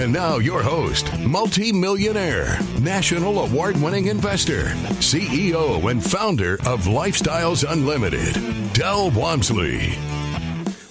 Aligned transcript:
And 0.00 0.14
now, 0.14 0.38
your 0.38 0.62
host, 0.62 1.12
multi-millionaire, 1.18 2.58
national 2.80 3.40
award-winning 3.40 4.06
investor, 4.06 4.62
CEO 4.98 5.90
and 5.90 6.02
founder 6.02 6.54
of 6.64 6.86
Lifestyles 6.86 7.70
Unlimited, 7.70 8.72
Del 8.72 9.10
Walmsley. 9.10 9.92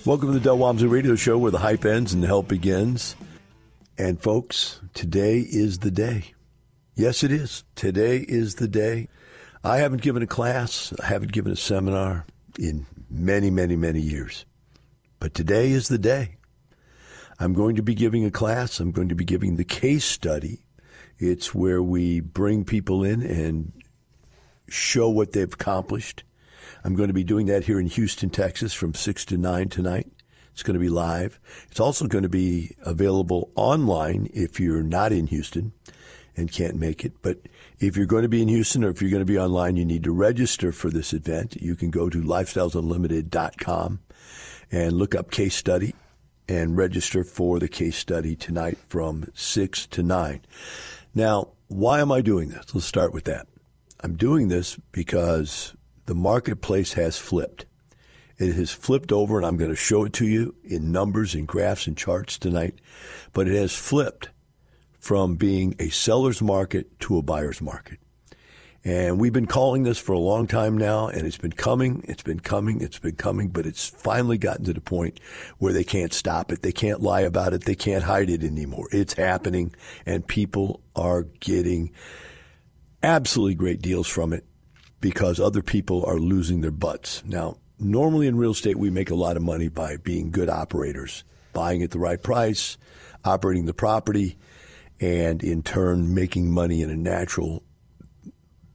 Welcome 0.05 0.27
to 0.27 0.33
the 0.33 0.39
Del 0.39 0.59
Walmsley 0.59 0.87
Radio 0.87 1.15
Show 1.15 1.39
where 1.39 1.49
the 1.49 1.57
hype 1.57 1.85
ends 1.85 2.13
and 2.13 2.21
the 2.21 2.27
help 2.27 2.47
begins. 2.49 3.15
And 3.97 4.21
folks, 4.21 4.79
today 4.93 5.39
is 5.39 5.79
the 5.79 5.89
day. 5.89 6.35
Yes, 6.93 7.23
it 7.23 7.31
is. 7.31 7.63
Today 7.73 8.17
is 8.17 8.55
the 8.55 8.67
day. 8.67 9.07
I 9.63 9.77
haven't 9.77 10.03
given 10.03 10.21
a 10.21 10.27
class, 10.27 10.93
I 11.01 11.07
haven't 11.07 11.31
given 11.31 11.51
a 11.51 11.55
seminar 11.55 12.27
in 12.59 12.85
many, 13.09 13.49
many, 13.49 13.75
many 13.75 14.01
years. 14.01 14.45
But 15.19 15.33
today 15.33 15.71
is 15.71 15.87
the 15.87 15.97
day. 15.97 16.35
I'm 17.39 17.53
going 17.53 17.77
to 17.77 17.81
be 17.81 17.95
giving 17.95 18.25
a 18.25 18.31
class. 18.31 18.79
I'm 18.79 18.91
going 18.91 19.09
to 19.09 19.15
be 19.15 19.23
giving 19.23 19.55
the 19.55 19.63
case 19.63 20.03
study. 20.03 20.65
It's 21.17 21.55
where 21.55 21.81
we 21.81 22.19
bring 22.19 22.65
people 22.65 23.03
in 23.03 23.21
and 23.21 23.71
show 24.67 25.09
what 25.09 25.31
they've 25.31 25.53
accomplished. 25.53 26.23
I'm 26.83 26.95
going 26.95 27.07
to 27.07 27.13
be 27.13 27.23
doing 27.23 27.45
that 27.47 27.63
here 27.63 27.79
in 27.79 27.87
Houston, 27.87 28.29
Texas 28.29 28.73
from 28.73 28.93
6 28.93 29.25
to 29.25 29.37
9 29.37 29.69
tonight. 29.69 30.11
It's 30.51 30.63
going 30.63 30.73
to 30.73 30.79
be 30.79 30.89
live. 30.89 31.39
It's 31.71 31.79
also 31.79 32.07
going 32.07 32.23
to 32.23 32.29
be 32.29 32.75
available 32.81 33.51
online 33.55 34.29
if 34.33 34.59
you're 34.59 34.83
not 34.83 35.13
in 35.13 35.27
Houston 35.27 35.71
and 36.35 36.51
can't 36.51 36.75
make 36.75 37.05
it. 37.05 37.13
But 37.21 37.39
if 37.79 37.95
you're 37.95 38.05
going 38.05 38.23
to 38.23 38.29
be 38.29 38.41
in 38.41 38.49
Houston 38.49 38.83
or 38.83 38.89
if 38.89 39.01
you're 39.01 39.11
going 39.11 39.21
to 39.21 39.25
be 39.25 39.39
online, 39.39 39.77
you 39.77 39.85
need 39.85 40.03
to 40.03 40.11
register 40.11 40.73
for 40.73 40.89
this 40.89 41.13
event. 41.13 41.55
You 41.61 41.77
can 41.77 41.89
go 41.89 42.09
to 42.09 42.21
lifestylesunlimited.com 42.21 43.99
and 44.71 44.93
look 44.93 45.15
up 45.15 45.31
case 45.31 45.55
study 45.55 45.93
and 46.49 46.75
register 46.75 47.23
for 47.23 47.59
the 47.59 47.67
case 47.67 47.95
study 47.95 48.35
tonight 48.35 48.77
from 48.87 49.25
6 49.35 49.87
to 49.87 50.01
9. 50.01 50.41
Now, 51.13 51.49
why 51.67 52.01
am 52.01 52.11
I 52.11 52.21
doing 52.21 52.49
this? 52.49 52.73
Let's 52.73 52.87
start 52.87 53.13
with 53.13 53.25
that. 53.25 53.47
I'm 54.01 54.15
doing 54.15 54.47
this 54.47 54.77
because 54.91 55.75
the 56.07 56.15
marketplace 56.15 56.93
has 56.93 57.19
flipped. 57.19 57.65
It 58.39 58.55
has 58.55 58.71
flipped 58.71 59.11
over, 59.11 59.37
and 59.37 59.45
I'm 59.45 59.57
going 59.57 59.69
to 59.69 59.75
show 59.75 60.05
it 60.05 60.13
to 60.13 60.25
you 60.25 60.55
in 60.63 60.91
numbers 60.91 61.35
and 61.35 61.47
graphs 61.47 61.85
and 61.85 61.97
charts 61.97 62.37
tonight. 62.37 62.79
But 63.33 63.47
it 63.47 63.55
has 63.55 63.75
flipped 63.75 64.29
from 64.99 65.35
being 65.35 65.75
a 65.77 65.89
seller's 65.89 66.41
market 66.41 66.99
to 67.01 67.17
a 67.17 67.21
buyer's 67.21 67.61
market. 67.61 67.99
And 68.83 69.19
we've 69.19 69.33
been 69.33 69.45
calling 69.45 69.83
this 69.83 69.97
for 69.97 70.13
a 70.13 70.19
long 70.19 70.47
time 70.47 70.77
now, 70.77 71.09
and 71.09 71.27
it's 71.27 71.37
been 71.37 71.51
coming, 71.51 72.03
it's 72.07 72.23
been 72.23 72.39
coming, 72.39 72.79
it's 72.81 72.99
been 72.99 73.17
coming, 73.17 73.49
but 73.49 73.65
it's 73.65 73.89
finally 73.89 74.37
gotten 74.37 74.63
to 74.65 74.73
the 74.73 74.79
point 74.79 75.19
where 75.57 75.73
they 75.73 75.83
can't 75.83 76.13
stop 76.13 76.51
it. 76.51 76.61
They 76.61 76.71
can't 76.71 77.01
lie 77.01 77.21
about 77.21 77.53
it. 77.53 77.65
They 77.65 77.75
can't 77.75 78.05
hide 78.05 78.29
it 78.29 78.41
anymore. 78.41 78.87
It's 78.91 79.13
happening, 79.13 79.75
and 80.05 80.25
people 80.25 80.81
are 80.95 81.23
getting 81.41 81.91
absolutely 83.03 83.55
great 83.55 83.81
deals 83.81 84.07
from 84.07 84.31
it 84.31 84.45
because 85.01 85.39
other 85.39 85.61
people 85.61 86.05
are 86.05 86.17
losing 86.17 86.61
their 86.61 86.71
butts. 86.71 87.21
Now, 87.25 87.57
normally 87.79 88.27
in 88.27 88.37
real 88.37 88.51
estate, 88.51 88.77
we 88.77 88.89
make 88.89 89.09
a 89.09 89.15
lot 89.15 89.37
of 89.37 89.43
money 89.43 89.67
by 89.67 89.97
being 89.97 90.31
good 90.31 90.49
operators, 90.49 91.25
buying 91.51 91.83
at 91.83 91.91
the 91.91 91.99
right 91.99 92.21
price, 92.21 92.77
operating 93.25 93.65
the 93.65 93.73
property, 93.73 94.37
and 95.01 95.43
in 95.43 95.63
turn 95.63 96.13
making 96.13 96.51
money 96.51 96.81
in 96.81 96.89
a 96.89 96.95
natural 96.95 97.63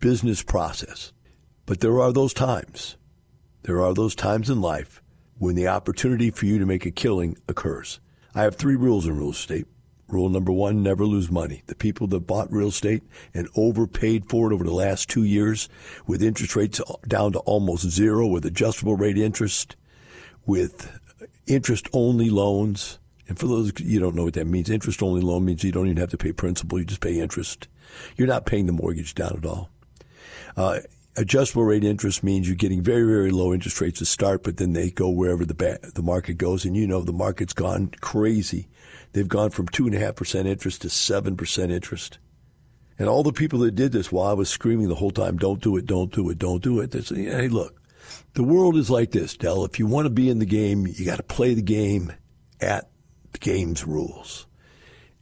business 0.00 0.43
process. 0.43 1.12
But 1.66 1.81
there 1.81 2.00
are 2.00 2.12
those 2.12 2.34
times. 2.34 2.97
There 3.62 3.81
are 3.81 3.94
those 3.94 4.15
times 4.15 4.50
in 4.50 4.60
life 4.60 5.03
when 5.38 5.55
the 5.55 5.69
opportunity 5.69 6.31
for 6.31 6.47
you 6.47 6.59
to 6.59 6.66
make 6.66 6.87
a 6.87 6.91
killing 6.91 7.37
occurs. 7.49 8.00
I 8.34 8.43
have 8.43 8.56
three 8.56 8.77
rules 8.77 9.06
in 9.06 9.16
real 9.16 9.31
estate. 9.31 9.66
Rule 10.09 10.28
number 10.28 10.53
one, 10.53 10.82
never 10.82 11.06
lose 11.06 11.31
money. 11.31 11.62
The 11.66 11.75
people 11.75 12.06
that 12.09 12.21
bought 12.21 12.53
real 12.53 12.69
estate 12.69 13.03
and 13.32 13.49
overpaid 13.56 14.28
for 14.28 14.50
it 14.50 14.55
over 14.55 14.65
the 14.65 14.75
last 14.75 15.09
two 15.09 15.25
years 15.25 15.69
with 16.06 16.22
interest 16.22 16.55
rates 16.55 16.81
down 17.09 17.32
to 17.32 17.38
almost 17.41 17.88
zero 17.88 18.26
with 18.26 18.44
adjustable 18.44 18.97
rate 18.97 19.16
interest, 19.16 19.76
with 20.47 21.00
interest 21.47 21.88
only 21.93 22.28
loans. 22.28 22.99
And 23.26 23.38
for 23.38 23.47
those 23.47 23.72
you 23.81 23.99
don't 23.99 24.15
know 24.15 24.25
what 24.25 24.34
that 24.34 24.47
means, 24.47 24.69
interest 24.69 25.03
only 25.03 25.22
loan 25.22 25.47
means 25.47 25.65
you 25.65 25.72
don't 25.72 25.87
even 25.87 25.97
have 25.97 26.11
to 26.11 26.19
pay 26.19 26.32
principal, 26.32 26.78
you 26.78 26.84
just 26.84 27.00
pay 27.00 27.19
interest. 27.19 27.66
You're 28.16 28.28
not 28.28 28.44
paying 28.44 28.66
the 28.66 28.72
mortgage 28.72 29.14
down 29.14 29.37
at 29.38 29.47
all. 29.47 29.70
Uh, 30.56 30.80
adjustable 31.16 31.64
rate 31.64 31.84
interest 31.84 32.22
means 32.22 32.46
you're 32.46 32.56
getting 32.56 32.82
very, 32.82 33.04
very 33.04 33.30
low 33.30 33.52
interest 33.52 33.80
rates 33.80 33.98
to 33.98 34.04
start, 34.04 34.42
but 34.42 34.56
then 34.56 34.72
they 34.72 34.90
go 34.90 35.08
wherever 35.08 35.44
the 35.44 35.54
ba- 35.54 35.78
the 35.94 36.02
market 36.02 36.34
goes. 36.34 36.64
And 36.64 36.76
you 36.76 36.86
know, 36.86 37.00
the 37.00 37.12
market's 37.12 37.52
gone 37.52 37.92
crazy. 38.00 38.68
They've 39.12 39.28
gone 39.28 39.50
from 39.50 39.68
two 39.68 39.86
and 39.86 39.94
a 39.94 39.98
half 39.98 40.16
percent 40.16 40.48
interest 40.48 40.82
to 40.82 40.90
seven 40.90 41.36
percent 41.36 41.72
interest. 41.72 42.18
And 42.98 43.08
all 43.08 43.22
the 43.24 43.32
people 43.32 43.58
that 43.60 43.74
did 43.74 43.92
this 43.92 44.12
while 44.12 44.30
I 44.30 44.34
was 44.34 44.48
screaming 44.48 44.88
the 44.88 44.94
whole 44.94 45.10
time, 45.10 45.36
don't 45.36 45.60
do 45.60 45.76
it, 45.76 45.86
don't 45.86 46.12
do 46.12 46.30
it, 46.30 46.38
don't 46.38 46.62
do 46.62 46.80
it. 46.80 46.92
They 46.92 47.00
say, 47.00 47.24
hey, 47.24 47.48
look, 47.48 47.80
the 48.34 48.44
world 48.44 48.76
is 48.76 48.88
like 48.88 49.10
this, 49.10 49.36
Del. 49.36 49.64
If 49.64 49.78
you 49.78 49.86
want 49.86 50.06
to 50.06 50.10
be 50.10 50.30
in 50.30 50.38
the 50.38 50.46
game, 50.46 50.86
you 50.86 51.04
got 51.04 51.16
to 51.16 51.24
play 51.24 51.54
the 51.54 51.62
game 51.62 52.12
at 52.60 52.90
the 53.32 53.38
game's 53.38 53.84
rules. 53.84 54.46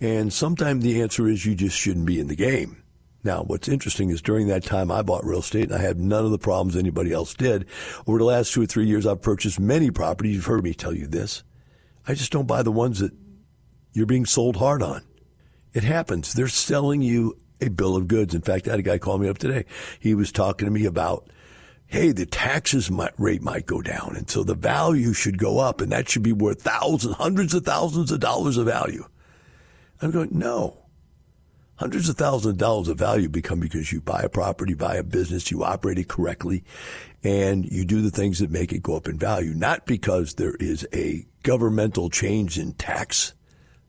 And 0.00 0.32
sometimes 0.32 0.84
the 0.84 1.00
answer 1.00 1.28
is 1.28 1.46
you 1.46 1.54
just 1.54 1.78
shouldn't 1.78 2.06
be 2.06 2.20
in 2.20 2.28
the 2.28 2.36
game. 2.36 2.81
Now, 3.24 3.44
what's 3.44 3.68
interesting 3.68 4.10
is 4.10 4.20
during 4.20 4.48
that 4.48 4.64
time 4.64 4.90
I 4.90 5.02
bought 5.02 5.24
real 5.24 5.40
estate 5.40 5.64
and 5.64 5.74
I 5.74 5.78
had 5.78 5.98
none 5.98 6.24
of 6.24 6.32
the 6.32 6.38
problems 6.38 6.76
anybody 6.76 7.12
else 7.12 7.34
did. 7.34 7.66
Over 8.06 8.18
the 8.18 8.24
last 8.24 8.52
two 8.52 8.62
or 8.62 8.66
three 8.66 8.86
years, 8.86 9.06
I've 9.06 9.22
purchased 9.22 9.60
many 9.60 9.90
properties. 9.90 10.34
You've 10.34 10.46
heard 10.46 10.64
me 10.64 10.74
tell 10.74 10.94
you 10.94 11.06
this. 11.06 11.44
I 12.06 12.14
just 12.14 12.32
don't 12.32 12.48
buy 12.48 12.62
the 12.62 12.72
ones 12.72 12.98
that 12.98 13.12
you're 13.92 14.06
being 14.06 14.26
sold 14.26 14.56
hard 14.56 14.82
on. 14.82 15.02
It 15.72 15.84
happens. 15.84 16.32
They're 16.32 16.48
selling 16.48 17.00
you 17.00 17.36
a 17.60 17.68
bill 17.68 17.96
of 17.96 18.08
goods. 18.08 18.34
In 18.34 18.42
fact, 18.42 18.66
I 18.66 18.72
had 18.72 18.80
a 18.80 18.82
guy 18.82 18.98
call 18.98 19.18
me 19.18 19.28
up 19.28 19.38
today. 19.38 19.66
He 20.00 20.14
was 20.14 20.32
talking 20.32 20.66
to 20.66 20.72
me 20.72 20.84
about, 20.84 21.30
hey, 21.86 22.10
the 22.10 22.26
taxes 22.26 22.90
might, 22.90 23.12
rate 23.18 23.42
might 23.42 23.66
go 23.66 23.80
down, 23.80 24.16
and 24.16 24.28
so 24.28 24.42
the 24.42 24.54
value 24.54 25.12
should 25.12 25.38
go 25.38 25.58
up, 25.58 25.80
and 25.80 25.92
that 25.92 26.08
should 26.08 26.22
be 26.22 26.32
worth 26.32 26.62
thousands, 26.62 27.16
hundreds 27.16 27.54
of 27.54 27.64
thousands 27.64 28.10
of 28.10 28.18
dollars 28.18 28.56
of 28.56 28.66
value. 28.66 29.06
I'm 30.00 30.10
going, 30.10 30.30
no. 30.32 30.81
Hundreds 31.82 32.08
of 32.08 32.16
thousands 32.16 32.52
of 32.52 32.58
dollars 32.58 32.86
of 32.86 32.96
value 32.96 33.28
become 33.28 33.58
because 33.58 33.90
you 33.90 34.00
buy 34.00 34.20
a 34.22 34.28
property, 34.28 34.72
buy 34.72 34.94
a 34.94 35.02
business, 35.02 35.50
you 35.50 35.64
operate 35.64 35.98
it 35.98 36.06
correctly, 36.06 36.62
and 37.24 37.64
you 37.72 37.84
do 37.84 38.00
the 38.00 38.08
things 38.08 38.38
that 38.38 38.52
make 38.52 38.72
it 38.72 38.84
go 38.84 38.94
up 38.94 39.08
in 39.08 39.18
value, 39.18 39.52
not 39.52 39.84
because 39.84 40.34
there 40.34 40.54
is 40.60 40.86
a 40.94 41.26
governmental 41.42 42.08
change 42.08 42.56
in 42.56 42.72
tax 42.74 43.34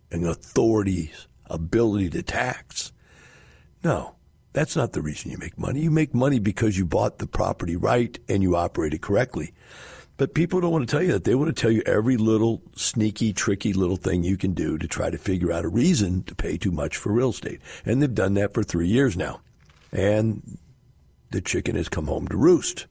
and 0.09 0.25
authority's 0.25 1.27
ability 1.45 2.09
to 2.09 2.23
tax. 2.23 2.91
No, 3.83 4.15
that's 4.53 4.75
not 4.75 4.93
the 4.93 5.01
reason 5.03 5.29
you 5.29 5.37
make 5.37 5.59
money. 5.59 5.81
You 5.81 5.91
make 5.91 6.15
money 6.15 6.39
because 6.39 6.75
you 6.75 6.87
bought 6.87 7.19
the 7.19 7.27
property 7.27 7.75
right 7.75 8.17
and 8.27 8.41
you 8.41 8.55
operate 8.55 8.95
it 8.95 9.03
correctly. 9.03 9.53
But 10.17 10.35
people 10.35 10.61
don't 10.61 10.71
want 10.71 10.87
to 10.87 10.91
tell 10.91 11.01
you 11.01 11.13
that. 11.13 11.23
They 11.23 11.33
want 11.33 11.55
to 11.55 11.59
tell 11.59 11.71
you 11.71 11.81
every 11.85 12.17
little 12.17 12.61
sneaky, 12.75 13.33
tricky 13.33 13.73
little 13.73 13.95
thing 13.95 14.23
you 14.23 14.37
can 14.37 14.53
do 14.53 14.77
to 14.77 14.87
try 14.87 15.09
to 15.09 15.17
figure 15.17 15.51
out 15.51 15.65
a 15.65 15.69
reason 15.69 16.23
to 16.23 16.35
pay 16.35 16.57
too 16.57 16.71
much 16.71 16.97
for 16.97 17.11
real 17.11 17.31
estate. 17.31 17.59
And 17.83 18.01
they've 18.01 18.13
done 18.13 18.35
that 18.35 18.53
for 18.53 18.63
three 18.63 18.87
years 18.87 19.17
now. 19.17 19.41
And 19.91 20.59
the 21.31 21.41
chicken 21.41 21.75
has 21.75 21.89
come 21.89 22.07
home 22.07 22.27
to 22.27 22.37
roost. 22.37 22.85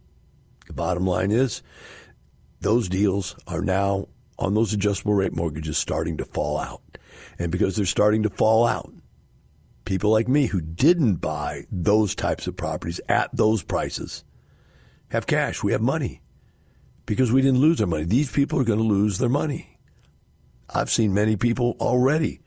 The 0.67 0.73
bottom 0.73 1.07
line 1.07 1.31
is 1.31 1.63
those 2.61 2.89
deals 2.89 3.37
are 3.47 3.63
now 3.63 4.09
on 4.39 4.55
those 4.55 4.73
adjustable 4.73 5.15
rate 5.15 5.35
mortgages 5.35 5.79
starting 5.79 6.17
to 6.17 6.25
fall 6.25 6.59
out. 6.59 6.83
And 7.39 7.53
because 7.53 7.77
they're 7.77 7.87
starting 7.87 8.25
to 8.25 8.31
fall 8.31 8.67
out, 8.67 8.93
people 9.85 10.11
like 10.11 10.27
me 10.27 10.47
who 10.47 10.61
didn't 10.61 11.17
buy 11.17 11.67
those 11.71 12.17
types 12.17 12.49
of 12.49 12.57
properties 12.57 13.01
at 13.09 13.31
those 13.37 13.63
prices 13.63 14.25
have 15.11 15.27
cash. 15.27 15.63
We 15.63 15.73
have 15.73 15.81
money 15.81 16.22
because 17.13 17.31
we 17.31 17.43
didn't 17.43 17.61
lose 17.61 17.79
our 17.79 17.87
money. 17.87 18.05
These 18.05 18.33
people 18.33 18.59
are 18.59 18.65
going 18.65 18.79
to 18.79 18.85
lose 18.85 19.19
their 19.19 19.29
money. 19.29 19.77
I've 20.71 20.89
seen 20.89 21.13
many 21.13 21.37
people 21.37 21.77
already. 21.79 22.41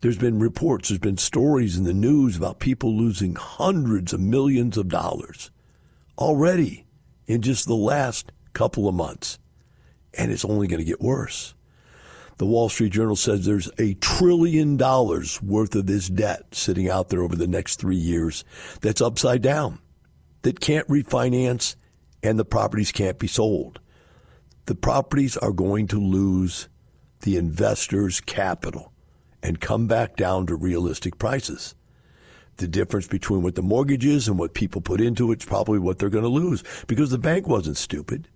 There's 0.00 0.18
been 0.18 0.40
reports, 0.40 0.88
there's 0.88 0.98
been 0.98 1.16
stories 1.16 1.76
in 1.76 1.84
the 1.84 1.94
news 1.94 2.36
about 2.36 2.58
people 2.58 2.92
losing 2.92 3.36
hundreds 3.36 4.12
of 4.12 4.18
millions 4.18 4.76
of 4.76 4.88
dollars 4.88 5.52
already 6.18 6.86
in 7.28 7.40
just 7.40 7.68
the 7.68 7.76
last 7.76 8.32
couple 8.52 8.88
of 8.88 8.96
months. 8.96 9.38
And 10.14 10.32
it's 10.32 10.44
only 10.44 10.66
going 10.66 10.80
to 10.80 10.84
get 10.84 11.00
worse. 11.00 11.54
The 12.38 12.46
Wall 12.46 12.68
Street 12.68 12.90
Journal 12.90 13.14
says 13.14 13.46
there's 13.46 13.70
a 13.78 13.94
trillion 13.94 14.76
dollars 14.76 15.40
worth 15.40 15.76
of 15.76 15.86
this 15.86 16.08
debt 16.08 16.52
sitting 16.52 16.90
out 16.90 17.10
there 17.10 17.22
over 17.22 17.36
the 17.36 17.46
next 17.46 17.76
three 17.76 17.94
years 17.94 18.42
that's 18.80 19.00
upside 19.00 19.42
down, 19.42 19.78
that 20.42 20.58
can't 20.58 20.88
refinance, 20.88 21.76
and 22.24 22.40
the 22.40 22.44
properties 22.44 22.90
can't 22.90 23.20
be 23.20 23.28
sold 23.28 23.78
the 24.66 24.74
properties 24.74 25.36
are 25.36 25.52
going 25.52 25.86
to 25.88 26.00
lose 26.00 26.68
the 27.20 27.36
investors' 27.36 28.20
capital 28.20 28.92
and 29.42 29.60
come 29.60 29.86
back 29.86 30.16
down 30.16 30.46
to 30.46 30.54
realistic 30.54 31.18
prices. 31.18 31.74
The 32.56 32.68
difference 32.68 33.06
between 33.06 33.42
what 33.42 33.54
the 33.54 33.62
mortgage 33.62 34.04
is 34.04 34.28
and 34.28 34.38
what 34.38 34.52
people 34.54 34.80
put 34.80 35.00
into 35.00 35.32
it 35.32 35.42
is 35.42 35.46
probably 35.46 35.78
what 35.78 35.98
they're 35.98 36.10
going 36.10 36.24
to 36.24 36.28
lose 36.28 36.62
because 36.86 37.10
the 37.10 37.18
bank 37.18 37.48
wasn't 37.48 37.78
stupid. 37.78 38.28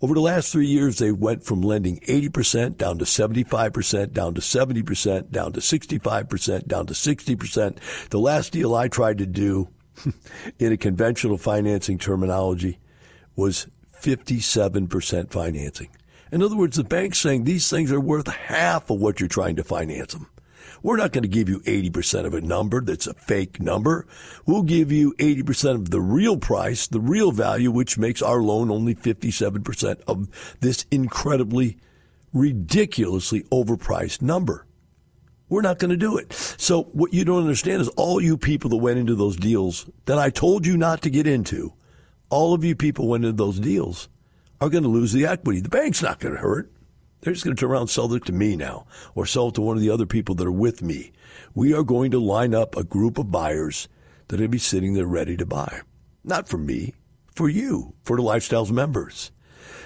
Over 0.00 0.14
the 0.14 0.20
last 0.20 0.52
three 0.52 0.66
years, 0.66 0.98
they 0.98 1.10
went 1.10 1.42
from 1.42 1.60
lending 1.60 1.98
80% 2.00 2.76
down 2.76 2.98
to 2.98 3.04
75%, 3.04 4.12
down 4.12 4.34
to 4.34 4.40
70%, 4.40 5.30
down 5.30 5.52
to 5.54 5.60
65%, 5.60 6.68
down 6.68 6.86
to 6.86 6.94
60%. 6.94 8.08
The 8.10 8.18
last 8.18 8.52
deal 8.52 8.76
I 8.76 8.86
tried 8.86 9.18
to 9.18 9.26
do 9.26 9.70
in 10.60 10.72
a 10.72 10.76
conventional 10.76 11.36
financing 11.36 11.98
terminology 11.98 12.78
was 13.34 13.66
57% 14.02 15.30
financing. 15.30 15.88
In 16.30 16.42
other 16.42 16.56
words, 16.56 16.76
the 16.76 16.84
bank's 16.84 17.18
saying 17.18 17.44
these 17.44 17.70
things 17.70 17.90
are 17.90 18.00
worth 18.00 18.28
half 18.28 18.90
of 18.90 19.00
what 19.00 19.20
you're 19.20 19.28
trying 19.28 19.56
to 19.56 19.64
finance 19.64 20.12
them. 20.12 20.28
We're 20.82 20.96
not 20.96 21.12
going 21.12 21.22
to 21.22 21.28
give 21.28 21.48
you 21.48 21.60
80% 21.60 22.24
of 22.26 22.34
a 22.34 22.40
number 22.40 22.80
that's 22.80 23.06
a 23.06 23.14
fake 23.14 23.60
number. 23.60 24.06
We'll 24.46 24.62
give 24.62 24.92
you 24.92 25.14
80% 25.14 25.74
of 25.74 25.90
the 25.90 26.00
real 26.00 26.36
price, 26.36 26.86
the 26.86 27.00
real 27.00 27.32
value, 27.32 27.70
which 27.70 27.98
makes 27.98 28.22
our 28.22 28.40
loan 28.40 28.70
only 28.70 28.94
57% 28.94 30.00
of 30.06 30.28
this 30.60 30.86
incredibly, 30.90 31.78
ridiculously 32.32 33.42
overpriced 33.44 34.22
number. 34.22 34.66
We're 35.48 35.62
not 35.62 35.78
going 35.78 35.90
to 35.90 35.96
do 35.96 36.18
it. 36.18 36.32
So 36.32 36.84
what 36.92 37.14
you 37.14 37.24
don't 37.24 37.42
understand 37.42 37.80
is 37.80 37.88
all 37.90 38.20
you 38.20 38.36
people 38.36 38.70
that 38.70 38.76
went 38.76 38.98
into 38.98 39.14
those 39.14 39.36
deals 39.36 39.88
that 40.04 40.18
I 40.18 40.30
told 40.30 40.66
you 40.66 40.76
not 40.76 41.02
to 41.02 41.10
get 41.10 41.26
into 41.26 41.72
all 42.30 42.54
of 42.54 42.64
you 42.64 42.74
people 42.74 43.08
went 43.08 43.24
into 43.24 43.36
those 43.36 43.60
deals 43.60 44.08
are 44.60 44.68
going 44.68 44.82
to 44.82 44.88
lose 44.88 45.12
the 45.12 45.26
equity. 45.26 45.60
The 45.60 45.68
bank's 45.68 46.02
not 46.02 46.18
going 46.18 46.34
to 46.34 46.40
hurt. 46.40 46.72
They're 47.20 47.32
just 47.32 47.44
going 47.44 47.56
to 47.56 47.60
turn 47.60 47.70
around 47.70 47.82
and 47.82 47.90
sell 47.90 48.12
it 48.12 48.24
to 48.26 48.32
me 48.32 48.56
now 48.56 48.86
or 49.14 49.26
sell 49.26 49.48
it 49.48 49.54
to 49.54 49.60
one 49.60 49.76
of 49.76 49.82
the 49.82 49.90
other 49.90 50.06
people 50.06 50.34
that 50.36 50.46
are 50.46 50.52
with 50.52 50.82
me. 50.82 51.12
We 51.54 51.74
are 51.74 51.82
going 51.82 52.10
to 52.12 52.20
line 52.20 52.54
up 52.54 52.76
a 52.76 52.84
group 52.84 53.18
of 53.18 53.30
buyers 53.30 53.88
that 54.28 54.36
to 54.36 54.48
be 54.48 54.58
sitting 54.58 54.94
there 54.94 55.06
ready 55.06 55.36
to 55.36 55.46
buy. 55.46 55.80
Not 56.22 56.48
for 56.48 56.58
me, 56.58 56.94
for 57.34 57.48
you, 57.48 57.94
for 58.04 58.16
the 58.16 58.22
Lifestyles 58.22 58.70
members. 58.70 59.32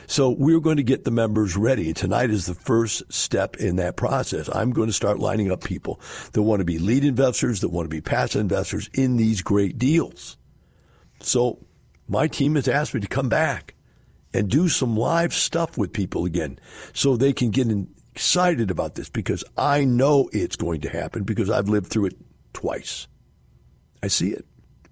So 0.06 0.30
we're 0.30 0.60
going 0.60 0.76
to 0.76 0.82
get 0.82 1.04
the 1.04 1.10
members 1.10 1.56
ready. 1.56 1.94
Tonight 1.94 2.30
is 2.30 2.46
the 2.46 2.54
first 2.54 3.10
step 3.10 3.56
in 3.56 3.76
that 3.76 3.96
process. 3.96 4.50
I'm 4.54 4.72
going 4.72 4.88
to 4.88 4.92
start 4.92 5.18
lining 5.18 5.50
up 5.50 5.64
people 5.64 6.00
that 6.32 6.42
want 6.42 6.60
to 6.60 6.64
be 6.64 6.78
lead 6.78 7.04
investors, 7.04 7.60
that 7.60 7.70
want 7.70 7.86
to 7.86 7.94
be 7.94 8.00
passive 8.00 8.40
investors 8.40 8.90
in 8.92 9.16
these 9.16 9.42
great 9.42 9.78
deals. 9.78 10.36
So 11.20 11.64
my 12.08 12.26
team 12.28 12.54
has 12.56 12.68
asked 12.68 12.94
me 12.94 13.00
to 13.00 13.08
come 13.08 13.28
back 13.28 13.74
and 14.34 14.48
do 14.48 14.68
some 14.68 14.96
live 14.96 15.34
stuff 15.34 15.76
with 15.76 15.92
people 15.92 16.24
again 16.24 16.58
so 16.92 17.16
they 17.16 17.32
can 17.32 17.50
get 17.50 17.68
excited 18.12 18.70
about 18.70 18.94
this 18.94 19.08
because 19.08 19.44
I 19.56 19.84
know 19.84 20.28
it's 20.32 20.56
going 20.56 20.80
to 20.82 20.88
happen 20.88 21.24
because 21.24 21.50
I've 21.50 21.68
lived 21.68 21.88
through 21.88 22.06
it 22.06 22.16
twice. 22.52 23.06
I 24.02 24.08
see 24.08 24.30
it. 24.30 24.44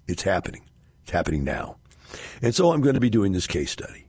It's 0.07 0.23
happening. 0.23 0.67
It's 1.03 1.11
happening 1.11 1.43
now. 1.43 1.77
And 2.41 2.53
so 2.53 2.71
I'm 2.71 2.81
going 2.81 2.95
to 2.95 3.01
be 3.01 3.09
doing 3.09 3.31
this 3.31 3.47
case 3.47 3.71
study. 3.71 4.07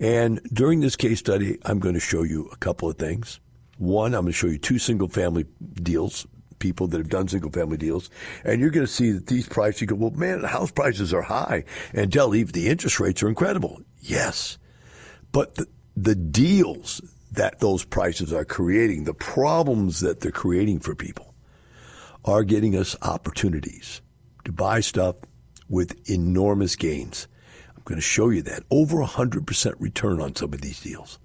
And 0.00 0.40
during 0.52 0.80
this 0.80 0.96
case 0.96 1.20
study, 1.20 1.58
I'm 1.64 1.78
going 1.78 1.94
to 1.94 2.00
show 2.00 2.22
you 2.22 2.48
a 2.52 2.56
couple 2.56 2.88
of 2.88 2.96
things. 2.96 3.40
One, 3.78 4.14
I'm 4.14 4.22
going 4.22 4.32
to 4.32 4.38
show 4.38 4.46
you 4.46 4.58
two 4.58 4.78
single 4.78 5.08
family 5.08 5.46
deals 5.74 6.26
people 6.58 6.86
that 6.88 6.98
have 6.98 7.08
done 7.08 7.28
single 7.28 7.50
family 7.50 7.76
deals, 7.76 8.10
and 8.44 8.60
you're 8.60 8.70
going 8.70 8.86
to 8.86 8.92
see 8.92 9.10
that 9.12 9.26
these 9.26 9.48
prices, 9.48 9.82
you 9.82 9.86
go, 9.86 9.94
well, 9.94 10.10
man, 10.10 10.42
house 10.42 10.70
prices 10.70 11.12
are 11.12 11.22
high, 11.22 11.64
and 11.92 12.10
Del, 12.10 12.30
the 12.30 12.68
interest 12.68 13.00
rates 13.00 13.22
are 13.22 13.28
incredible. 13.28 13.80
Yes. 14.00 14.58
But 15.32 15.56
the, 15.56 15.66
the 15.96 16.14
deals 16.14 17.00
that 17.32 17.60
those 17.60 17.84
prices 17.84 18.32
are 18.32 18.44
creating, 18.44 19.04
the 19.04 19.14
problems 19.14 20.00
that 20.00 20.20
they're 20.20 20.30
creating 20.30 20.80
for 20.80 20.94
people, 20.94 21.34
are 22.24 22.44
getting 22.44 22.76
us 22.76 22.96
opportunities 23.02 24.00
to 24.44 24.52
buy 24.52 24.80
stuff 24.80 25.16
with 25.68 26.08
enormous 26.08 26.76
gains. 26.76 27.26
I'm 27.76 27.82
going 27.84 27.98
to 27.98 28.02
show 28.02 28.30
you 28.30 28.42
that. 28.42 28.62
Over 28.70 28.98
100% 28.98 29.74
return 29.78 30.20
on 30.20 30.36
some 30.36 30.52
of 30.52 30.60
these 30.60 30.80
deals 30.80 31.18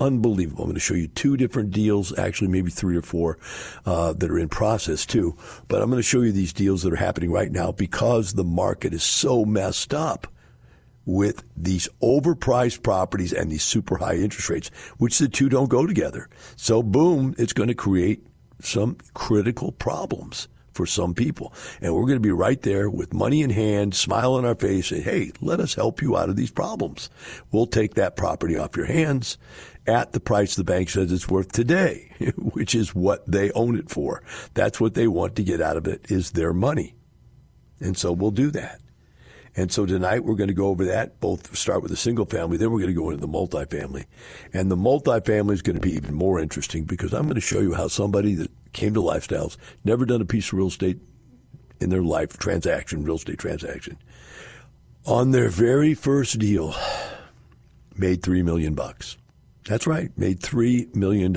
unbelievable. 0.00 0.64
I'm 0.64 0.68
going 0.68 0.74
to 0.74 0.80
show 0.80 0.94
you 0.94 1.08
two 1.08 1.36
different 1.36 1.70
deals, 1.70 2.16
actually 2.18 2.48
maybe 2.48 2.70
three 2.70 2.96
or 2.96 3.02
four 3.02 3.38
uh, 3.84 4.12
that 4.14 4.30
are 4.30 4.38
in 4.38 4.48
process 4.48 5.06
too. 5.06 5.36
But 5.68 5.82
I'm 5.82 5.90
going 5.90 5.98
to 5.98 6.08
show 6.08 6.20
you 6.20 6.32
these 6.32 6.52
deals 6.52 6.82
that 6.82 6.92
are 6.92 6.96
happening 6.96 7.30
right 7.30 7.50
now 7.50 7.72
because 7.72 8.34
the 8.34 8.44
market 8.44 8.92
is 8.92 9.02
so 9.02 9.44
messed 9.44 9.92
up 9.92 10.26
with 11.04 11.42
these 11.56 11.88
overpriced 12.02 12.82
properties 12.82 13.32
and 13.32 13.50
these 13.50 13.62
super 13.62 13.96
high 13.96 14.16
interest 14.16 14.50
rates, 14.50 14.70
which 14.98 15.18
the 15.18 15.28
two 15.28 15.48
don't 15.48 15.70
go 15.70 15.86
together. 15.86 16.28
So 16.56 16.82
boom, 16.82 17.34
it's 17.38 17.54
going 17.54 17.68
to 17.68 17.74
create 17.74 18.26
some 18.60 18.98
critical 19.14 19.72
problems 19.72 20.48
for 20.78 20.86
some 20.86 21.14
people. 21.14 21.52
And 21.80 21.92
we're 21.94 22.06
going 22.06 22.16
to 22.16 22.20
be 22.20 22.30
right 22.30 22.60
there 22.62 22.88
with 22.88 23.12
money 23.12 23.42
in 23.42 23.50
hand, 23.50 23.94
smile 23.94 24.34
on 24.34 24.44
our 24.44 24.54
face, 24.54 24.88
say, 24.88 25.00
hey, 25.00 25.32
let 25.40 25.58
us 25.58 25.74
help 25.74 26.00
you 26.00 26.16
out 26.16 26.28
of 26.28 26.36
these 26.36 26.52
problems. 26.52 27.10
We'll 27.50 27.66
take 27.66 27.94
that 27.94 28.14
property 28.14 28.56
off 28.56 28.76
your 28.76 28.86
hands 28.86 29.38
at 29.88 30.12
the 30.12 30.20
price 30.20 30.54
the 30.54 30.64
bank 30.64 30.90
says 30.90 31.10
it's 31.10 31.28
worth 31.28 31.50
today, 31.50 32.12
which 32.36 32.74
is 32.74 32.94
what 32.94 33.28
they 33.30 33.50
own 33.52 33.76
it 33.76 33.90
for. 33.90 34.22
That's 34.54 34.80
what 34.80 34.94
they 34.94 35.08
want 35.08 35.34
to 35.36 35.42
get 35.42 35.60
out 35.60 35.76
of 35.76 35.88
it 35.88 36.10
is 36.10 36.32
their 36.32 36.52
money. 36.52 36.94
And 37.80 37.96
so 37.96 38.12
we'll 38.12 38.30
do 38.30 38.50
that. 38.50 38.80
And 39.56 39.72
so 39.72 39.86
tonight 39.86 40.24
we're 40.24 40.36
going 40.36 40.48
to 40.48 40.54
go 40.54 40.68
over 40.68 40.84
that, 40.84 41.18
both 41.18 41.56
start 41.56 41.82
with 41.82 41.90
the 41.90 41.96
single 41.96 42.26
family, 42.26 42.58
then 42.58 42.70
we're 42.70 42.80
going 42.80 42.94
to 42.94 43.00
go 43.00 43.10
into 43.10 43.20
the 43.20 43.32
multifamily. 43.32 44.04
And 44.52 44.70
the 44.70 44.76
multifamily 44.76 45.52
is 45.52 45.62
going 45.62 45.74
to 45.76 45.82
be 45.82 45.94
even 45.94 46.14
more 46.14 46.38
interesting 46.38 46.84
because 46.84 47.12
I'm 47.12 47.24
going 47.24 47.34
to 47.34 47.40
show 47.40 47.60
you 47.60 47.74
how 47.74 47.88
somebody 47.88 48.34
that 48.34 48.50
came 48.72 48.94
to 48.94 49.00
Lifestyles, 49.00 49.56
never 49.84 50.04
done 50.04 50.20
a 50.20 50.26
piece 50.26 50.48
of 50.48 50.58
real 50.58 50.68
estate 50.68 51.00
in 51.80 51.90
their 51.90 52.02
life, 52.02 52.38
transaction, 52.38 53.04
real 53.04 53.16
estate 53.16 53.38
transaction, 53.38 53.98
on 55.06 55.30
their 55.30 55.48
very 55.48 55.94
first 55.94 56.38
deal, 56.38 56.74
made 57.96 58.22
three 58.22 58.42
million 58.42 58.74
bucks. 58.74 59.16
That's 59.68 59.86
right, 59.86 60.10
made 60.16 60.40
$3 60.40 60.96
million. 60.96 61.34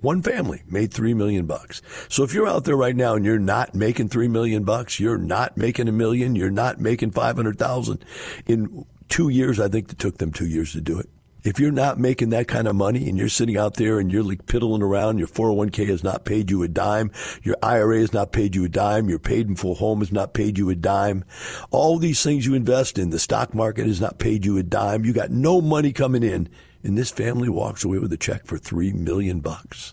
One 0.00 0.20
family 0.20 0.62
made 0.66 0.92
three 0.92 1.14
million 1.14 1.46
bucks. 1.46 1.80
So 2.10 2.24
if 2.24 2.34
you're 2.34 2.46
out 2.46 2.64
there 2.64 2.76
right 2.76 2.94
now 2.94 3.14
and 3.14 3.24
you're 3.24 3.38
not 3.38 3.74
making 3.74 4.10
three 4.10 4.28
million 4.28 4.62
bucks, 4.62 5.00
you're 5.00 5.16
not 5.16 5.56
making 5.56 5.88
a 5.88 5.92
million, 5.92 6.36
you're 6.36 6.50
not 6.50 6.78
making 6.78 7.12
five 7.12 7.36
hundred 7.36 7.58
thousand 7.58 8.04
in 8.44 8.84
two 9.08 9.30
years. 9.30 9.58
I 9.58 9.68
think 9.68 9.90
it 9.90 9.98
took 9.98 10.18
them 10.18 10.30
two 10.30 10.46
years 10.46 10.72
to 10.72 10.82
do 10.82 10.98
it. 10.98 11.08
If 11.42 11.58
you're 11.58 11.72
not 11.72 11.98
making 11.98 12.28
that 12.30 12.48
kind 12.48 12.68
of 12.68 12.76
money 12.76 13.08
and 13.08 13.16
you're 13.16 13.30
sitting 13.30 13.56
out 13.56 13.76
there 13.76 13.98
and 13.98 14.12
you're 14.12 14.22
like 14.22 14.44
piddling 14.44 14.82
around, 14.82 15.16
your 15.16 15.28
401k 15.28 15.88
has 15.88 16.04
not 16.04 16.26
paid 16.26 16.50
you 16.50 16.62
a 16.62 16.68
dime, 16.68 17.10
your 17.42 17.56
IRA 17.62 18.00
has 18.00 18.12
not 18.12 18.30
paid 18.30 18.54
you 18.54 18.66
a 18.66 18.68
dime, 18.68 19.08
your 19.08 19.18
paid 19.18 19.48
in 19.48 19.56
full 19.56 19.76
home 19.76 20.00
has 20.00 20.12
not 20.12 20.34
paid 20.34 20.58
you 20.58 20.68
a 20.68 20.74
dime, 20.74 21.24
all 21.70 21.98
these 21.98 22.22
things 22.22 22.44
you 22.44 22.52
invest 22.52 22.98
in, 22.98 23.08
the 23.08 23.18
stock 23.18 23.54
market 23.54 23.86
has 23.86 24.02
not 24.02 24.18
paid 24.18 24.44
you 24.44 24.58
a 24.58 24.62
dime, 24.62 25.06
you 25.06 25.14
got 25.14 25.30
no 25.30 25.62
money 25.62 25.92
coming 25.92 26.22
in, 26.22 26.48
and 26.84 26.96
this 26.96 27.10
family 27.10 27.48
walks 27.48 27.82
away 27.82 27.98
with 27.98 28.12
a 28.12 28.16
check 28.16 28.46
for 28.46 28.56
three 28.56 28.92
million 28.92 29.40
bucks. 29.40 29.92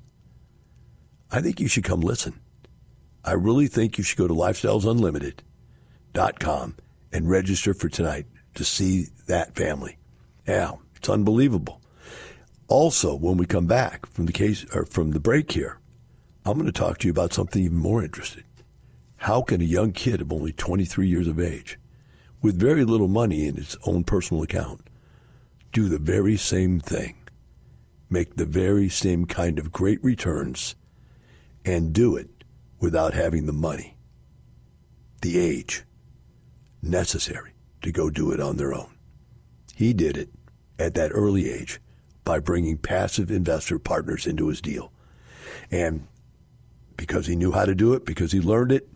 I 1.31 1.41
think 1.41 1.59
you 1.59 1.67
should 1.67 1.85
come 1.85 2.01
listen. 2.01 2.39
I 3.23 3.31
really 3.33 3.65
think 3.67 3.97
you 3.97 4.03
should 4.03 4.19
go 4.19 4.27
to 4.27 4.33
lifestylesunlimited.com 4.33 6.75
and 7.13 7.29
register 7.29 7.73
for 7.73 7.89
tonight 7.89 8.25
to 8.55 8.63
see 8.63 9.07
that 9.27 9.53
family. 9.55 9.97
Yeah. 10.47 10.73
It's 11.01 11.09
unbelievable. 11.09 11.81
Also, 12.67 13.15
when 13.15 13.37
we 13.37 13.47
come 13.47 13.65
back 13.65 14.05
from 14.05 14.27
the 14.27 14.31
case 14.31 14.63
or 14.75 14.85
from 14.85 15.11
the 15.11 15.19
break 15.19 15.51
here, 15.51 15.79
I'm 16.45 16.53
going 16.53 16.67
to 16.67 16.71
talk 16.71 16.99
to 16.99 17.07
you 17.07 17.11
about 17.11 17.33
something 17.33 17.63
even 17.63 17.77
more 17.77 18.03
interesting. 18.03 18.43
How 19.17 19.41
can 19.41 19.61
a 19.61 19.63
young 19.63 19.93
kid 19.93 20.21
of 20.21 20.31
only 20.31 20.51
23 20.51 21.07
years 21.07 21.27
of 21.27 21.39
age, 21.39 21.79
with 22.39 22.59
very 22.59 22.85
little 22.85 23.07
money 23.07 23.47
in 23.47 23.55
his 23.55 23.75
own 23.87 24.03
personal 24.03 24.43
account, 24.43 24.87
do 25.71 25.87
the 25.87 25.99
very 25.99 26.37
same 26.37 26.79
thing, 26.79 27.15
make 28.09 28.35
the 28.35 28.45
very 28.45 28.89
same 28.89 29.25
kind 29.25 29.57
of 29.57 29.71
great 29.71 30.03
returns, 30.03 30.75
and 31.63 31.93
do 31.93 32.15
it 32.15 32.43
without 32.79 33.13
having 33.13 33.45
the 33.45 33.53
money, 33.53 33.97
the 35.21 35.37
age 35.37 35.83
necessary 36.81 37.53
to 37.81 37.91
go 37.91 38.09
do 38.09 38.31
it 38.31 38.39
on 38.39 38.57
their 38.57 38.73
own? 38.73 38.93
He 39.75 39.93
did 39.93 40.17
it 40.17 40.29
at 40.77 40.93
that 40.95 41.11
early 41.13 41.49
age 41.49 41.79
by 42.23 42.39
bringing 42.39 42.77
passive 42.77 43.31
investor 43.31 43.79
partners 43.79 44.27
into 44.27 44.47
his 44.47 44.61
deal. 44.61 44.91
And 45.69 46.07
because 46.97 47.27
he 47.27 47.35
knew 47.35 47.51
how 47.51 47.65
to 47.65 47.75
do 47.75 47.93
it, 47.93 48.05
because 48.05 48.31
he 48.31 48.39
learned 48.39 48.71
it, 48.71 48.87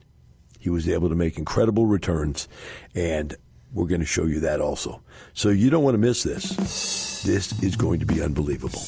he 0.59 0.69
was 0.69 0.87
able 0.87 1.09
to 1.09 1.15
make 1.15 1.37
incredible 1.37 1.85
returns. 1.85 2.47
And 2.93 3.35
we're 3.75 3.85
going 3.85 4.01
to 4.01 4.07
show 4.07 4.25
you 4.25 4.39
that 4.39 4.59
also. 4.61 5.01
So 5.33 5.49
you 5.49 5.69
don't 5.69 5.83
want 5.83 5.93
to 5.93 5.99
miss 5.99 6.23
this. 6.23 7.21
This 7.21 7.61
is 7.61 7.75
going 7.75 7.99
to 7.99 8.05
be 8.05 8.21
unbelievable. 8.21 8.81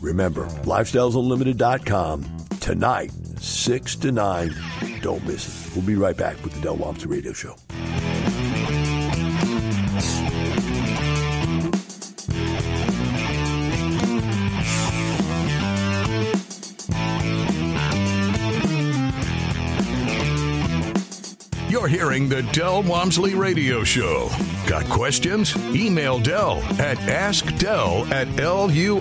Remember, 0.00 0.46
lifestylesunlimited.com 0.64 2.46
tonight, 2.60 3.10
6 3.40 3.96
to 3.96 4.12
9. 4.12 4.54
Don't 5.00 5.26
miss 5.26 5.48
it. 5.48 5.74
We'll 5.74 5.86
be 5.86 5.96
right 5.96 6.16
back 6.16 6.42
with 6.44 6.52
the 6.52 6.60
Del 6.60 6.76
Walmsley 6.76 7.08
Radio 7.08 7.32
Show. 7.32 7.56
You're 21.76 21.88
hearing 21.88 22.26
the 22.26 22.42
Del 22.42 22.82
Walmsley 22.84 23.34
Radio 23.34 23.84
Show. 23.84 24.30
Got 24.66 24.88
questions? 24.88 25.54
Email 25.74 26.18
Del 26.18 26.62
at 26.80 26.96
askdel 26.96 28.10
at 28.10 28.28
luinc.com. 28.28 28.96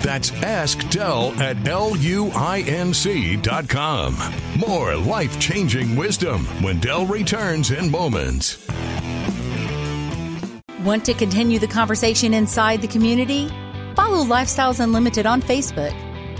That's 0.00 0.32
askdel 0.32 1.38
at 1.38 1.56
luinc.com. 1.58 2.34
More 4.58 4.96
life 4.96 5.38
changing 5.38 5.94
wisdom 5.94 6.44
when 6.64 6.80
Del 6.80 7.06
returns 7.06 7.70
in 7.70 7.88
moments. 7.88 8.66
Want 10.82 11.04
to 11.04 11.14
continue 11.14 11.60
the 11.60 11.68
conversation 11.68 12.34
inside 12.34 12.82
the 12.82 12.88
community? 12.88 13.48
Follow 13.94 14.24
Lifestyles 14.24 14.80
Unlimited 14.80 15.26
on 15.26 15.42
Facebook. 15.42 15.94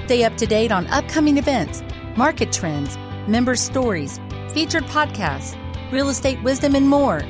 Stay 0.07 0.25
up 0.25 0.37
to 0.39 0.47
date 0.47 0.73
on 0.73 0.89
upcoming 0.89 1.39
events, 1.39 1.85
market 2.17 2.51
trends, 2.51 2.99
member 3.31 3.55
stories, 3.55 4.21
featured 4.53 4.85
podcasts, 4.85 5.57
real 5.93 6.09
estate 6.09 6.43
wisdom, 6.43 6.75
and 6.75 6.89
more. 6.89 7.23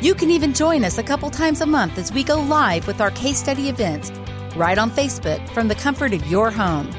You 0.00 0.14
can 0.14 0.30
even 0.30 0.52
join 0.52 0.84
us 0.84 0.98
a 0.98 1.02
couple 1.02 1.30
times 1.30 1.60
a 1.62 1.66
month 1.66 1.98
as 1.98 2.12
we 2.12 2.22
go 2.22 2.38
live 2.40 2.86
with 2.86 3.00
our 3.00 3.10
case 3.10 3.38
study 3.38 3.68
events 3.68 4.12
right 4.56 4.78
on 4.78 4.90
Facebook 4.90 5.48
from 5.50 5.68
the 5.68 5.74
comfort 5.74 6.12
of 6.12 6.26
your 6.26 6.50
home. 6.50 6.90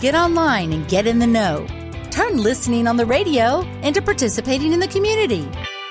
Get 0.00 0.14
online 0.14 0.72
and 0.72 0.88
get 0.88 1.06
in 1.06 1.18
the 1.18 1.26
know. 1.26 1.66
Turn 2.10 2.38
listening 2.38 2.86
on 2.86 2.96
the 2.96 3.06
radio 3.06 3.60
into 3.82 4.00
participating 4.00 4.72
in 4.72 4.80
the 4.80 4.88
community. 4.88 5.48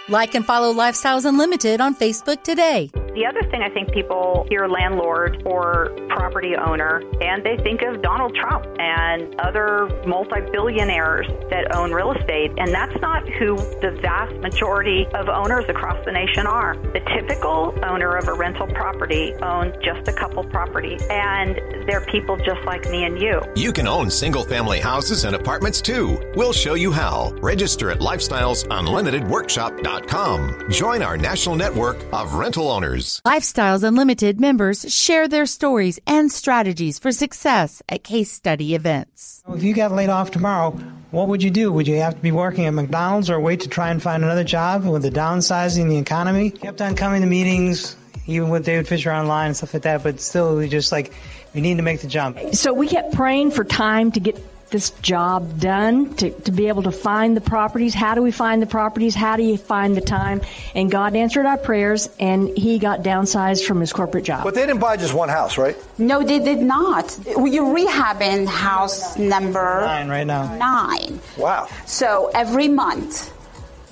Like 0.09 0.35
and 0.35 0.45
follow 0.45 0.73
Lifestyles 0.73 1.25
Unlimited 1.25 1.81
on 1.81 1.95
Facebook 1.95 2.43
today. 2.43 2.91
The 3.15 3.25
other 3.25 3.41
thing 3.49 3.61
I 3.61 3.69
think 3.69 3.93
people 3.93 4.45
hear 4.49 4.67
landlord 4.67 5.41
or 5.45 5.95
property 6.09 6.57
owner 6.57 7.01
and 7.21 7.45
they 7.45 7.55
think 7.63 7.81
of 7.81 8.01
Donald 8.01 8.35
Trump 8.35 8.65
and 8.77 9.33
other 9.39 9.87
multi 10.05 10.41
billionaires 10.51 11.25
that 11.49 11.73
own 11.73 11.93
real 11.93 12.11
estate. 12.11 12.51
And 12.57 12.73
that's 12.73 12.99
not 12.99 13.25
who 13.29 13.55
the 13.79 13.97
vast 14.01 14.35
majority 14.41 15.07
of 15.13 15.29
owners 15.29 15.63
across 15.69 16.03
the 16.03 16.11
nation 16.11 16.45
are. 16.45 16.75
The 16.75 16.99
typical 17.15 17.73
owner 17.83 18.17
of 18.17 18.27
a 18.27 18.33
rental 18.33 18.67
property 18.67 19.33
owns 19.35 19.73
just 19.81 20.09
a 20.09 20.13
couple 20.13 20.43
properties, 20.43 21.01
and 21.09 21.55
they're 21.87 22.05
people 22.07 22.35
just 22.35 22.65
like 22.65 22.83
me 22.89 23.05
and 23.05 23.21
you. 23.21 23.39
You 23.55 23.71
can 23.71 23.87
own 23.87 24.11
single 24.11 24.43
family 24.43 24.81
houses 24.81 25.23
and 25.23 25.37
apartments 25.37 25.79
too. 25.79 26.19
We'll 26.35 26.51
show 26.51 26.73
you 26.73 26.91
how. 26.91 27.31
Register 27.41 27.91
at 27.91 27.99
lifestylesunlimitedworkshop.com. 27.99 30.69
Join 30.69 31.01
our 31.01 31.17
national 31.17 31.55
network 31.55 32.03
of 32.11 32.33
rental 32.33 32.69
owners. 32.69 33.04
Lifestyles 33.25 33.83
Unlimited 33.83 34.39
members 34.39 34.91
share 34.93 35.27
their 35.27 35.45
stories 35.45 35.99
and 36.07 36.31
strategies 36.31 36.99
for 36.99 37.11
success 37.11 37.81
at 37.87 38.03
case 38.03 38.31
study 38.31 38.75
events. 38.75 39.43
If 39.49 39.63
you 39.63 39.73
got 39.73 39.91
laid 39.91 40.09
off 40.09 40.31
tomorrow, 40.31 40.71
what 41.11 41.27
would 41.27 41.41
you 41.41 41.49
do? 41.49 41.71
Would 41.71 41.87
you 41.87 41.97
have 41.97 42.15
to 42.15 42.21
be 42.21 42.31
working 42.31 42.65
at 42.65 42.73
McDonald's 42.73 43.29
or 43.29 43.39
wait 43.39 43.61
to 43.61 43.69
try 43.69 43.89
and 43.89 44.01
find 44.01 44.23
another 44.23 44.43
job 44.43 44.85
with 44.85 45.03
the 45.03 45.11
downsizing 45.11 45.89
the 45.89 45.97
economy? 45.97 46.49
Kept 46.51 46.81
on 46.81 46.95
coming 46.95 47.21
to 47.21 47.27
meetings, 47.27 47.95
even 48.27 48.49
with 48.49 48.65
David 48.65 48.87
Fisher 48.87 49.11
online 49.11 49.47
and 49.47 49.57
stuff 49.57 49.73
like 49.73 49.83
that, 49.83 50.03
but 50.03 50.19
still, 50.19 50.55
we 50.57 50.67
just 50.67 50.91
like, 50.91 51.13
we 51.53 51.61
need 51.61 51.77
to 51.77 51.83
make 51.83 52.01
the 52.01 52.07
jump. 52.07 52.37
So 52.53 52.73
we 52.73 52.87
kept 52.87 53.13
praying 53.13 53.51
for 53.51 53.63
time 53.63 54.11
to 54.11 54.19
get 54.19 54.35
this 54.75 54.89
job 55.01 55.57
done 55.57 56.13
to, 56.15 56.31
to 56.31 56.51
be 56.51 56.67
able 56.67 56.83
to 56.83 56.91
find 56.91 57.37
the 57.37 57.39
properties. 57.39 57.93
How 57.93 58.13
do 58.13 58.21
we 58.21 58.31
find 58.31 58.61
the 58.61 58.65
properties? 58.67 59.15
How 59.15 59.37
do 59.37 59.43
you 59.43 59.55
find 59.55 59.95
the 59.95 60.01
time? 60.01 60.41
And 60.73 60.91
God 60.91 61.15
answered 61.15 61.45
our 61.45 61.57
prayers 61.57 62.09
and 62.19 62.49
he 62.57 62.77
got 62.77 63.01
downsized 63.01 63.65
from 63.65 63.79
his 63.79 63.93
corporate 63.93 64.25
job. 64.25 64.43
But 64.43 64.53
they 64.53 64.65
didn't 64.65 64.81
buy 64.81 64.97
just 64.97 65.13
one 65.13 65.29
house, 65.29 65.57
right? 65.57 65.77
No, 65.97 66.23
they 66.23 66.39
did 66.39 66.59
not. 66.59 67.17
You're 67.25 67.73
rehabbing 67.73 68.47
house 68.47 69.17
number 69.17 69.79
nine 69.79 70.09
right 70.09 70.27
now. 70.27 70.53
Nine. 70.57 71.21
Wow. 71.37 71.69
So 71.85 72.29
every 72.33 72.67
month, 72.67 73.31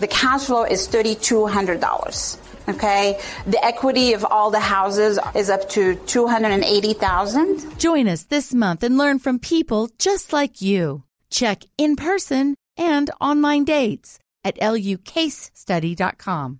the 0.03 0.07
cash 0.07 0.48
flow 0.48 0.63
is 0.63 0.89
$3,200. 0.89 2.38
Okay, 2.67 3.17
the 3.48 3.63
equity 3.63 4.12
of 4.12 4.25
all 4.25 4.51
the 4.51 4.60
houses 4.60 5.17
is 5.33 5.50
up 5.50 5.69
to 5.69 5.95
280,000. 5.95 7.79
Join 7.79 8.10
us 8.10 8.24
this 8.24 8.53
month 8.53 8.83
and 8.83 8.98
learn 8.98 9.19
from 9.19 9.39
people 9.39 9.89
just 10.00 10.33
like 10.33 10.62
you. 10.62 11.03
Check 11.29 11.63
in 11.77 11.95
person 11.95 12.55
and 12.75 13.10
online 13.22 13.63
dates 13.63 14.19
at 14.43 14.60
lucasestudy.com. 14.60 16.60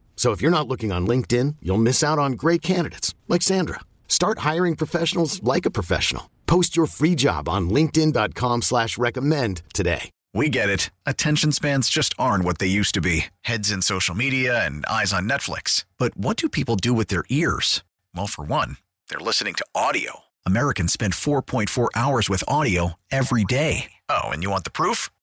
So 0.21 0.33
if 0.33 0.39
you're 0.39 0.57
not 0.57 0.67
looking 0.67 0.91
on 0.91 1.07
LinkedIn, 1.07 1.55
you'll 1.63 1.85
miss 1.89 2.03
out 2.03 2.19
on 2.19 2.33
great 2.33 2.61
candidates 2.61 3.15
like 3.27 3.41
Sandra. 3.41 3.79
Start 4.07 4.45
hiring 4.49 4.75
professionals 4.75 5.41
like 5.41 5.65
a 5.65 5.71
professional. 5.71 6.29
Post 6.45 6.77
your 6.77 6.85
free 6.85 7.15
job 7.15 7.49
on 7.49 7.71
LinkedIn.com 7.71 8.61
slash 8.61 8.99
recommend 8.99 9.63
today. 9.73 10.11
We 10.31 10.47
get 10.49 10.69
it. 10.69 10.91
Attention 11.07 11.51
spans 11.51 11.89
just 11.89 12.13
aren't 12.19 12.43
what 12.43 12.59
they 12.59 12.67
used 12.67 12.93
to 12.93 13.01
be. 13.01 13.25
Heads 13.45 13.71
in 13.71 13.81
social 13.81 14.13
media 14.13 14.63
and 14.63 14.85
eyes 14.85 15.11
on 15.11 15.27
Netflix. 15.27 15.85
But 15.97 16.15
what 16.15 16.37
do 16.37 16.47
people 16.49 16.75
do 16.75 16.93
with 16.93 17.07
their 17.07 17.23
ears? 17.29 17.83
Well, 18.13 18.27
for 18.27 18.43
one, 18.43 18.77
they're 19.09 19.27
listening 19.27 19.55
to 19.55 19.65
audio. 19.73 20.19
Americans 20.45 20.93
spend 20.93 21.13
4.4 21.13 21.89
hours 21.95 22.29
with 22.29 22.43
audio 22.47 22.93
every 23.09 23.43
day. 23.43 23.93
Oh, 24.07 24.29
and 24.29 24.43
you 24.43 24.51
want 24.51 24.65
the 24.65 24.69
proof? 24.69 25.09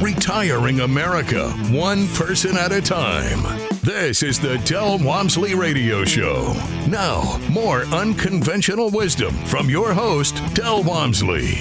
Retiring 0.00 0.78
America, 0.78 1.50
one 1.72 2.06
person 2.10 2.56
at 2.56 2.70
a 2.70 2.80
time. 2.80 3.42
This 3.82 4.22
is 4.22 4.38
the 4.38 4.58
Del 4.58 4.96
Walmsley 5.00 5.56
Radio 5.56 6.04
Show. 6.04 6.54
Now, 6.88 7.40
more 7.50 7.80
unconventional 7.86 8.90
wisdom 8.90 9.34
from 9.46 9.68
your 9.68 9.92
host, 9.92 10.40
Del 10.54 10.84
Walmsley. 10.84 11.54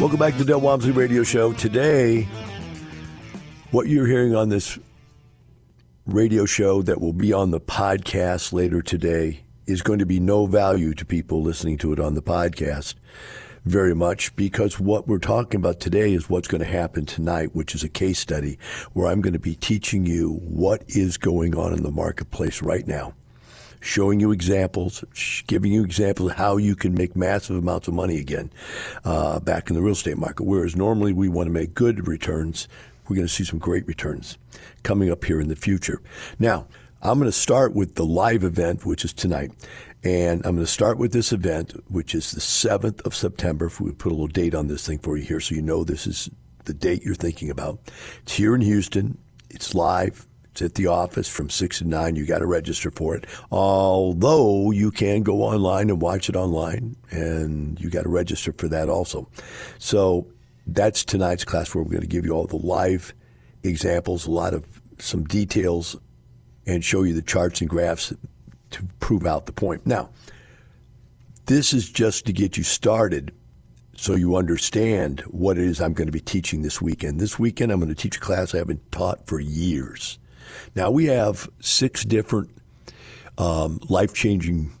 Welcome 0.00 0.18
back 0.18 0.32
to 0.32 0.38
the 0.38 0.44
Del 0.46 0.62
Walmsley 0.62 0.92
Radio 0.92 1.22
Show. 1.24 1.52
Today, 1.52 2.26
what 3.70 3.86
you're 3.86 4.06
hearing 4.06 4.34
on 4.34 4.48
this 4.48 4.78
radio 6.06 6.46
show 6.46 6.80
that 6.80 7.02
will 7.02 7.12
be 7.12 7.34
on 7.34 7.50
the 7.50 7.60
podcast 7.60 8.54
later 8.54 8.80
today 8.80 9.44
is 9.66 9.82
going 9.82 9.98
to 9.98 10.06
be 10.06 10.18
no 10.18 10.46
value 10.46 10.94
to 10.94 11.04
people 11.04 11.42
listening 11.42 11.76
to 11.76 11.92
it 11.92 12.00
on 12.00 12.14
the 12.14 12.22
podcast 12.22 12.94
very 13.64 13.94
much 13.94 14.34
because 14.36 14.78
what 14.78 15.08
we're 15.08 15.18
talking 15.18 15.58
about 15.58 15.80
today 15.80 16.12
is 16.12 16.28
what's 16.28 16.48
going 16.48 16.60
to 16.60 16.66
happen 16.66 17.06
tonight, 17.06 17.54
which 17.54 17.74
is 17.74 17.82
a 17.82 17.88
case 17.88 18.18
study 18.18 18.58
where 18.92 19.06
I'm 19.06 19.20
going 19.20 19.32
to 19.32 19.38
be 19.38 19.54
teaching 19.54 20.04
you 20.04 20.34
what 20.42 20.84
is 20.88 21.16
going 21.16 21.56
on 21.56 21.72
in 21.72 21.82
the 21.82 21.90
marketplace 21.90 22.62
right 22.62 22.86
now. 22.86 23.14
Showing 23.80 24.18
you 24.18 24.32
examples, 24.32 25.04
giving 25.46 25.72
you 25.72 25.84
examples 25.84 26.30
of 26.30 26.36
how 26.38 26.56
you 26.56 26.74
can 26.74 26.94
make 26.94 27.14
massive 27.14 27.56
amounts 27.56 27.86
of 27.86 27.92
money 27.92 28.18
again 28.18 28.50
uh, 29.04 29.40
back 29.40 29.68
in 29.68 29.76
the 29.76 29.82
real 29.82 29.92
estate 29.92 30.16
market. 30.16 30.44
Whereas 30.44 30.74
normally 30.74 31.12
we 31.12 31.28
want 31.28 31.48
to 31.48 31.52
make 31.52 31.74
good 31.74 32.08
returns, 32.08 32.66
we're 33.08 33.16
going 33.16 33.28
to 33.28 33.32
see 33.32 33.44
some 33.44 33.58
great 33.58 33.86
returns 33.86 34.38
coming 34.82 35.10
up 35.10 35.24
here 35.24 35.38
in 35.38 35.48
the 35.48 35.56
future. 35.56 36.00
Now, 36.38 36.66
I'm 37.02 37.18
going 37.18 37.30
to 37.30 37.36
start 37.36 37.74
with 37.74 37.96
the 37.96 38.06
live 38.06 38.44
event, 38.44 38.86
which 38.86 39.04
is 39.04 39.12
tonight. 39.12 39.50
And 40.04 40.44
I'm 40.44 40.56
going 40.56 40.66
to 40.66 40.70
start 40.70 40.98
with 40.98 41.12
this 41.12 41.32
event, 41.32 41.72
which 41.90 42.14
is 42.14 42.32
the 42.32 42.40
7th 42.40 43.00
of 43.06 43.14
September. 43.14 43.66
If 43.66 43.80
we 43.80 43.90
put 43.92 44.12
a 44.12 44.14
little 44.14 44.28
date 44.28 44.54
on 44.54 44.68
this 44.68 44.86
thing 44.86 44.98
for 44.98 45.16
you 45.16 45.24
here 45.24 45.40
so 45.40 45.54
you 45.54 45.62
know 45.62 45.82
this 45.82 46.06
is 46.06 46.28
the 46.66 46.74
date 46.74 47.02
you're 47.02 47.14
thinking 47.14 47.48
about. 47.50 47.78
It's 48.22 48.34
here 48.34 48.54
in 48.54 48.60
Houston. 48.60 49.16
It's 49.48 49.74
live. 49.74 50.26
It's 50.50 50.60
at 50.62 50.74
the 50.74 50.86
office 50.86 51.28
from 51.28 51.48
6 51.48 51.78
to 51.78 51.84
9. 51.84 52.16
You 52.16 52.26
got 52.26 52.40
to 52.40 52.46
register 52.46 52.90
for 52.90 53.16
it. 53.16 53.24
Although 53.50 54.70
you 54.72 54.90
can 54.90 55.22
go 55.22 55.42
online 55.42 55.88
and 55.88 56.00
watch 56.00 56.28
it 56.28 56.36
online, 56.36 56.96
and 57.10 57.80
you 57.80 57.90
got 57.90 58.02
to 58.02 58.08
register 58.08 58.52
for 58.52 58.68
that 58.68 58.88
also. 58.88 59.28
So 59.78 60.26
that's 60.66 61.04
tonight's 61.04 61.44
class 61.44 61.74
where 61.74 61.82
we're 61.82 61.90
going 61.90 62.02
to 62.02 62.06
give 62.06 62.24
you 62.24 62.32
all 62.32 62.46
the 62.46 62.56
live 62.56 63.14
examples, 63.62 64.26
a 64.26 64.30
lot 64.30 64.54
of 64.54 64.64
some 64.98 65.24
details, 65.24 65.96
and 66.66 66.84
show 66.84 67.02
you 67.02 67.14
the 67.14 67.22
charts 67.22 67.60
and 67.60 67.68
graphs 67.68 68.12
to 68.74 68.84
prove 69.00 69.26
out 69.26 69.46
the 69.46 69.52
point. 69.52 69.86
Now, 69.86 70.10
this 71.46 71.72
is 71.72 71.90
just 71.90 72.26
to 72.26 72.32
get 72.32 72.56
you 72.56 72.62
started 72.62 73.32
so 73.96 74.14
you 74.14 74.36
understand 74.36 75.20
what 75.22 75.56
it 75.58 75.64
is 75.64 75.80
I'm 75.80 75.92
going 75.92 76.08
to 76.08 76.12
be 76.12 76.20
teaching 76.20 76.62
this 76.62 76.82
weekend. 76.82 77.20
This 77.20 77.38
weekend, 77.38 77.70
I'm 77.70 77.78
going 77.78 77.88
to 77.88 77.94
teach 77.94 78.16
a 78.16 78.20
class 78.20 78.54
I 78.54 78.58
haven't 78.58 78.90
taught 78.90 79.26
for 79.26 79.40
years. 79.40 80.18
Now, 80.74 80.90
we 80.90 81.06
have 81.06 81.48
six 81.60 82.04
different 82.04 82.50
um, 83.38 83.80
life 83.88 84.12
changing 84.12 84.72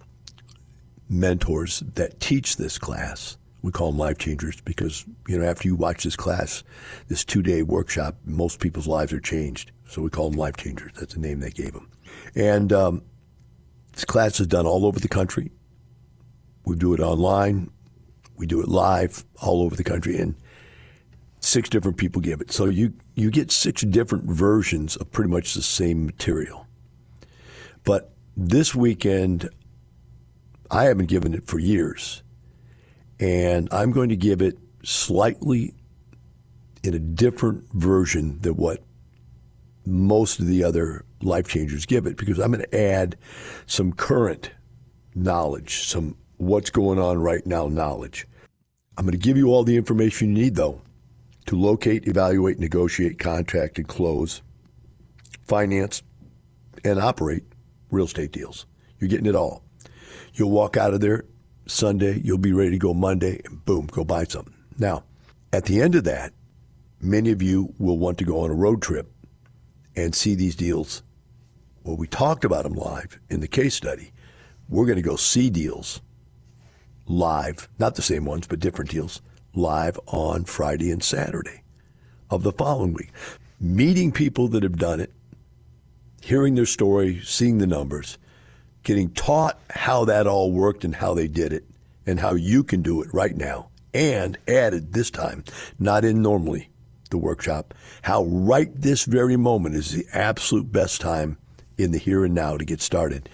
mentors 1.08 1.80
that 1.94 2.20
teach 2.20 2.56
this 2.56 2.78
class. 2.78 3.36
We 3.62 3.72
call 3.72 3.92
them 3.92 3.98
life 3.98 4.18
changers 4.18 4.60
because, 4.60 5.04
you 5.26 5.38
know, 5.38 5.46
after 5.46 5.68
you 5.68 5.74
watch 5.74 6.04
this 6.04 6.16
class, 6.16 6.64
this 7.08 7.24
two 7.24 7.42
day 7.42 7.62
workshop, 7.62 8.16
most 8.24 8.60
people's 8.60 8.86
lives 8.86 9.12
are 9.12 9.20
changed. 9.20 9.70
So 9.88 10.02
we 10.02 10.10
call 10.10 10.30
them 10.30 10.38
life 10.38 10.56
changers. 10.56 10.92
That's 10.98 11.14
the 11.14 11.20
name 11.20 11.40
they 11.40 11.50
gave 11.50 11.72
them. 11.72 11.88
And 12.34 12.72
um, 12.72 13.02
this 13.94 14.04
class 14.04 14.40
is 14.40 14.46
done 14.46 14.66
all 14.66 14.86
over 14.86 14.98
the 14.98 15.08
country. 15.08 15.52
We 16.64 16.76
do 16.76 16.94
it 16.94 17.00
online. 17.00 17.70
We 18.36 18.46
do 18.46 18.60
it 18.60 18.68
live 18.68 19.24
all 19.40 19.62
over 19.62 19.76
the 19.76 19.84
country. 19.84 20.18
And 20.18 20.34
six 21.40 21.68
different 21.68 21.96
people 21.96 22.20
give 22.20 22.40
it. 22.40 22.50
So 22.50 22.66
you, 22.66 22.94
you 23.14 23.30
get 23.30 23.52
six 23.52 23.82
different 23.82 24.24
versions 24.24 24.96
of 24.96 25.12
pretty 25.12 25.30
much 25.30 25.54
the 25.54 25.62
same 25.62 26.06
material. 26.06 26.66
But 27.84 28.12
this 28.36 28.74
weekend, 28.74 29.48
I 30.70 30.84
haven't 30.84 31.06
given 31.06 31.34
it 31.34 31.46
for 31.46 31.58
years. 31.58 32.22
And 33.20 33.68
I'm 33.70 33.92
going 33.92 34.08
to 34.08 34.16
give 34.16 34.42
it 34.42 34.58
slightly 34.82 35.74
in 36.82 36.94
a 36.94 36.98
different 36.98 37.72
version 37.72 38.40
than 38.40 38.56
what 38.56 38.82
most 39.86 40.40
of 40.40 40.46
the 40.46 40.64
other 40.64 41.04
life 41.22 41.48
changers 41.48 41.86
give 41.86 42.06
it 42.06 42.16
because 42.16 42.38
I'm 42.38 42.52
going 42.52 42.64
to 42.64 42.80
add 42.80 43.16
some 43.66 43.92
current 43.92 44.50
knowledge, 45.14 45.86
some 45.86 46.16
what's 46.36 46.70
going 46.70 46.98
on 46.98 47.18
right 47.18 47.46
now 47.46 47.68
knowledge. 47.68 48.26
I'm 48.96 49.04
going 49.04 49.18
to 49.18 49.18
give 49.18 49.36
you 49.36 49.48
all 49.48 49.64
the 49.64 49.76
information 49.76 50.28
you 50.28 50.44
need, 50.44 50.54
though, 50.54 50.80
to 51.46 51.56
locate, 51.56 52.06
evaluate, 52.06 52.58
negotiate, 52.58 53.18
contract, 53.18 53.78
and 53.78 53.88
close, 53.88 54.42
finance, 55.42 56.02
and 56.84 56.98
operate 57.00 57.44
real 57.90 58.04
estate 58.04 58.32
deals. 58.32 58.66
You're 58.98 59.08
getting 59.08 59.26
it 59.26 59.34
all. 59.34 59.62
You'll 60.34 60.50
walk 60.50 60.76
out 60.76 60.94
of 60.94 61.00
there 61.00 61.24
Sunday, 61.66 62.20
you'll 62.22 62.38
be 62.38 62.52
ready 62.52 62.72
to 62.72 62.78
go 62.78 62.92
Monday, 62.92 63.40
and 63.44 63.64
boom, 63.64 63.86
go 63.86 64.04
buy 64.04 64.24
something. 64.24 64.54
Now, 64.78 65.04
at 65.52 65.64
the 65.64 65.80
end 65.80 65.94
of 65.94 66.04
that, 66.04 66.32
many 67.00 67.30
of 67.30 67.40
you 67.40 67.72
will 67.78 67.98
want 67.98 68.18
to 68.18 68.24
go 68.24 68.40
on 68.40 68.50
a 68.50 68.54
road 68.54 68.82
trip 68.82 69.10
and 69.96 70.14
see 70.14 70.34
these 70.34 70.56
deals. 70.56 71.02
Well, 71.82 71.96
we 71.96 72.06
talked 72.06 72.44
about 72.44 72.64
them 72.64 72.74
live 72.74 73.18
in 73.28 73.40
the 73.40 73.48
case 73.48 73.74
study. 73.74 74.12
We're 74.68 74.86
going 74.86 74.96
to 74.96 75.02
go 75.02 75.16
see 75.16 75.50
deals 75.50 76.00
live, 77.06 77.68
not 77.78 77.96
the 77.96 78.02
same 78.02 78.24
ones, 78.24 78.46
but 78.46 78.60
different 78.60 78.90
deals, 78.90 79.20
live 79.54 80.00
on 80.06 80.44
Friday 80.44 80.90
and 80.90 81.02
Saturday 81.02 81.62
of 82.30 82.42
the 82.42 82.52
following 82.52 82.94
week. 82.94 83.10
Meeting 83.60 84.10
people 84.12 84.48
that 84.48 84.62
have 84.62 84.78
done 84.78 85.00
it, 85.00 85.12
hearing 86.22 86.54
their 86.54 86.66
story, 86.66 87.20
seeing 87.22 87.58
the 87.58 87.66
numbers, 87.66 88.18
getting 88.82 89.10
taught 89.10 89.58
how 89.70 90.04
that 90.06 90.26
all 90.26 90.50
worked 90.50 90.84
and 90.84 90.96
how 90.96 91.14
they 91.14 91.28
did 91.28 91.52
it, 91.52 91.64
and 92.06 92.20
how 92.20 92.34
you 92.34 92.64
can 92.64 92.82
do 92.82 93.02
it 93.02 93.12
right 93.14 93.36
now, 93.36 93.68
and 93.92 94.36
added 94.48 94.92
this 94.92 95.10
time, 95.10 95.44
not 95.78 96.04
in 96.04 96.20
normally 96.20 96.68
the 97.10 97.18
workshop, 97.18 97.74
how 98.02 98.24
right 98.24 98.70
this 98.74 99.04
very 99.04 99.36
moment 99.36 99.74
is 99.74 99.92
the 99.92 100.06
absolute 100.12 100.70
best 100.72 101.00
time 101.00 101.38
in 101.78 101.92
the 101.92 101.98
here 101.98 102.24
and 102.24 102.34
now 102.34 102.56
to 102.56 102.64
get 102.64 102.80
started. 102.80 103.28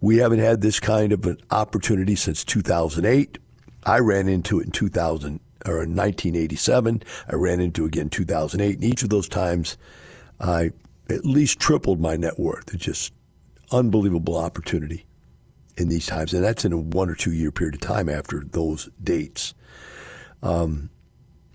We 0.00 0.18
haven't 0.18 0.40
had 0.40 0.60
this 0.60 0.80
kind 0.80 1.12
of 1.12 1.24
an 1.26 1.38
opportunity 1.50 2.16
since 2.16 2.44
2008. 2.44 3.38
I 3.84 3.98
ran 3.98 4.28
into 4.28 4.60
it 4.60 4.66
in 4.66 4.72
2000 4.72 5.40
or 5.64 5.76
1987. 5.76 7.02
I 7.28 7.34
ran 7.34 7.60
into 7.60 7.84
it 7.84 7.88
again 7.88 8.10
2008. 8.10 8.74
And 8.74 8.84
each 8.84 9.02
of 9.02 9.10
those 9.10 9.28
times, 9.28 9.76
I 10.40 10.72
at 11.08 11.24
least 11.24 11.60
tripled 11.60 12.00
my 12.00 12.16
net 12.16 12.38
worth. 12.38 12.74
It's 12.74 12.84
just 12.84 13.12
unbelievable 13.70 14.36
opportunity 14.36 15.06
in 15.76 15.88
these 15.88 16.06
times, 16.06 16.34
and 16.34 16.44
that's 16.44 16.64
in 16.64 16.72
a 16.72 16.78
one 16.78 17.08
or 17.08 17.14
two 17.14 17.32
year 17.32 17.50
period 17.50 17.74
of 17.74 17.80
time 17.80 18.08
after 18.08 18.44
those 18.44 18.90
dates. 19.02 19.54
Um, 20.42 20.90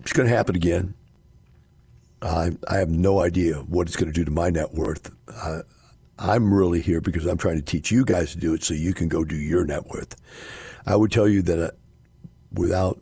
it's 0.00 0.12
going 0.12 0.28
to 0.28 0.34
happen 0.34 0.56
again. 0.56 0.94
I, 2.20 2.50
I 2.68 2.78
have 2.78 2.90
no 2.90 3.20
idea 3.20 3.56
what 3.56 3.86
it's 3.86 3.96
going 3.96 4.12
to 4.12 4.18
do 4.18 4.24
to 4.24 4.30
my 4.30 4.50
net 4.50 4.74
worth. 4.74 5.14
Uh, 5.32 5.62
I'm 6.18 6.52
really 6.52 6.80
here 6.80 7.00
because 7.00 7.26
I'm 7.26 7.38
trying 7.38 7.56
to 7.56 7.62
teach 7.62 7.90
you 7.90 8.04
guys 8.04 8.32
to 8.32 8.38
do 8.38 8.54
it 8.54 8.64
so 8.64 8.74
you 8.74 8.92
can 8.92 9.08
go 9.08 9.24
do 9.24 9.36
your 9.36 9.64
net 9.64 9.86
worth. 9.86 10.16
I 10.84 10.96
would 10.96 11.12
tell 11.12 11.28
you 11.28 11.42
that 11.42 11.62
uh, 11.62 11.70
without 12.52 13.00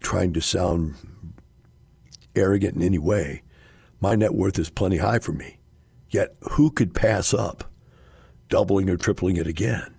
trying 0.00 0.32
to 0.32 0.40
sound 0.40 0.94
arrogant 2.34 2.76
in 2.76 2.82
any 2.82 2.98
way, 2.98 3.42
my 4.00 4.14
net 4.14 4.34
worth 4.34 4.58
is 4.58 4.70
plenty 4.70 4.98
high 4.98 5.18
for 5.18 5.32
me. 5.32 5.58
Yet, 6.08 6.36
who 6.52 6.70
could 6.70 6.94
pass 6.94 7.34
up 7.34 7.64
doubling 8.48 8.88
or 8.88 8.96
tripling 8.96 9.36
it 9.36 9.46
again? 9.46 9.94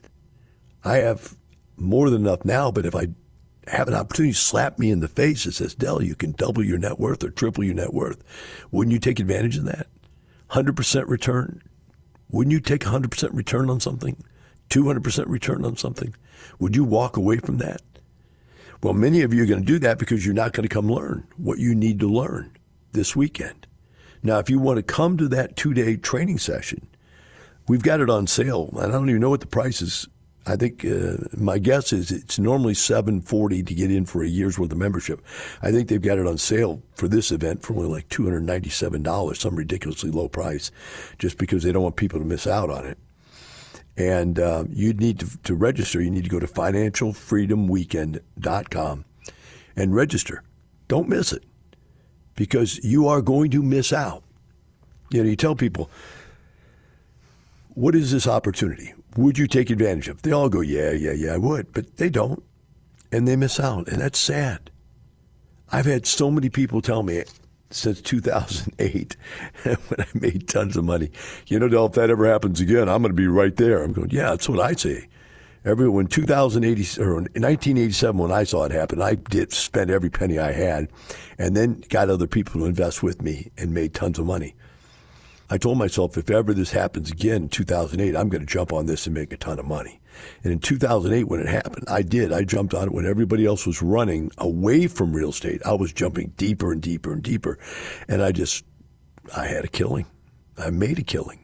I 0.83 0.97
have 0.97 1.35
more 1.77 2.09
than 2.09 2.21
enough 2.21 2.45
now, 2.45 2.71
but 2.71 2.85
if 2.85 2.95
I 2.95 3.07
have 3.67 3.87
an 3.87 3.93
opportunity 3.93 4.33
to 4.33 4.39
slap 4.39 4.77
me 4.79 4.91
in 4.91 4.99
the 4.99 5.07
face 5.07 5.45
that 5.45 5.53
says, 5.53 5.75
Del, 5.75 6.01
you 6.01 6.15
can 6.15 6.33
double 6.33 6.63
your 6.63 6.77
net 6.77 6.99
worth 6.99 7.23
or 7.23 7.29
triple 7.29 7.63
your 7.63 7.75
net 7.75 7.93
worth, 7.93 8.23
wouldn't 8.71 8.93
you 8.93 8.99
take 8.99 9.19
advantage 9.19 9.57
of 9.57 9.65
that? 9.65 9.87
100% 10.51 11.07
return. 11.07 11.61
Wouldn't 12.29 12.51
you 12.51 12.59
take 12.59 12.81
100% 12.81 13.29
return 13.33 13.69
on 13.69 13.79
something? 13.79 14.23
200% 14.69 15.25
return 15.27 15.65
on 15.65 15.77
something? 15.77 16.15
Would 16.59 16.75
you 16.75 16.83
walk 16.83 17.17
away 17.17 17.37
from 17.37 17.57
that? 17.57 17.81
Well, 18.83 18.93
many 18.93 19.21
of 19.21 19.33
you 19.33 19.43
are 19.43 19.47
going 19.47 19.61
to 19.61 19.65
do 19.65 19.79
that 19.79 19.97
because 19.97 20.25
you're 20.25 20.35
not 20.35 20.53
going 20.53 20.67
to 20.67 20.73
come 20.73 20.91
learn 20.91 21.27
what 21.37 21.59
you 21.59 21.73
need 21.73 21.99
to 21.99 22.07
learn 22.07 22.55
this 22.91 23.15
weekend. 23.15 23.67
Now, 24.21 24.39
if 24.39 24.49
you 24.49 24.59
want 24.59 24.77
to 24.77 24.83
come 24.83 25.17
to 25.17 25.27
that 25.29 25.55
two 25.55 25.73
day 25.73 25.97
training 25.97 26.39
session, 26.39 26.87
we've 27.67 27.83
got 27.83 28.01
it 28.01 28.09
on 28.09 28.27
sale. 28.27 28.69
And 28.73 28.91
I 28.91 28.95
don't 28.95 29.09
even 29.09 29.21
know 29.21 29.29
what 29.29 29.41
the 29.41 29.47
price 29.47 29.81
is. 29.81 30.07
I 30.47 30.55
think 30.55 30.85
uh, 30.85 31.17
my 31.35 31.57
guess 31.57 31.91
is 31.91 32.11
it's 32.11 32.37
normally 32.37 32.75
seven 32.75 33.19
forty 33.21 33.63
to 33.63 33.73
get 33.73 33.89
in 33.89 34.05
for 34.05 34.23
a 34.23 34.27
year's 34.27 34.59
worth 34.59 34.71
of 34.71 34.77
membership. 34.77 35.25
I 35.61 35.71
think 35.71 35.89
they've 35.89 36.01
got 36.01 36.19
it 36.19 36.27
on 36.27 36.37
sale 36.37 36.83
for 36.93 37.07
this 37.07 37.31
event 37.31 37.63
for 37.63 37.73
only 37.73 37.87
like 37.87 38.09
two 38.09 38.25
hundred 38.25 38.43
ninety 38.43 38.69
seven 38.69 39.01
dollars, 39.01 39.39
some 39.39 39.55
ridiculously 39.55 40.11
low 40.11 40.27
price, 40.27 40.69
just 41.17 41.39
because 41.39 41.63
they 41.63 41.71
don't 41.71 41.81
want 41.83 41.95
people 41.95 42.19
to 42.19 42.25
miss 42.25 42.45
out 42.45 42.69
on 42.69 42.85
it. 42.85 42.99
And 43.97 44.39
uh, 44.39 44.65
you 44.69 44.93
need 44.93 45.19
to, 45.21 45.37
to 45.43 45.55
register. 45.55 46.01
You 46.01 46.11
need 46.11 46.25
to 46.25 46.29
go 46.29 46.39
to 46.39 46.47
financialfreedomweekend.com 46.47 49.05
and 49.75 49.95
register. 49.95 50.43
Don't 50.87 51.09
miss 51.09 51.33
it 51.33 51.43
because 52.35 52.83
you 52.83 53.07
are 53.07 53.21
going 53.21 53.51
to 53.51 53.61
miss 53.63 53.93
out. 53.93 54.23
You 55.11 55.23
know, 55.23 55.29
you 55.29 55.35
tell 55.35 55.55
people, 55.55 55.89
what 57.73 57.95
is 57.95 58.11
this 58.11 58.27
opportunity? 58.27 58.93
Would 59.17 59.37
you 59.37 59.47
take 59.47 59.69
advantage 59.69 60.09
of? 60.09 60.21
They 60.21 60.31
all 60.31 60.49
go, 60.49 60.61
yeah, 60.61 60.91
yeah, 60.91 61.13
yeah, 61.13 61.33
I 61.33 61.37
would, 61.37 61.71
but 61.73 61.97
they 61.97 62.09
don't, 62.09 62.43
and 63.11 63.27
they 63.27 63.35
miss 63.35 63.59
out, 63.59 63.87
and 63.87 64.01
that's 64.01 64.19
sad. 64.19 64.71
I've 65.71 65.85
had 65.85 66.05
so 66.05 66.29
many 66.29 66.49
people 66.49 66.81
tell 66.81 67.01
me 67.01 67.23
since 67.69 68.01
2008 68.01 69.15
when 69.63 69.77
I 69.99 70.05
made 70.13 70.47
tons 70.47 70.77
of 70.77 70.83
money, 70.83 71.11
you 71.47 71.59
know, 71.59 71.67
Del, 71.67 71.87
if 71.87 71.93
that 71.93 72.09
ever 72.09 72.27
happens 72.27 72.59
again, 72.59 72.89
I'm 72.89 73.01
going 73.01 73.15
to 73.15 73.21
be 73.21 73.27
right 73.27 73.55
there. 73.55 73.83
I'm 73.83 73.93
going, 73.93 74.11
yeah, 74.11 74.29
that's 74.29 74.49
what 74.49 74.59
I 74.59 74.73
say. 74.73 75.07
Every 75.63 75.89
when 75.89 76.05
2080 76.05 77.01
or 77.01 77.15
1987 77.15 78.17
when 78.17 78.31
I 78.31 78.43
saw 78.43 78.65
it 78.65 78.71
happen, 78.71 79.01
I 79.01 79.15
did 79.15 79.51
spend 79.51 79.89
every 79.89 80.11
penny 80.11 80.37
I 80.37 80.51
had, 80.51 80.89
and 81.39 81.57
then 81.57 81.83
got 81.89 82.09
other 82.09 82.27
people 82.27 82.61
to 82.61 82.67
invest 82.67 83.01
with 83.01 83.21
me 83.21 83.51
and 83.57 83.73
made 83.73 83.93
tons 83.93 84.19
of 84.19 84.27
money. 84.27 84.55
I 85.49 85.57
told 85.57 85.77
myself 85.77 86.17
if 86.17 86.29
ever 86.29 86.53
this 86.53 86.71
happens 86.71 87.11
again 87.11 87.43
in 87.43 87.49
2008, 87.49 88.15
I'm 88.15 88.29
going 88.29 88.41
to 88.41 88.51
jump 88.51 88.73
on 88.73 88.87
this 88.87 89.05
and 89.05 89.13
make 89.13 89.31
a 89.31 89.37
ton 89.37 89.59
of 89.59 89.65
money. 89.65 89.99
And 90.43 90.51
in 90.51 90.59
2008, 90.59 91.25
when 91.25 91.39
it 91.39 91.47
happened, 91.47 91.85
I 91.87 92.01
did. 92.01 92.31
I 92.31 92.43
jumped 92.43 92.73
on 92.73 92.87
it 92.87 92.93
when 92.93 93.05
everybody 93.05 93.45
else 93.45 93.67
was 93.67 93.81
running 93.81 94.31
away 94.37 94.87
from 94.87 95.13
real 95.13 95.29
estate. 95.29 95.61
I 95.65 95.73
was 95.73 95.93
jumping 95.93 96.33
deeper 96.37 96.71
and 96.71 96.81
deeper 96.81 97.13
and 97.13 97.21
deeper. 97.21 97.59
And 98.07 98.23
I 98.23 98.31
just, 98.31 98.65
I 99.35 99.45
had 99.47 99.65
a 99.65 99.67
killing. 99.67 100.05
I 100.57 100.69
made 100.69 100.99
a 100.99 101.03
killing. 101.03 101.39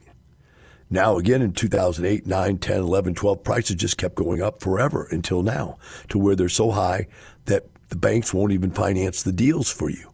Now, 0.90 1.18
again, 1.18 1.42
in 1.42 1.54
2008, 1.54 2.26
9, 2.26 2.58
10, 2.58 2.78
11, 2.80 3.16
12, 3.16 3.44
prices 3.44 3.76
just 3.76 3.98
kept 3.98 4.16
going 4.16 4.42
up 4.42 4.62
forever 4.62 5.08
until 5.12 5.44
now 5.44 5.78
to 6.10 6.18
where 6.18 6.36
they're 6.36 6.50
so 6.50 6.72
high 6.72 7.08
that 7.46 7.66
the 7.90 7.96
banks 7.96 8.34
won't 8.34 8.52
even 8.52 8.72
finance 8.72 9.24
the 9.24 9.32
deals 9.32 9.72
for 9.72 9.90
you. 9.90 10.12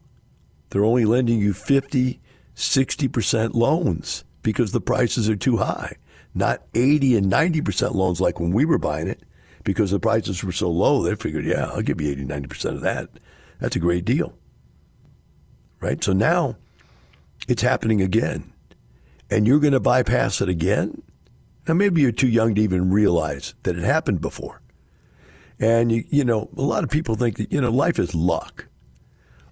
They're 0.69 0.85
only 0.85 1.05
lending 1.05 1.39
you 1.39 1.53
50, 1.53 2.19
60% 2.57 3.53
loans 3.53 4.23
because 4.41 4.71
the 4.71 4.81
prices 4.81 5.29
are 5.29 5.35
too 5.35 5.57
high, 5.57 5.95
not 6.33 6.63
80 6.73 7.15
and 7.15 7.31
90% 7.31 7.93
loans 7.93 8.19
like 8.19 8.39
when 8.39 8.51
we 8.51 8.65
were 8.65 8.79
buying 8.79 9.07
it 9.07 9.21
because 9.63 9.91
the 9.91 9.99
prices 9.99 10.43
were 10.43 10.51
so 10.51 10.69
low. 10.69 11.03
They 11.03 11.15
figured, 11.15 11.45
yeah, 11.45 11.65
I'll 11.67 11.81
give 11.81 12.01
you 12.01 12.11
80, 12.11 12.25
90% 12.25 12.65
of 12.65 12.81
that. 12.81 13.09
That's 13.59 13.75
a 13.75 13.79
great 13.79 14.05
deal. 14.05 14.33
Right? 15.79 16.03
So 16.03 16.13
now 16.13 16.57
it's 17.47 17.61
happening 17.61 18.01
again. 18.01 18.51
And 19.29 19.45
you're 19.45 19.59
going 19.59 19.73
to 19.73 19.79
bypass 19.79 20.41
it 20.41 20.49
again? 20.49 21.03
Now, 21.67 21.73
maybe 21.75 22.01
you're 22.01 22.11
too 22.13 22.29
young 22.29 22.55
to 22.55 22.61
even 22.61 22.89
realize 22.89 23.53
that 23.63 23.77
it 23.77 23.83
happened 23.83 24.21
before. 24.21 24.61
And, 25.59 25.91
you, 25.91 26.05
you 26.09 26.23
know, 26.23 26.49
a 26.55 26.61
lot 26.61 26.83
of 26.83 26.89
people 26.89 27.15
think 27.15 27.37
that, 27.37 27.51
you 27.51 27.59
know, 27.59 27.69
life 27.69 27.99
is 27.99 28.15
luck. 28.15 28.67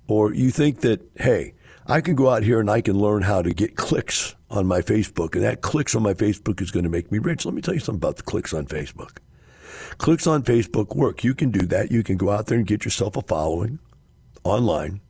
Or 0.07 0.33
you 0.33 0.49
think 0.49 0.79
that, 0.81 1.01
hey, 1.17 1.55
I 1.87 2.01
can 2.01 2.15
go 2.15 2.29
out 2.29 2.41
here 2.41 2.59
and 2.59 2.69
I 2.69 2.81
can 2.81 2.97
learn 2.97 3.21
how 3.21 3.43
to 3.43 3.53
get 3.53 3.75
clicks 3.75 4.35
on 4.49 4.65
my 4.65 4.81
Facebook, 4.81 5.35
and 5.35 5.43
that 5.43 5.61
clicks 5.61 5.93
on 5.95 6.01
my 6.01 6.15
Facebook 6.15 6.59
is 6.59 6.71
going 6.71 6.83
to 6.83 6.89
make 6.89 7.11
me 7.11 7.19
rich. 7.19 7.45
Let 7.45 7.53
me 7.53 7.61
tell 7.61 7.75
you 7.75 7.79
something 7.79 7.99
about 7.99 8.17
the 8.17 8.23
clicks 8.23 8.53
on 8.53 8.65
Facebook. 8.65 9.17
Clicks 9.99 10.25
on 10.25 10.41
Facebook 10.41 10.95
work. 10.95 11.23
You 11.23 11.35
can 11.35 11.51
do 11.51 11.67
that. 11.67 11.91
You 11.91 12.01
can 12.01 12.17
go 12.17 12.31
out 12.31 12.47
there 12.47 12.57
and 12.57 12.65
get 12.65 12.85
yourself 12.85 13.15
a 13.15 13.21
following 13.21 13.77
online 14.43 15.01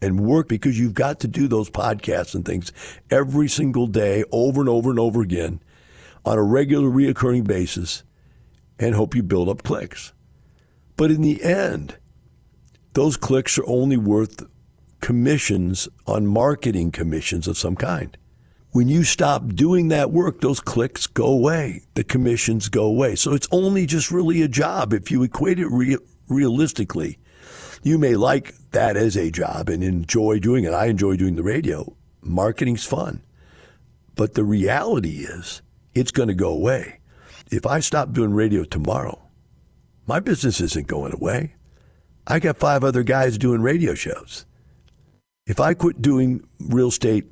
and 0.00 0.20
work 0.20 0.48
because 0.48 0.78
you've 0.78 0.94
got 0.94 1.18
to 1.20 1.28
do 1.28 1.48
those 1.48 1.70
podcasts 1.70 2.34
and 2.34 2.44
things 2.44 2.72
every 3.10 3.48
single 3.48 3.88
day, 3.88 4.22
over 4.30 4.60
and 4.60 4.68
over 4.68 4.90
and 4.90 5.00
over 5.00 5.22
again, 5.22 5.60
on 6.24 6.38
a 6.38 6.42
regular, 6.42 6.88
reoccurring 6.88 7.46
basis, 7.46 8.04
and 8.78 8.94
hope 8.94 9.16
you 9.16 9.24
build 9.24 9.48
up 9.48 9.64
clicks. 9.64 10.12
But 10.96 11.10
in 11.10 11.22
the 11.22 11.42
end, 11.42 11.98
those 12.92 13.16
clicks 13.16 13.58
are 13.58 13.66
only 13.66 13.96
worth 13.96 14.46
commissions 15.02 15.88
on 16.06 16.26
marketing 16.26 16.92
commissions 16.92 17.46
of 17.46 17.58
some 17.58 17.76
kind. 17.76 18.16
When 18.70 18.88
you 18.88 19.04
stop 19.04 19.48
doing 19.48 19.88
that 19.88 20.12
work, 20.12 20.40
those 20.40 20.60
clicks 20.60 21.06
go 21.06 21.26
away, 21.26 21.82
the 21.92 22.04
commissions 22.04 22.70
go 22.70 22.84
away. 22.84 23.16
So 23.16 23.34
it's 23.34 23.48
only 23.52 23.84
just 23.84 24.10
really 24.10 24.40
a 24.40 24.48
job. 24.48 24.94
If 24.94 25.10
you 25.10 25.22
equate 25.22 25.58
it 25.58 25.66
re- 25.66 25.98
realistically, 26.28 27.18
you 27.82 27.98
may 27.98 28.14
like 28.14 28.54
that 28.70 28.96
as 28.96 29.16
a 29.16 29.30
job 29.30 29.68
and 29.68 29.84
enjoy 29.84 30.38
doing 30.38 30.64
it. 30.64 30.72
I 30.72 30.86
enjoy 30.86 31.16
doing 31.16 31.36
the 31.36 31.42
radio. 31.42 31.94
Marketing's 32.22 32.86
fun. 32.86 33.22
But 34.14 34.34
the 34.34 34.44
reality 34.44 35.26
is, 35.26 35.60
it's 35.94 36.12
going 36.12 36.28
to 36.28 36.34
go 36.34 36.50
away. 36.50 37.00
If 37.50 37.66
I 37.66 37.80
stop 37.80 38.12
doing 38.12 38.32
radio 38.32 38.64
tomorrow, 38.64 39.20
my 40.06 40.20
business 40.20 40.60
isn't 40.60 40.86
going 40.86 41.12
away. 41.12 41.56
I 42.26 42.38
got 42.38 42.56
five 42.56 42.84
other 42.84 43.02
guys 43.02 43.36
doing 43.36 43.60
radio 43.60 43.94
shows. 43.94 44.46
If 45.46 45.58
I 45.58 45.74
quit 45.74 46.00
doing 46.00 46.46
real 46.60 46.88
estate 46.88 47.24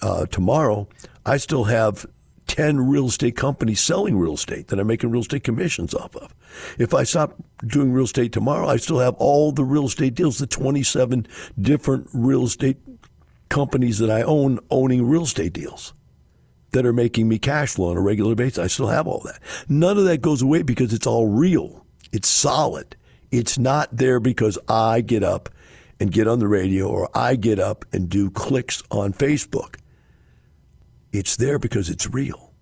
uh, 0.00 0.24
tomorrow, 0.26 0.88
I 1.26 1.36
still 1.36 1.64
have 1.64 2.06
10 2.46 2.88
real 2.88 3.08
estate 3.08 3.36
companies 3.36 3.80
selling 3.80 4.16
real 4.16 4.34
estate 4.34 4.68
that 4.68 4.80
I'm 4.80 4.86
making 4.86 5.10
real 5.10 5.20
estate 5.20 5.44
commissions 5.44 5.94
off 5.94 6.16
of. 6.16 6.34
If 6.78 6.94
I 6.94 7.02
stop 7.02 7.34
doing 7.66 7.92
real 7.92 8.04
estate 8.04 8.32
tomorrow, 8.32 8.66
I 8.66 8.76
still 8.76 8.98
have 8.98 9.14
all 9.16 9.52
the 9.52 9.64
real 9.64 9.86
estate 9.86 10.14
deals, 10.14 10.38
the 10.38 10.46
27 10.46 11.26
different 11.60 12.08
real 12.14 12.44
estate 12.44 12.78
companies 13.50 13.98
that 13.98 14.10
I 14.10 14.22
own 14.22 14.58
owning 14.70 15.06
real 15.06 15.24
estate 15.24 15.52
deals 15.52 15.92
that 16.72 16.86
are 16.86 16.92
making 16.94 17.28
me 17.28 17.38
cash 17.38 17.74
flow 17.74 17.90
on 17.90 17.98
a 17.98 18.00
regular 18.00 18.34
basis. 18.34 18.58
I 18.58 18.68
still 18.68 18.88
have 18.88 19.06
all 19.06 19.20
that. 19.26 19.40
None 19.68 19.98
of 19.98 20.04
that 20.04 20.22
goes 20.22 20.40
away 20.40 20.62
because 20.62 20.94
it's 20.94 21.06
all 21.06 21.28
real. 21.28 21.84
It's 22.10 22.28
solid. 22.28 22.96
It's 23.30 23.58
not 23.58 23.94
there 23.94 24.18
because 24.18 24.58
I 24.66 25.02
get 25.02 25.22
up 25.22 25.50
and 26.04 26.12
get 26.12 26.28
on 26.28 26.38
the 26.38 26.46
radio 26.46 26.86
or 26.86 27.08
I 27.14 27.34
get 27.34 27.58
up 27.58 27.86
and 27.90 28.10
do 28.10 28.30
clicks 28.30 28.82
on 28.90 29.14
Facebook. 29.14 29.76
It's 31.12 31.34
there 31.34 31.58
because 31.58 31.88
it's 31.88 32.06
real. 32.06 32.52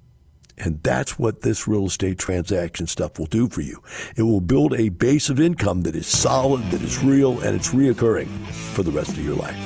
And 0.56 0.80
that's 0.84 1.18
what 1.18 1.40
this 1.40 1.66
real 1.66 1.86
estate 1.86 2.20
transaction 2.20 2.86
stuff 2.86 3.18
will 3.18 3.26
do 3.26 3.48
for 3.48 3.60
you. 3.60 3.82
It 4.14 4.22
will 4.22 4.40
build 4.40 4.74
a 4.74 4.90
base 4.90 5.28
of 5.28 5.40
income 5.40 5.82
that 5.82 5.96
is 5.96 6.06
solid, 6.06 6.62
that 6.70 6.82
is 6.82 7.02
real, 7.02 7.40
and 7.40 7.56
it's 7.56 7.70
reoccurring 7.70 8.28
for 8.46 8.84
the 8.84 8.92
rest 8.92 9.10
of 9.10 9.24
your 9.24 9.34
life. 9.34 9.58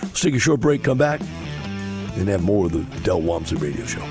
Let's 0.00 0.20
take 0.20 0.36
a 0.36 0.38
short 0.38 0.60
break, 0.60 0.84
come 0.84 0.98
back, 0.98 1.20
and 1.20 2.28
have 2.28 2.44
more 2.44 2.66
of 2.66 2.72
the 2.72 2.84
Del 3.00 3.20
Walmsley 3.20 3.58
Radio 3.58 3.84
Show. 3.84 4.04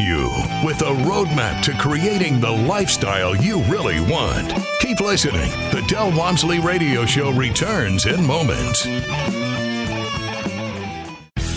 You 0.00 0.28
with 0.64 0.82
a 0.82 0.94
roadmap 1.06 1.62
to 1.62 1.72
creating 1.78 2.40
the 2.40 2.50
lifestyle 2.50 3.36
you 3.36 3.62
really 3.64 4.00
want. 4.00 4.52
Keep 4.80 5.00
listening. 5.00 5.50
The 5.70 5.84
Del 5.88 6.16
Walmsley 6.16 6.58
Radio 6.58 7.06
Show 7.06 7.30
returns 7.32 8.06
in 8.06 8.24
moments. 8.26 8.86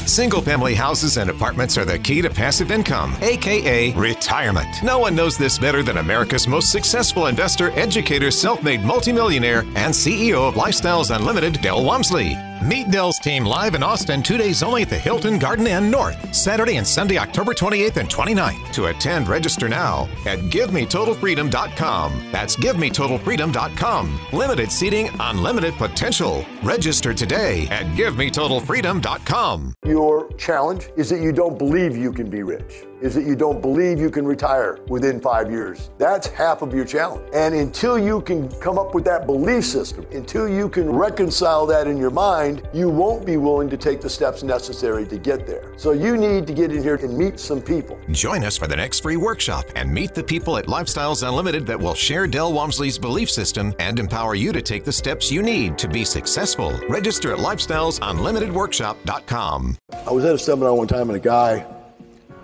Single 0.09 0.41
family 0.41 0.73
houses 0.73 1.17
and 1.17 1.29
apartments 1.29 1.77
are 1.77 1.85
the 1.85 1.99
key 1.99 2.21
to 2.21 2.29
passive 2.29 2.71
income, 2.71 3.15
aka 3.21 3.93
retirement. 3.93 4.83
No 4.83 4.99
one 4.99 5.15
knows 5.15 5.37
this 5.37 5.59
better 5.59 5.83
than 5.83 5.97
America's 5.97 6.47
most 6.47 6.71
successful 6.71 7.27
investor, 7.27 7.71
educator, 7.71 8.31
self 8.31 8.63
made 8.63 8.81
multimillionaire, 8.81 9.61
and 9.75 9.93
CEO 9.93 10.47
of 10.47 10.55
Lifestyles 10.55 11.15
Unlimited, 11.15 11.61
Del 11.61 11.83
Walmsley. 11.83 12.35
Meet 12.63 12.89
Del's 12.89 13.19
team 13.19 13.45
live 13.45 13.75
in 13.75 13.83
Austin 13.83 14.23
two 14.23 14.37
days 14.37 14.63
only 14.63 14.81
at 14.81 14.89
the 14.89 14.97
Hilton 14.97 15.37
Garden 15.37 15.67
Inn 15.67 15.91
North, 15.91 16.33
Saturday 16.33 16.77
and 16.77 16.87
Sunday, 16.87 17.19
October 17.19 17.53
28th 17.53 17.97
and 17.97 18.09
29th. 18.09 18.71
To 18.73 18.85
attend, 18.85 19.27
register 19.27 19.69
now 19.69 20.09
at 20.25 20.39
GiveMeTotalFreedom.com. 20.39 22.29
That's 22.31 22.55
GiveMeTotalFreedom.com. 22.55 24.19
Limited 24.33 24.71
seating, 24.71 25.09
unlimited 25.19 25.75
potential. 25.75 26.43
Register 26.63 27.13
today 27.13 27.67
at 27.67 27.85
GiveMeTotalFreedom.com. 27.95 29.73
Your 29.85 30.33
challenge 30.33 30.89
is 30.97 31.09
that 31.11 31.21
you 31.21 31.31
don't 31.31 31.59
believe 31.59 31.95
you 31.95 32.11
can 32.11 32.27
be 32.29 32.41
rich, 32.41 32.86
is 33.01 33.15
that 33.15 33.25
you 33.25 33.35
don't 33.35 33.59
believe 33.61 33.99
you 33.99 34.09
can 34.09 34.25
retire 34.25 34.79
within 34.87 35.19
five 35.21 35.51
years. 35.51 35.91
That's 35.97 36.27
half 36.27 36.61
of 36.61 36.73
your 36.73 36.85
challenge. 36.85 37.29
And 37.33 37.53
until 37.55 37.97
you 37.97 38.21
can 38.21 38.49
come 38.59 38.77
up 38.77 38.93
with 38.93 39.05
that 39.05 39.25
belief 39.25 39.63
system, 39.65 40.05
until 40.11 40.49
you 40.49 40.67
can 40.69 40.89
reconcile 40.89 41.65
that 41.67 41.87
in 41.87 41.97
your 41.97 42.09
mind, 42.09 42.67
you 42.73 42.89
won't 42.89 43.25
be 43.25 43.37
willing 43.37 43.69
to 43.69 43.77
take 43.77 44.01
the 44.01 44.09
steps 44.09 44.43
necessary 44.43 45.05
to 45.07 45.17
get 45.17 45.47
there. 45.47 45.71
So 45.77 45.91
you 45.91 46.17
need 46.17 46.45
to 46.47 46.53
get 46.53 46.71
in 46.71 46.83
here 46.83 46.95
and 46.95 47.17
meet 47.17 47.39
some 47.39 47.61
people. 47.61 47.97
Join 48.11 48.43
us 48.43 48.57
for 48.57 48.67
the 48.67 48.75
next 48.75 48.99
free 49.01 49.17
workshop 49.17 49.65
and 49.75 49.93
meet 49.93 50.15
the 50.15 50.23
people 50.23 50.57
at 50.57 50.65
Lifestyles 50.65 51.25
Unlimited 51.27 51.65
that 51.67 51.79
will 51.79 51.93
share 51.93 52.25
Del 52.27 52.51
Walmsley's 52.51 52.97
belief 52.97 53.29
system 53.29 53.73
and 53.79 53.99
empower 53.99 54.35
you 54.35 54.51
to 54.51 54.61
take 54.61 54.83
the 54.83 54.91
steps 54.91 55.31
you 55.31 55.41
need 55.43 55.77
to 55.77 55.87
be 55.87 56.03
successful. 56.03 56.77
Register 56.89 57.31
at 57.33 57.39
lifestylesunlimitedworkshop.com. 57.39 59.77
I 60.05 60.11
was 60.11 60.25
at 60.25 60.35
a 60.35 60.39
seminar 60.39 60.73
one 60.73 60.87
time 60.87 61.09
and 61.09 61.17
a 61.17 61.19
guy 61.19 61.65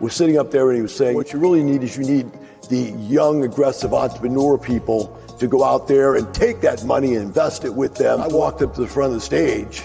was 0.03 0.13
sitting 0.13 0.37
up 0.37 0.51
there 0.51 0.69
and 0.69 0.75
he 0.75 0.81
was 0.81 0.95
saying, 0.95 1.15
What 1.15 1.31
you 1.31 1.39
really 1.39 1.63
need 1.63 1.81
is 1.81 1.97
you 1.97 2.03
need 2.03 2.29
the 2.69 2.91
young, 2.99 3.43
aggressive 3.43 3.93
entrepreneur 3.93 4.57
people 4.57 5.19
to 5.39 5.47
go 5.47 5.63
out 5.63 5.87
there 5.87 6.15
and 6.15 6.33
take 6.33 6.61
that 6.61 6.83
money 6.83 7.15
and 7.15 7.23
invest 7.23 7.63
it 7.63 7.73
with 7.73 7.95
them. 7.95 8.21
I 8.21 8.27
walked 8.27 8.61
up 8.61 8.75
to 8.75 8.81
the 8.81 8.87
front 8.87 9.13
of 9.13 9.15
the 9.15 9.21
stage 9.21 9.83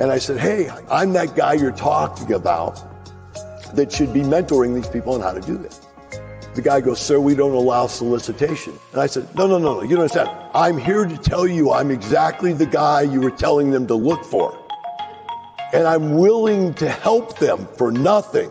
and 0.00 0.10
I 0.10 0.18
said, 0.18 0.38
Hey, 0.38 0.70
I'm 0.90 1.12
that 1.12 1.36
guy 1.36 1.52
you're 1.52 1.70
talking 1.70 2.32
about 2.32 2.82
that 3.74 3.92
should 3.92 4.12
be 4.12 4.20
mentoring 4.20 4.74
these 4.74 4.88
people 4.88 5.14
on 5.14 5.20
how 5.20 5.32
to 5.32 5.40
do 5.40 5.58
this. 5.58 5.86
The 6.54 6.62
guy 6.62 6.80
goes, 6.80 7.00
Sir, 7.00 7.20
we 7.20 7.34
don't 7.34 7.52
allow 7.52 7.86
solicitation. 7.86 8.72
And 8.92 9.02
I 9.02 9.06
said, 9.06 9.34
No, 9.34 9.46
no, 9.46 9.58
no, 9.58 9.74
no. 9.74 9.82
You 9.82 9.96
don't 9.96 10.00
understand. 10.00 10.30
I'm 10.54 10.78
here 10.78 11.04
to 11.04 11.16
tell 11.18 11.46
you 11.46 11.72
I'm 11.72 11.90
exactly 11.90 12.54
the 12.54 12.66
guy 12.66 13.02
you 13.02 13.20
were 13.20 13.30
telling 13.30 13.70
them 13.70 13.86
to 13.88 13.94
look 13.94 14.24
for. 14.24 14.58
And 15.74 15.86
I'm 15.86 16.16
willing 16.16 16.74
to 16.74 16.88
help 16.88 17.38
them 17.38 17.66
for 17.76 17.92
nothing. 17.92 18.50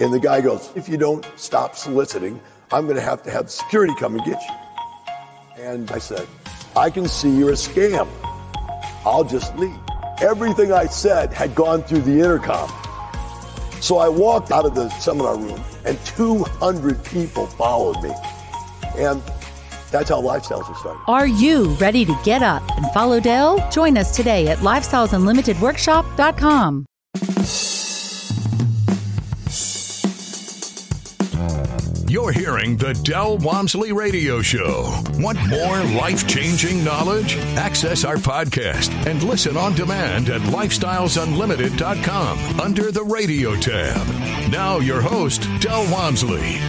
And 0.00 0.12
the 0.12 0.20
guy 0.20 0.40
goes, 0.40 0.70
If 0.74 0.88
you 0.88 0.96
don't 0.96 1.24
stop 1.36 1.76
soliciting, 1.76 2.40
I'm 2.72 2.84
going 2.84 2.96
to 2.96 3.02
have 3.02 3.22
to 3.24 3.30
have 3.30 3.50
security 3.50 3.94
come 3.98 4.14
and 4.16 4.24
get 4.24 4.40
you. 4.42 4.54
And 5.62 5.90
I 5.92 5.98
said, 5.98 6.26
I 6.76 6.90
can 6.90 7.06
see 7.06 7.30
you're 7.30 7.50
a 7.50 7.54
scam. 7.54 8.08
I'll 9.04 9.24
just 9.24 9.54
leave. 9.56 9.78
Everything 10.20 10.72
I 10.72 10.86
said 10.86 11.32
had 11.32 11.54
gone 11.54 11.82
through 11.82 12.00
the 12.02 12.18
intercom. 12.18 12.68
So 13.80 13.98
I 13.98 14.08
walked 14.08 14.50
out 14.50 14.64
of 14.64 14.74
the 14.74 14.88
seminar 14.90 15.38
room 15.38 15.62
and 15.84 15.96
200 16.06 17.04
people 17.04 17.46
followed 17.46 18.02
me. 18.02 18.12
And 18.96 19.22
that's 19.90 20.08
how 20.08 20.20
lifestyles 20.20 20.68
are 20.68 20.74
started. 20.76 21.00
Are 21.06 21.28
you 21.28 21.68
ready 21.74 22.04
to 22.04 22.18
get 22.24 22.42
up 22.42 22.68
and 22.76 22.90
follow 22.92 23.20
Del? 23.20 23.70
Join 23.70 23.96
us 23.96 24.16
today 24.16 24.48
at 24.48 24.58
lifestylesunlimitedworkshop.com. 24.58 26.86
You're 32.14 32.30
hearing 32.30 32.76
the 32.76 32.94
Del 32.94 33.38
Walmsley 33.38 33.90
Radio 33.90 34.40
Show. 34.40 35.02
Want 35.14 35.36
more 35.48 35.82
life 35.98 36.28
changing 36.28 36.84
knowledge? 36.84 37.36
Access 37.56 38.04
our 38.04 38.18
podcast 38.18 38.92
and 39.04 39.20
listen 39.24 39.56
on 39.56 39.74
demand 39.74 40.28
at 40.28 40.40
lifestylesunlimited.com 40.42 42.60
under 42.60 42.92
the 42.92 43.02
radio 43.02 43.56
tab. 43.56 44.06
Now, 44.52 44.78
your 44.78 45.00
host, 45.00 45.48
Del 45.58 45.90
Walmsley. 45.90 46.60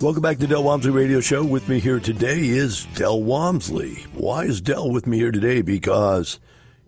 Welcome 0.00 0.22
back 0.22 0.38
to 0.38 0.46
Del 0.46 0.62
Walmsley 0.62 0.92
Radio 0.92 1.18
Show. 1.18 1.44
With 1.44 1.68
me 1.68 1.80
here 1.80 1.98
today 1.98 2.46
is 2.46 2.86
Del 2.94 3.24
Walmsley. 3.24 4.06
Why 4.12 4.44
is 4.44 4.60
Del 4.60 4.88
with 4.88 5.08
me 5.08 5.18
here 5.18 5.32
today? 5.32 5.62
Because 5.62 6.38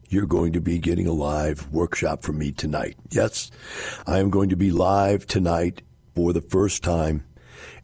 you're 0.09 0.27
going 0.27 0.53
to 0.53 0.61
be 0.61 0.79
getting 0.79 1.09
a 1.09 1.13
live 1.13 1.69
workshop 1.73 2.23
from 2.23 2.39
me 2.39 2.53
tonight. 2.53 2.97
Yes, 3.11 3.51
I 4.07 4.21
am 4.21 4.31
going 4.31 4.51
to 4.51 4.57
be 4.57 4.71
live 4.71 5.27
tonight 5.27 5.83
for 6.15 6.33
the 6.33 6.43
first 6.43 6.85
time 6.85 7.25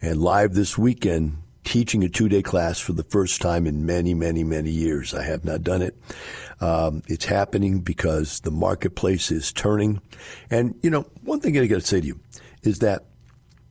and 0.03 0.21
live 0.21 0.53
this 0.53 0.77
weekend 0.77 1.39
teaching 1.65 2.03
a 2.03 2.09
two 2.09 2.29
day 2.29 2.43
class 2.43 2.81
for 2.81 2.93
the 2.93 3.05
first 3.05 3.41
time 3.41 3.67
in 3.67 3.87
many, 3.87 4.15
many, 4.15 4.43
many 4.43 4.71
years. 4.71 5.15
I 5.15 5.23
have 5.23 5.45
not 5.45 5.63
done 5.63 5.81
it. 5.81 5.97
Um, 6.61 7.03
it's 7.07 7.25
happening 7.25 7.81
because 7.81 8.41
the 8.41 8.51
marketplace 8.51 9.31
is 9.31 9.53
turning. 9.53 10.03
And, 10.51 10.75
you 10.83 10.91
know, 10.91 11.07
one 11.23 11.41
thing 11.41 11.57
I 11.57 11.67
got 11.67 11.81
to 11.81 11.87
say 11.87 12.01
to 12.01 12.07
you 12.07 12.21
is 12.63 12.81
that 12.81 13.05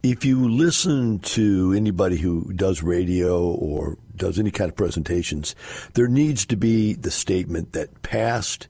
if 0.04 0.26
you 0.26 0.50
listen 0.50 1.20
to 1.20 1.74
anybody 1.74 2.18
who 2.18 2.52
does 2.54 2.82
radio 2.82 3.44
or 3.44 3.98
does 4.16 4.40
any 4.40 4.52
kind 4.52 4.70
of 4.70 4.76
presentations, 4.76 5.54
there 5.94 6.08
needs 6.08 6.46
to 6.48 6.56
be 6.56 6.94
the 6.94 7.12
statement 7.12 7.74
that 7.74 8.02
past 8.02 8.68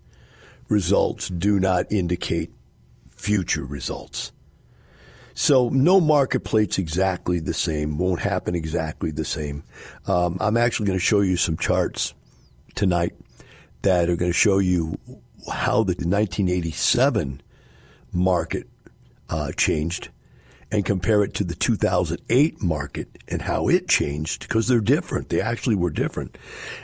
results 0.68 1.30
do 1.30 1.60
not 1.60 1.92
indicate 1.92 2.52
future 3.16 3.64
results. 3.64 4.32
So 5.42 5.70
no 5.70 6.00
marketplace 6.00 6.78
exactly 6.78 7.40
the 7.40 7.56
same, 7.56 7.98
won't 7.98 8.20
happen 8.20 8.54
exactly 8.54 9.10
the 9.10 9.26
same. 9.26 9.64
Um, 10.06 10.38
I'm 10.40 10.56
actually 10.56 10.86
going 10.86 11.00
to 11.00 11.04
show 11.04 11.22
you 11.22 11.36
some 11.36 11.58
charts 11.58 12.14
tonight 12.76 13.14
that 13.82 14.08
are 14.08 14.16
going 14.16 14.30
to 14.30 14.38
show 14.38 14.60
you 14.60 15.00
how 15.52 15.78
the 15.78 15.96
1987 15.96 17.42
market 18.14 18.68
uh, 19.32 19.52
changed 19.54 20.10
and 20.72 20.86
compare 20.86 21.24
it 21.24 21.34
to 21.34 21.44
the 21.44 21.56
2008 21.56 22.62
market 22.62 23.18
and 23.28 23.42
how 23.42 23.68
it 23.68 23.90
changed 23.90 24.42
because 24.42 24.68
they're 24.68 24.80
different. 24.80 25.30
They 25.30 25.42
actually 25.42 25.76
were 25.76 25.90
different. 25.90 26.38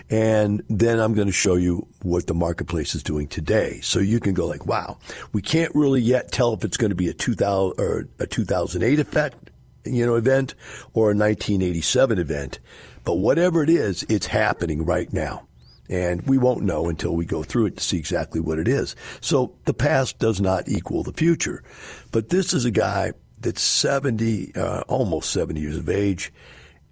And 0.10 0.62
then 0.70 1.00
I'm 1.00 1.14
going 1.14 1.28
to 1.28 1.34
show 1.34 1.56
you 1.56 1.88
what 2.02 2.28
the 2.28 2.34
marketplace 2.34 2.96
is 2.96 3.04
doing 3.04 3.28
today. 3.28 3.80
So 3.82 4.00
you 4.00 4.20
can 4.20 4.34
go 4.34 4.46
like, 4.46 4.66
wow, 4.66 4.98
we 5.32 5.42
can't 5.42 5.74
really 5.74 6.02
yet 6.02 6.32
tell 6.32 6.54
if 6.54 6.66
it's 6.66 6.78
going 6.78 6.90
to 6.90 6.96
be 6.96 7.08
a 7.08 7.14
2000 7.14 7.80
or 7.80 8.10
a 8.20 8.28
2008 8.28 9.00
effect, 9.00 9.52
you 9.86 10.06
know, 10.06 10.16
event 10.16 10.54
or 10.94 11.12
a 11.12 11.16
1987 11.16 12.20
event. 12.20 12.60
But 13.06 13.16
whatever 13.16 13.64
it 13.64 13.70
is, 13.70 14.06
it's 14.10 14.28
happening 14.28 14.86
right 14.86 15.12
now. 15.14 15.48
And 15.90 16.28
we 16.28 16.38
won't 16.38 16.64
know 16.64 16.90
until 16.90 17.16
we 17.16 17.26
go 17.26 17.44
through 17.44 17.68
it 17.68 17.78
to 17.78 17.84
see 17.84 17.98
exactly 17.98 18.42
what 18.42 18.60
it 18.60 18.68
is. 18.68 18.98
So 19.22 19.56
the 19.64 19.74
past 19.74 20.20
does 20.20 20.42
not 20.42 20.68
equal 20.68 21.04
the 21.04 21.14
future. 21.14 21.64
But 22.12 22.28
this 22.28 22.54
is 22.54 22.66
a 22.66 22.72
guy 22.72 23.14
that's 23.48 23.62
70, 23.62 24.56
uh, 24.56 24.82
almost 24.90 25.32
70 25.32 25.62
years 25.62 25.78
of 25.78 25.88
age, 25.88 26.34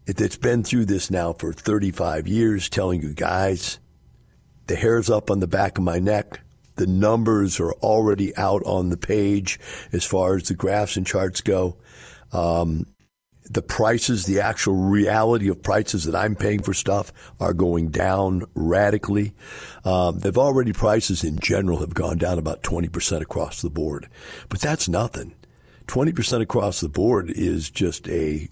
that's 0.06 0.38
been 0.38 0.64
through 0.64 0.86
this 0.86 1.12
now 1.12 1.34
for 1.34 1.52
35 1.52 2.30
years, 2.30 2.70
telling 2.70 3.02
you 3.02 3.14
guys, 3.14 3.78
the 4.68 4.78
hair's 4.78 5.10
up 5.10 5.30
on 5.30 5.42
the 5.42 5.48
back 5.48 5.78
of 5.78 5.84
my 5.84 6.00
neck. 6.00 6.40
The 6.78 6.88
numbers 6.88 7.60
are 7.60 7.74
already 7.74 8.34
out 8.38 8.64
on 8.66 8.90
the 8.90 8.96
page 8.96 9.60
as 9.92 10.06
far 10.06 10.38
as 10.38 10.44
the 10.44 10.54
graphs 10.54 10.96
and 10.96 11.06
charts 11.06 11.42
go. 11.42 11.76
Um, 12.32 12.86
the 13.50 13.62
prices, 13.62 14.26
the 14.26 14.40
actual 14.40 14.76
reality 14.76 15.50
of 15.50 15.62
prices 15.62 16.06
that 16.06 16.16
I'm 16.16 16.38
paying 16.38 16.62
for 16.62 16.74
stuff 16.74 17.12
are 17.42 17.54
going 17.54 17.90
down 17.90 18.44
radically. 18.56 19.34
Um, 19.84 20.20
they've 20.20 20.38
already 20.38 20.72
prices 20.72 21.26
in 21.26 21.38
general 21.38 21.80
have 21.80 21.94
gone 21.94 22.18
down 22.18 22.40
about 22.40 22.64
20% 22.64 23.22
across 23.22 23.62
the 23.62 23.70
board, 23.70 24.08
but 24.48 24.62
that's 24.62 24.88
nothing. 24.88 25.36
20% 25.88 26.42
across 26.42 26.82
the 26.82 26.90
board 26.90 27.30
is 27.30 27.70
just 27.70 28.08
a 28.10 28.50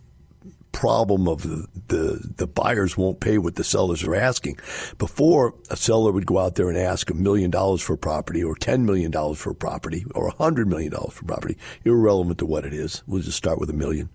problem 0.74 1.28
of 1.28 1.44
the, 1.44 1.68
the, 1.88 2.34
the 2.38 2.48
buyers 2.48 2.98
won't 2.98 3.22
pay 3.22 3.38
what 3.38 3.56
the 3.56 3.64
sellers 3.64 4.04
are 4.04 4.16
asking. 4.16 4.58
Before, 4.98 5.56
a 5.70 5.78
seller 5.78 6.12
would 6.12 6.26
go 6.26 6.40
out 6.40 6.56
there 6.56 6.68
and 6.68 6.78
ask 6.78 7.10
a 7.10 7.14
million 7.14 7.52
dollars 7.52 7.82
for 7.82 7.94
a 7.94 7.98
property 7.98 8.44
or 8.44 8.56
$10 8.56 8.82
million 8.82 9.12
for 9.36 9.52
a 9.52 9.56
property 9.56 10.04
or 10.14 10.28
a 10.28 10.34
$100 10.34 10.66
million 10.66 10.92
for 10.92 11.26
property, 11.26 11.58
irrelevant 11.86 12.40
to 12.40 12.46
what 12.46 12.66
it 12.66 12.74
is. 12.74 13.04
We'll 13.08 13.22
just 13.22 13.38
start 13.38 13.60
with 13.60 13.70
a 13.70 13.74
million. 13.74 14.10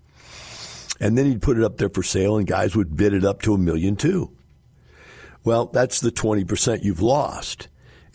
And 0.99 1.17
then 1.17 1.25
he'd 1.25 1.41
put 1.41 1.57
it 1.57 1.63
up 1.63 1.77
there 1.77 1.89
for 1.89 2.03
sale 2.03 2.37
and 2.37 2.45
guys 2.45 2.75
would 2.75 2.95
bid 2.95 3.13
it 3.13 3.23
up 3.23 3.41
to 3.43 3.53
a 3.53 3.57
million 3.57 3.95
too. 3.95 4.35
Well, 5.45 5.67
that's 5.67 6.01
the 6.01 6.11
20% 6.11 6.83
you've 6.83 7.01
lost. 7.01 7.69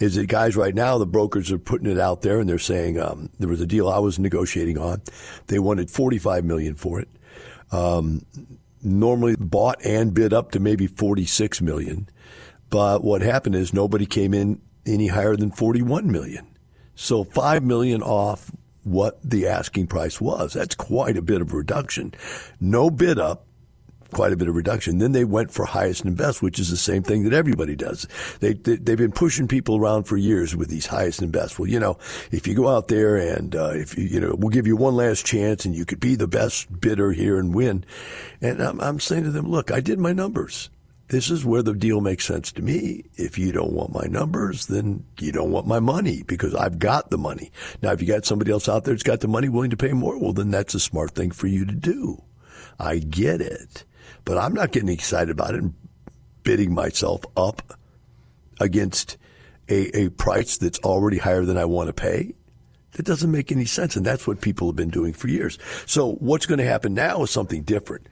Is 0.05 0.15
that 0.15 0.27
guys 0.27 0.57
right 0.57 0.75
now, 0.75 0.99
the 0.99 1.07
brokers 1.07 1.51
are 1.51 1.59
putting 1.59 1.91
it 1.91 1.99
out 1.99 2.23
there 2.23 2.39
and 2.39 2.49
they're 2.49 2.59
saying 2.59 3.01
um, 3.01 3.31
there 3.39 3.49
was 3.49 3.61
a 3.61 3.67
deal 3.67 3.89
I 3.89 3.99
was 3.99 4.19
negotiating 4.19 4.79
on. 4.79 5.03
They 5.47 5.59
wanted 5.59 5.91
45 5.91 6.45
million 6.45 6.75
for 6.75 7.01
it. 7.01 7.09
Um, 7.73 8.25
normally 8.83 9.35
bought 9.37 9.85
and 9.85 10.13
bid 10.13 10.33
up 10.33 10.51
to 10.53 10.61
maybe 10.61 10.87
46 10.87 11.63
million. 11.63 12.09
But 12.71 13.03
what 13.03 13.23
happened 13.23 13.55
is 13.55 13.73
nobody 13.73 14.07
came 14.07 14.35
in 14.35 14.61
any 14.87 15.09
higher 15.09 15.37
than 15.37 15.51
41 15.51 16.11
million. 16.13 16.47
So 16.95 17.25
5 17.25 17.63
million 17.63 18.03
off 18.03 18.51
what 18.83 19.19
the 19.23 19.47
asking 19.47 19.87
price 19.87 20.21
was. 20.21 20.53
That's 20.53 20.75
quite 20.75 21.17
a 21.17 21.23
bit 21.23 21.41
of 21.41 21.55
reduction. 21.55 22.13
No 22.61 22.91
bid 22.91 23.19
up, 23.19 23.47
quite 24.15 24.33
a 24.33 24.37
bit 24.37 24.49
of 24.49 24.55
reduction. 24.55 24.99
Then 24.99 25.13
they 25.13 25.25
went 25.25 25.51
for 25.51 25.65
highest 25.65 26.05
and 26.05 26.17
best, 26.17 26.43
which 26.43 26.59
is 26.59 26.71
the 26.71 26.77
same 26.77 27.03
thing 27.03 27.25
that 27.25 27.33
everybody 27.33 27.77
does. 27.77 28.07
They, 28.41 28.55
they 28.55 28.93
have 28.93 28.99
been 28.99 29.13
pushing 29.13 29.49
people 29.49 29.77
around 29.77 30.05
for 30.05 30.17
years 30.17 30.57
with 30.57 30.69
these 30.69 30.87
highest 30.87 31.21
and 31.21 31.33
best. 31.33 31.59
Well, 31.59 31.69
you 31.69 31.81
know, 31.81 31.99
if 32.31 32.47
you 32.47 32.55
go 32.55 32.69
out 32.69 32.89
there 32.89 33.17
and 33.17 33.55
uh, 33.55 33.73
if 33.75 33.99
you 33.99 34.05
you 34.05 34.21
know 34.21 34.35
we'll 34.39 34.51
give 34.51 34.67
you 34.67 34.77
one 34.77 34.97
last 34.97 35.27
chance 35.27 35.65
and 35.65 35.75
you 35.75 35.85
could 35.85 36.01
be 36.01 36.15
the 36.15 36.29
best 36.29 36.81
bidder 36.81 37.13
here 37.13 37.39
and 37.39 37.55
win. 37.55 37.85
And 38.41 38.63
I'm, 38.63 38.81
I'm 38.81 39.01
saying 39.01 39.25
to 39.25 39.31
them, 39.31 39.51
look, 39.51 39.71
I 39.71 39.81
did 39.81 39.99
my 39.99 40.13
numbers. 40.13 40.71
This 41.09 41.31
is 41.31 41.45
where 41.45 41.63
the 41.63 41.75
deal 41.75 42.01
makes 42.01 42.25
sense 42.25 42.51
to 42.53 42.63
me. 42.63 43.05
If 43.15 43.37
you 43.37 43.53
don't 43.53 43.73
want 43.73 43.93
my 43.93 44.07
numbers, 44.09 44.67
then 44.67 45.05
you 45.21 45.33
don't 45.33 45.51
want 45.51 45.67
my 45.67 45.79
money 45.79 46.23
because 46.23 46.55
I've 46.55 46.79
got 46.79 47.11
the 47.11 47.19
money. 47.19 47.53
Now, 47.83 47.93
if 47.93 48.01
you 48.01 48.09
got 48.09 48.25
somebody 48.25 48.51
else 48.51 48.69
out 48.69 48.85
there 48.85 48.95
that's 48.95 49.03
got 49.03 49.21
the 49.21 49.29
money 49.29 49.49
willing 49.49 49.71
to 49.71 49.77
pay 49.77 49.93
more, 49.93 50.19
well, 50.19 50.33
then 50.33 50.51
that's 50.51 50.75
a 50.75 50.81
smart 50.81 51.11
thing 51.11 51.31
for 51.31 51.47
you 51.47 51.67
to 51.67 51.75
do. 51.75 52.23
I 52.79 52.99
get 52.99 53.41
it. 53.41 53.85
But 54.25 54.39
I'm 54.39 54.55
not 54.55 54.73
getting 54.73 54.89
excited 54.89 55.31
about 55.31 55.55
it 55.55 55.63
and 55.63 55.75
bidding 56.43 56.73
myself 56.73 57.23
up 57.37 57.79
against 58.61 59.17
a, 59.69 60.05
a 60.05 60.09
price 60.11 60.57
that's 60.59 60.79
already 60.81 61.19
higher 61.19 61.45
than 61.45 61.59
I 61.59 61.65
want 61.65 61.89
to 61.89 61.93
pay. 61.93 62.35
That 62.93 63.07
doesn't 63.07 63.31
make 63.31 63.51
any 63.51 63.65
sense. 63.65 63.97
And 63.97 64.07
that's 64.07 64.27
what 64.27 64.41
people 64.41 64.69
have 64.69 64.77
been 64.77 64.91
doing 64.91 65.13
for 65.13 65.29
years. 65.29 65.59
So 65.87 66.13
what's 66.15 66.47
going 66.47 66.59
to 66.59 66.65
happen 66.65 66.95
now 66.95 67.23
is 67.23 67.31
something 67.31 67.63
different. 67.63 68.07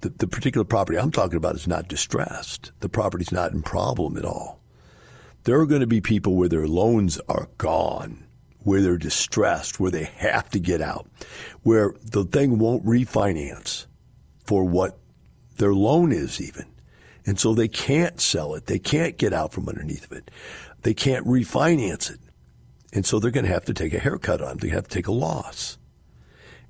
The, 0.00 0.10
the 0.10 0.26
particular 0.26 0.64
property 0.64 0.98
I'm 0.98 1.10
talking 1.10 1.38
about 1.38 1.54
is 1.54 1.66
not 1.66 1.88
distressed. 1.88 2.72
The 2.80 2.88
property's 2.88 3.32
not 3.32 3.52
in 3.52 3.62
problem 3.62 4.18
at 4.18 4.26
all. 4.26 4.60
There 5.44 5.58
are 5.60 5.66
going 5.66 5.80
to 5.80 5.86
be 5.86 6.00
people 6.00 6.34
where 6.34 6.48
their 6.48 6.66
loans 6.66 7.18
are 7.28 7.48
gone, 7.56 8.26
where 8.58 8.82
they're 8.82 8.98
distressed, 8.98 9.80
where 9.80 9.92
they 9.92 10.04
have 10.04 10.50
to 10.50 10.58
get 10.58 10.82
out, 10.82 11.08
where 11.62 11.94
the 12.02 12.24
thing 12.24 12.58
won't 12.58 12.84
refinance 12.84 13.86
for 14.44 14.64
what 14.64 14.98
their 15.58 15.74
loan 15.74 16.12
is 16.12 16.40
even. 16.40 16.66
And 17.24 17.40
so 17.40 17.54
they 17.54 17.68
can't 17.68 18.20
sell 18.20 18.54
it. 18.54 18.66
They 18.66 18.78
can't 18.78 19.18
get 19.18 19.32
out 19.32 19.52
from 19.52 19.68
underneath 19.68 20.04
of 20.04 20.12
it. 20.12 20.30
They 20.82 20.94
can't 20.94 21.26
refinance 21.26 22.10
it. 22.10 22.20
And 22.92 23.04
so 23.04 23.18
they're 23.18 23.32
going 23.32 23.46
to 23.46 23.52
have 23.52 23.64
to 23.64 23.74
take 23.74 23.92
a 23.92 23.98
haircut 23.98 24.40
on 24.40 24.52
it. 24.52 24.60
They 24.60 24.68
have 24.68 24.88
to 24.88 24.94
take 24.94 25.08
a 25.08 25.12
loss. 25.12 25.76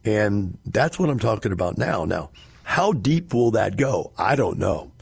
And 0.04 0.58
that's 0.64 0.98
what 0.98 1.10
I'm 1.10 1.18
talking 1.18 1.52
about 1.52 1.76
now. 1.76 2.04
Now, 2.04 2.30
how 2.62 2.92
deep 2.92 3.34
will 3.34 3.50
that 3.52 3.76
go? 3.76 4.12
I 4.16 4.34
don't 4.34 4.58
know. 4.58 4.92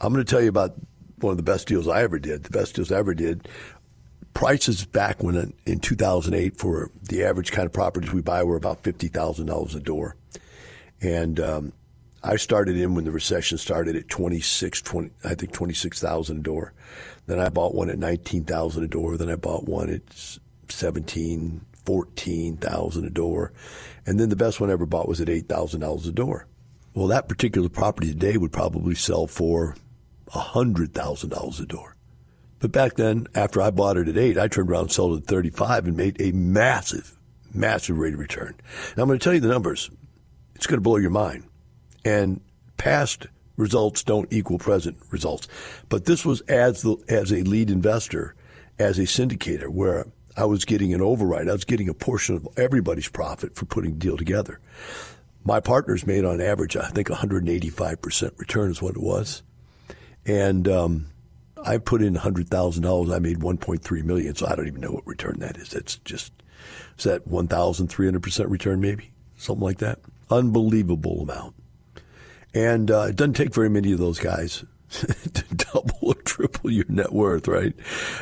I'm 0.00 0.12
going 0.12 0.24
to 0.24 0.30
tell 0.30 0.42
you 0.42 0.48
about 0.48 0.74
one 1.20 1.30
of 1.30 1.36
the 1.36 1.42
best 1.42 1.68
deals 1.68 1.88
I 1.88 2.02
ever 2.02 2.18
did. 2.18 2.44
The 2.44 2.50
best 2.50 2.74
deals 2.74 2.90
I 2.90 2.98
ever 2.98 3.14
did. 3.14 3.48
Prices 4.34 4.84
back 4.84 5.22
when 5.22 5.54
in 5.64 5.78
2008 5.78 6.56
for 6.58 6.90
the 7.02 7.24
average 7.24 7.52
kind 7.52 7.66
of 7.66 7.72
properties 7.72 8.12
we 8.12 8.20
buy 8.20 8.42
were 8.42 8.56
about 8.56 8.82
fifty 8.82 9.06
thousand 9.06 9.46
dollars 9.46 9.76
a 9.76 9.80
door, 9.80 10.16
and 11.00 11.38
um, 11.38 11.72
I 12.26 12.36
started 12.36 12.78
in 12.78 12.94
when 12.94 13.04
the 13.04 13.10
recession 13.10 13.58
started 13.58 13.96
at 13.96 14.08
26, 14.08 14.80
20, 14.80 15.10
I 15.24 15.34
think 15.34 15.52
26,000 15.52 16.38
a 16.38 16.40
door. 16.40 16.72
Then 17.26 17.38
I 17.38 17.50
bought 17.50 17.74
one 17.74 17.90
at 17.90 17.98
19,000 17.98 18.82
a 18.82 18.88
door. 18.88 19.18
Then 19.18 19.28
I 19.28 19.36
bought 19.36 19.68
one 19.68 19.90
at 19.90 20.38
17, 20.70 21.60
14,000 21.84 23.04
a 23.04 23.10
door. 23.10 23.52
And 24.06 24.18
then 24.18 24.30
the 24.30 24.36
best 24.36 24.58
one 24.58 24.70
I 24.70 24.72
ever 24.72 24.86
bought 24.86 25.06
was 25.06 25.20
at 25.20 25.28
$8,000 25.28 26.08
a 26.08 26.12
door. 26.12 26.46
Well, 26.94 27.08
that 27.08 27.28
particular 27.28 27.68
property 27.68 28.08
today 28.08 28.38
would 28.38 28.52
probably 28.52 28.94
sell 28.94 29.26
for 29.26 29.76
$100,000 30.28 31.60
a 31.60 31.66
door. 31.66 31.96
But 32.58 32.72
back 32.72 32.94
then, 32.94 33.26
after 33.34 33.60
I 33.60 33.70
bought 33.70 33.98
it 33.98 34.08
at 34.08 34.16
eight, 34.16 34.38
I 34.38 34.48
turned 34.48 34.70
around 34.70 34.84
and 34.84 34.92
sold 34.92 35.18
it 35.18 35.24
at 35.24 35.28
35 35.28 35.88
and 35.88 35.96
made 35.96 36.18
a 36.18 36.32
massive, 36.32 37.18
massive 37.52 37.98
rate 37.98 38.14
of 38.14 38.20
return. 38.20 38.54
Now 38.96 39.02
I'm 39.02 39.08
going 39.08 39.18
to 39.18 39.22
tell 39.22 39.34
you 39.34 39.40
the 39.40 39.48
numbers. 39.48 39.90
It's 40.54 40.66
going 40.66 40.78
to 40.78 40.82
blow 40.82 40.96
your 40.96 41.10
mind 41.10 41.44
and 42.04 42.40
past 42.76 43.26
results 43.56 44.02
don't 44.02 44.32
equal 44.32 44.58
present 44.58 44.96
results. 45.10 45.48
But 45.88 46.04
this 46.04 46.24
was 46.24 46.40
as 46.42 46.82
the, 46.82 46.96
as 47.08 47.32
a 47.32 47.42
lead 47.42 47.70
investor, 47.70 48.34
as 48.78 48.98
a 48.98 49.02
syndicator, 49.02 49.68
where 49.68 50.06
I 50.36 50.44
was 50.46 50.64
getting 50.64 50.92
an 50.92 51.00
override. 51.00 51.48
I 51.48 51.52
was 51.52 51.64
getting 51.64 51.88
a 51.88 51.94
portion 51.94 52.34
of 52.36 52.48
everybody's 52.56 53.08
profit 53.08 53.54
for 53.54 53.66
putting 53.66 53.92
the 53.92 53.98
deal 53.98 54.16
together. 54.16 54.60
My 55.44 55.60
partners 55.60 56.06
made 56.06 56.24
on 56.24 56.40
average, 56.40 56.76
I 56.76 56.88
think, 56.88 57.08
185% 57.08 58.38
return 58.38 58.70
is 58.70 58.82
what 58.82 58.96
it 58.96 59.02
was. 59.02 59.42
And 60.26 60.66
um, 60.68 61.06
I 61.62 61.78
put 61.78 62.02
in 62.02 62.14
$100,000. 62.14 63.14
I 63.14 63.18
made 63.18 63.38
1.3 63.38 64.04
million. 64.04 64.34
So 64.34 64.46
I 64.46 64.56
don't 64.56 64.66
even 64.66 64.80
know 64.80 64.90
what 64.90 65.06
return 65.06 65.36
that 65.40 65.56
is. 65.58 65.68
That's 65.68 65.96
just, 65.98 66.32
is 66.98 67.04
that 67.04 67.28
1,300% 67.28 68.50
return 68.50 68.80
maybe? 68.80 69.12
Something 69.36 69.64
like 69.64 69.78
that. 69.78 70.00
Unbelievable 70.30 71.22
amount. 71.22 71.54
And 72.54 72.90
uh, 72.90 73.06
it 73.08 73.16
doesn't 73.16 73.34
take 73.34 73.52
very 73.52 73.68
many 73.68 73.92
of 73.92 73.98
those 73.98 74.18
guys 74.18 74.64
to 74.90 75.44
double 75.54 75.98
or 76.02 76.14
triple 76.14 76.70
your 76.70 76.84
net 76.88 77.12
worth, 77.12 77.48
right? 77.48 77.74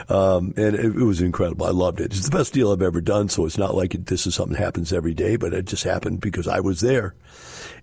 Um, 0.09 0.55
and 0.57 0.75
it, 0.75 0.85
it, 0.85 1.05
was 1.05 1.21
incredible. 1.21 1.67
I 1.67 1.71
loved 1.71 2.01
it. 2.01 2.07
It's 2.07 2.29
the 2.29 2.37
best 2.37 2.53
deal 2.53 2.73
I've 2.73 2.83
ever 2.83 3.01
done. 3.01 3.29
So 3.29 3.45
it's 3.45 3.59
not 3.59 3.75
like 3.75 3.95
it, 3.95 4.07
this 4.07 4.27
is 4.27 4.35
something 4.35 4.55
that 4.55 4.65
happens 4.65 4.93
every 4.93 5.15
day, 5.15 5.37
but 5.37 5.53
it 5.53 5.67
just 5.67 5.85
happened 5.85 6.21
because 6.21 6.49
I 6.49 6.61
was 6.61 6.81
there 6.81 7.15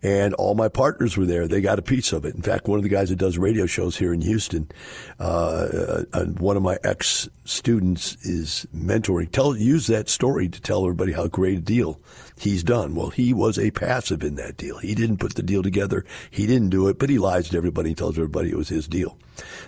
and 0.02 0.34
all 0.36 0.56
my 0.56 0.70
partners 0.70 1.18
were 1.18 1.26
there. 1.26 1.48
They 1.48 1.62
got 1.62 1.80
a 1.80 1.84
piece 1.84 2.14
of 2.14 2.26
it. 2.26 2.36
In 2.36 2.42
fact, 2.42 2.68
one 2.68 2.80
of 2.80 2.84
the 2.84 2.90
guys 2.90 3.10
that 3.10 3.18
does 3.18 3.38
radio 3.38 3.66
shows 3.66 3.98
here 3.98 4.14
in 4.14 4.22
Houston, 4.22 4.70
uh, 5.20 6.04
uh, 6.14 6.26
one 6.26 6.58
of 6.58 6.64
my 6.64 6.78
ex 6.84 7.30
students 7.44 8.16
is 8.26 8.66
mentoring. 8.76 9.32
Tell 9.32 9.56
use 9.56 9.88
that 9.88 10.10
story 10.10 10.48
to 10.48 10.62
tell 10.62 10.84
everybody 10.84 11.12
how 11.12 11.28
great 11.28 11.58
a 11.58 11.62
deal 11.62 12.00
he's 12.40 12.64
done. 12.64 12.96
Well, 12.96 13.10
he 13.10 13.34
was 13.34 13.60
a 13.60 13.72
passive 13.72 14.24
in 14.24 14.36
that 14.36 14.58
deal. 14.58 14.78
He 14.80 14.96
didn't 14.96 15.18
put 15.18 15.36
the 15.36 15.44
deal 15.44 15.62
together. 15.62 16.06
He 16.32 16.48
didn't 16.48 16.70
do 16.70 16.88
it, 16.88 16.98
but 16.98 17.10
he 17.10 17.20
lies 17.20 17.50
to 17.50 17.58
everybody. 17.58 17.90
He 17.90 17.96
tells 17.96 18.18
everybody 18.18 18.50
it 18.50 18.58
was 18.58 18.70
his 18.70 18.88
deal. 18.88 19.18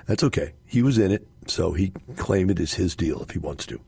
That's 0.06 0.24
okay. 0.24 0.54
He 0.66 0.82
was 0.82 0.98
in 0.98 1.12
it, 1.12 1.28
so 1.48 1.74
he 1.74 1.92
claimed 2.16 2.52
it 2.52 2.60
is 2.60 2.74
his 2.74 2.96
deal 2.96 3.22
if 3.22 3.32
he 3.32 3.40
wants 3.40 3.66
to. 3.68 3.80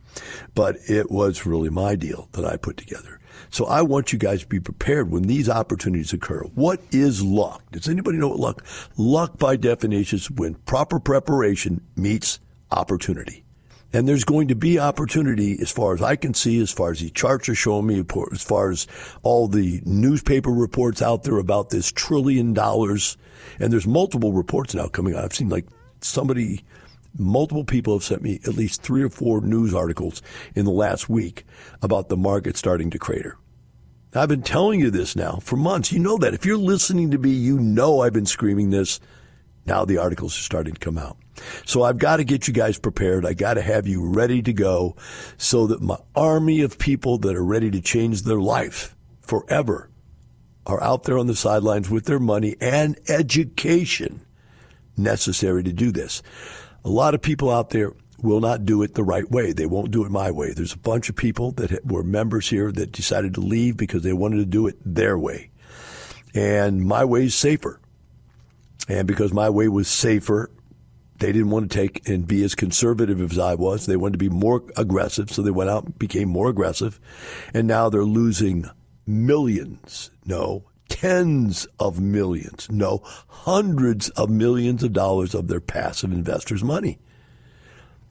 But 0.56 0.78
it 0.88 1.10
was 1.10 1.46
really 1.46 1.70
my 1.70 1.96
deal 1.96 2.30
that 2.34 2.46
I 2.46 2.58
put 2.58 2.78
together. 2.78 3.20
So 3.50 3.66
I 3.66 3.82
want 3.82 4.14
you 4.14 4.20
guys 4.20 4.42
to 4.42 4.48
be 4.48 4.60
prepared 4.60 5.12
when 5.12 5.24
these 5.24 5.50
opportunities 5.50 6.14
occur. 6.14 6.44
What 6.56 6.82
is 6.92 7.24
luck? 7.24 7.64
Does 7.72 7.88
anybody 7.90 8.18
know 8.18 8.30
what 8.30 8.40
luck? 8.40 8.66
Luck 8.98 9.38
by 9.38 9.56
definition 9.56 10.18
is 10.18 10.32
when 10.32 10.56
proper 10.56 11.00
preparation 11.00 11.82
meets 11.96 12.40
opportunity. 12.72 13.43
And 13.94 14.08
there's 14.08 14.24
going 14.24 14.48
to 14.48 14.56
be 14.56 14.80
opportunity 14.80 15.58
as 15.62 15.72
far 15.72 15.94
as 15.94 16.02
I 16.02 16.16
can 16.16 16.34
see, 16.34 16.60
as 16.60 16.72
far 16.72 16.92
as 16.92 17.00
the 17.00 17.12
charts 17.12 17.48
are 17.48 17.56
showing 17.56 17.88
me, 17.88 18.04
as 18.32 18.44
far 18.44 18.72
as 18.72 18.88
all 19.22 19.48
the 19.48 19.82
newspaper 19.86 20.50
reports 20.50 21.02
out 21.02 21.24
there 21.24 21.38
about 21.38 21.70
this 21.70 21.92
trillion 21.92 22.54
dollars. 22.54 23.18
And 23.60 23.72
there's 23.72 23.86
multiple 23.86 24.34
reports 24.34 24.74
now 24.74 24.88
coming 24.88 25.16
out. 25.16 25.24
I've 25.24 25.34
seen 25.36 25.50
like 25.50 25.68
somebody 26.02 26.64
multiple 27.18 27.64
people 27.64 27.94
have 27.94 28.04
sent 28.04 28.22
me 28.22 28.40
at 28.46 28.56
least 28.56 28.82
three 28.82 29.04
or 29.04 29.10
four 29.10 29.42
news 29.42 29.74
articles 29.74 30.22
in 30.56 30.66
the 30.66 30.72
last 30.72 31.10
week 31.10 31.46
about 31.82 32.10
the 32.10 32.18
market 32.18 32.58
starting 32.58 32.90
to 32.90 33.00
crater. 33.00 33.38
I've 34.16 34.30
been 34.30 34.44
telling 34.44 34.80
you 34.80 34.92
this 34.92 35.16
now 35.16 35.40
for 35.42 35.56
months. 35.56 35.92
You 35.92 36.00
know 36.00 36.18
that. 36.18 36.34
If 36.34 36.46
you're 36.46 36.58
listening 36.58 37.12
to 37.12 37.18
me, 37.18 37.32
you 37.32 37.60
know 37.60 38.02
I've 38.02 38.14
been 38.14 38.26
screaming 38.26 38.70
this. 38.70 39.00
Now 39.66 39.86
the 39.86 39.98
articles 39.98 40.38
are 40.38 40.44
starting 40.44 40.74
to 40.74 40.80
come 40.80 40.98
out. 40.98 41.18
So 41.66 41.84
I've 41.84 41.98
got 41.98 42.18
to 42.18 42.24
get 42.24 42.48
you 42.48 42.54
guys 42.54 42.78
prepared. 42.78 43.26
I 43.26 43.34
got 43.34 43.56
to 43.56 43.62
have 43.62 43.88
you 43.88 44.06
ready 44.06 44.42
to 44.44 44.54
go 44.54 44.96
so 45.38 45.68
that 45.68 45.82
my 45.82 45.98
army 46.16 46.62
of 46.62 46.78
people 46.78 47.18
that 47.20 47.36
are 47.36 47.44
ready 47.44 47.72
to 47.72 47.82
change 47.82 48.22
their 48.22 48.40
life 48.40 48.96
forever 49.22 49.90
are 50.66 50.82
out 50.82 51.04
there 51.04 51.18
on 51.18 51.28
the 51.28 51.36
sidelines 51.36 51.90
with 51.90 52.06
their 52.06 52.20
money 52.20 52.56
and 52.62 52.98
education 53.08 54.22
necessary 54.96 55.64
to 55.64 55.74
do 55.74 55.92
this. 55.92 56.22
A 56.86 56.90
lot 56.90 57.16
of 57.16 57.22
people 57.22 57.50
out 57.50 57.72
there 57.72 57.94
will 58.22 58.40
not 58.40 58.66
do 58.66 58.82
it 58.84 58.94
the 58.94 59.04
right 59.04 59.30
way. 59.30 59.52
They 59.52 59.66
won't 59.66 59.92
do 59.92 60.06
it 60.06 60.12
my 60.12 60.32
way. 60.32 60.54
There's 60.54 60.74
a 60.74 60.78
bunch 60.78 61.10
of 61.10 61.16
people 61.16 61.52
that 61.54 61.86
were 61.86 62.04
members 62.04 62.50
here 62.50 62.72
that 62.72 62.92
decided 62.92 63.34
to 63.34 63.42
leave 63.42 63.76
because 63.76 64.04
they 64.04 64.14
wanted 64.14 64.38
to 64.38 64.46
do 64.46 64.68
it 64.68 64.78
their 64.86 65.18
way. 65.18 65.50
And 66.34 66.86
my 66.86 67.04
way 67.04 67.26
is 67.26 67.36
safer. 67.36 67.80
And 68.88 69.08
because 69.08 69.34
my 69.34 69.50
way 69.50 69.68
was 69.68 69.88
safer, 69.88 70.52
they 71.24 71.32
didn't 71.32 71.52
want 71.52 71.72
to 71.72 71.78
take 71.78 72.06
and 72.10 72.28
be 72.28 72.44
as 72.44 72.54
conservative 72.54 73.22
as 73.22 73.40
I 73.40 73.56
was. 73.56 73.86
They 73.86 73.96
wanted 73.96 74.14
to 74.14 74.18
be 74.18 74.28
more 74.28 74.62
aggressive. 74.76 75.32
So 75.32 75.42
they 75.42 75.52
went 75.52 75.70
out 75.70 75.86
and 75.86 75.98
became 75.98 76.28
more 76.28 76.50
aggressive. 76.50 77.00
And 77.54 77.66
now 77.66 77.88
they're 77.88 78.04
losing 78.04 78.70
millions. 79.08 80.12
No, 80.26 80.66
tens 80.90 81.66
of 81.80 82.02
millions, 82.02 82.70
no, 82.70 83.00
hundreds 83.06 84.10
of 84.10 84.30
millions 84.30 84.84
of 84.84 84.92
dollars 84.92 85.34
of 85.34 85.48
their 85.48 85.62
passive 85.62 86.12
investors' 86.12 86.62
money. 86.62 87.00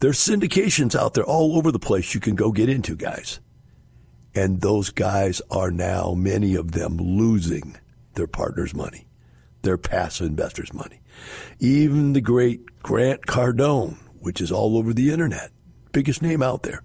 There's 0.01 0.18
syndications 0.18 0.99
out 0.99 1.12
there 1.12 1.24
all 1.24 1.59
over 1.59 1.70
the 1.70 1.78
place 1.78 2.14
you 2.14 2.20
can 2.20 2.34
go 2.34 2.51
get 2.51 2.70
into, 2.70 2.97
guys. 2.97 3.41
And 4.34 4.62
those 4.62 4.89
guys 4.89 5.43
are 5.51 5.70
now, 5.70 6.14
many 6.14 6.55
of 6.55 6.72
them, 6.72 6.97
losing 6.97 7.76
their 8.14 8.26
partner's 8.26 8.74
money, 8.74 9.07
their 9.61 9.76
passive 9.76 10.28
investors' 10.28 10.72
money. 10.72 11.01
Even 11.59 12.12
the 12.12 12.20
great 12.20 12.83
Grant 12.83 13.27
Cardone, 13.27 13.97
which 14.20 14.41
is 14.41 14.53
all 14.53 14.77
over 14.77 14.93
the 14.93 15.12
internet, 15.12 15.51
biggest 15.93 16.23
name 16.23 16.43
out 16.43 16.62
there, 16.62 16.83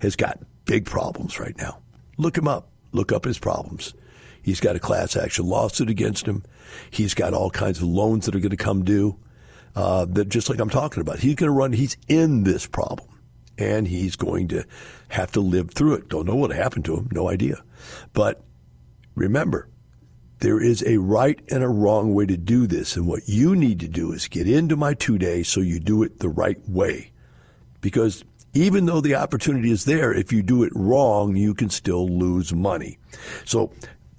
has 0.00 0.16
got 0.16 0.40
big 0.64 0.86
problems 0.86 1.38
right 1.38 1.56
now. 1.58 1.80
Look 2.16 2.36
him 2.36 2.48
up. 2.48 2.68
Look 2.92 3.12
up 3.12 3.24
his 3.24 3.38
problems. 3.38 3.94
He's 4.42 4.60
got 4.60 4.76
a 4.76 4.80
class 4.80 5.16
action 5.16 5.46
lawsuit 5.46 5.90
against 5.90 6.26
him. 6.26 6.44
He's 6.90 7.14
got 7.14 7.34
all 7.34 7.50
kinds 7.50 7.78
of 7.78 7.84
loans 7.84 8.26
that 8.26 8.34
are 8.34 8.40
going 8.40 8.50
to 8.50 8.56
come 8.56 8.84
due. 8.84 9.18
Uh, 9.76 10.04
that 10.06 10.28
just 10.28 10.50
like 10.50 10.58
I'm 10.58 10.70
talking 10.70 11.00
about, 11.00 11.20
he's 11.20 11.36
going 11.36 11.48
to 11.48 11.56
run. 11.56 11.72
He's 11.72 11.96
in 12.08 12.42
this 12.42 12.66
problem, 12.66 13.08
and 13.56 13.86
he's 13.86 14.16
going 14.16 14.48
to 14.48 14.64
have 15.10 15.30
to 15.32 15.40
live 15.40 15.70
through 15.70 15.94
it. 15.94 16.08
Don't 16.08 16.26
know 16.26 16.34
what 16.34 16.50
happened 16.50 16.84
to 16.86 16.96
him. 16.96 17.08
No 17.12 17.28
idea. 17.28 17.62
But 18.12 18.42
remember, 19.14 19.68
there 20.40 20.60
is 20.60 20.82
a 20.86 20.98
right 20.98 21.40
and 21.50 21.62
a 21.62 21.68
wrong 21.68 22.14
way 22.14 22.26
to 22.26 22.36
do 22.36 22.66
this, 22.66 22.96
and 22.96 23.06
what 23.06 23.28
you 23.28 23.54
need 23.54 23.80
to 23.80 23.88
do 23.88 24.12
is 24.12 24.28
get 24.28 24.48
into 24.48 24.76
my 24.76 24.94
two 24.94 25.18
day 25.18 25.42
so 25.42 25.60
you 25.60 25.80
do 25.80 26.02
it 26.02 26.18
the 26.18 26.28
right 26.28 26.58
way, 26.68 27.12
because 27.80 28.24
even 28.52 28.86
though 28.86 29.00
the 29.00 29.14
opportunity 29.14 29.70
is 29.70 29.84
there, 29.84 30.12
if 30.12 30.32
you 30.32 30.42
do 30.42 30.64
it 30.64 30.72
wrong, 30.74 31.36
you 31.36 31.54
can 31.54 31.70
still 31.70 32.08
lose 32.08 32.52
money. 32.52 32.98
So 33.44 33.70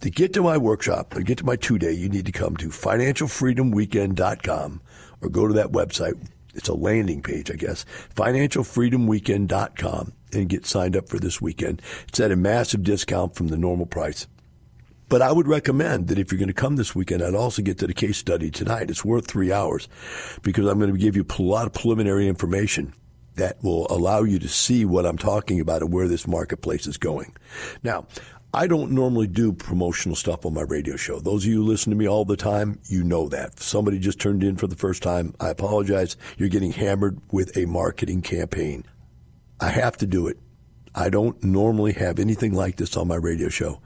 to 0.01 0.09
get 0.09 0.31
to 0.33 0.41
my 0.41 0.57
workshop, 0.57 1.13
to 1.15 1.23
get 1.23 1.39
to 1.39 1.45
my 1.45 1.57
two 1.57 1.77
day, 1.77 1.91
you 1.91 2.07
need 2.07 2.25
to 2.27 2.31
come 2.31 2.55
to 2.57 2.69
financialfreedomweekend.com 2.69 4.81
or 5.21 5.29
go 5.29 5.47
to 5.47 5.53
that 5.53 5.71
website. 5.71 6.13
It's 6.53 6.69
a 6.69 6.73
landing 6.73 7.21
page, 7.21 7.51
I 7.51 7.55
guess, 7.55 7.85
financialfreedomweekend.com 8.15 10.13
and 10.33 10.49
get 10.49 10.65
signed 10.65 10.95
up 10.95 11.09
for 11.09 11.19
this 11.19 11.41
weekend. 11.41 11.81
It's 12.07 12.19
at 12.19 12.31
a 12.31 12.35
massive 12.35 12.83
discount 12.83 13.35
from 13.35 13.49
the 13.49 13.57
normal 13.57 13.85
price. 13.85 14.25
But 15.11 15.21
I 15.21 15.33
would 15.33 15.49
recommend 15.49 16.07
that 16.07 16.17
if 16.17 16.31
you're 16.31 16.39
going 16.39 16.47
to 16.47 16.53
come 16.53 16.77
this 16.77 16.95
weekend, 16.95 17.21
I'd 17.21 17.35
also 17.35 17.61
get 17.61 17.77
to 17.79 17.85
the 17.85 17.93
case 17.93 18.17
study 18.17 18.49
tonight. 18.49 18.89
It's 18.89 19.03
worth 19.03 19.27
three 19.27 19.51
hours 19.51 19.89
because 20.41 20.65
I'm 20.65 20.79
going 20.79 20.89
to 20.89 20.97
give 20.97 21.17
you 21.17 21.25
a 21.27 21.41
lot 21.41 21.67
of 21.67 21.73
preliminary 21.73 22.29
information 22.29 22.93
that 23.35 23.61
will 23.61 23.87
allow 23.89 24.23
you 24.23 24.39
to 24.39 24.47
see 24.47 24.85
what 24.85 25.05
I'm 25.05 25.17
talking 25.17 25.59
about 25.59 25.81
and 25.81 25.91
where 25.91 26.07
this 26.07 26.25
marketplace 26.25 26.87
is 26.87 26.97
going. 26.97 27.35
Now, 27.83 28.07
I 28.53 28.67
don't 28.67 28.93
normally 28.93 29.27
do 29.27 29.51
promotional 29.51 30.15
stuff 30.15 30.45
on 30.45 30.53
my 30.53 30.61
radio 30.61 30.95
show. 30.95 31.19
Those 31.19 31.43
of 31.43 31.49
you 31.49 31.57
who 31.57 31.67
listen 31.67 31.89
to 31.89 31.97
me 31.97 32.07
all 32.07 32.23
the 32.23 32.37
time, 32.37 32.79
you 32.85 33.03
know 33.03 33.27
that. 33.27 33.55
If 33.57 33.63
somebody 33.63 33.99
just 33.99 34.17
turned 34.17 34.45
in 34.45 34.55
for 34.55 34.67
the 34.67 34.77
first 34.77 35.03
time, 35.03 35.35
I 35.41 35.49
apologize. 35.49 36.15
You're 36.37 36.47
getting 36.47 36.71
hammered 36.71 37.19
with 37.33 37.57
a 37.57 37.65
marketing 37.65 38.21
campaign. 38.21 38.85
I 39.59 39.71
have 39.71 39.97
to 39.97 40.07
do 40.07 40.27
it. 40.27 40.39
I 40.95 41.09
don't 41.09 41.43
normally 41.43 41.91
have 41.93 42.17
anything 42.17 42.53
like 42.53 42.77
this 42.77 42.95
on 42.95 43.09
my 43.09 43.15
radio 43.15 43.49
show. 43.49 43.81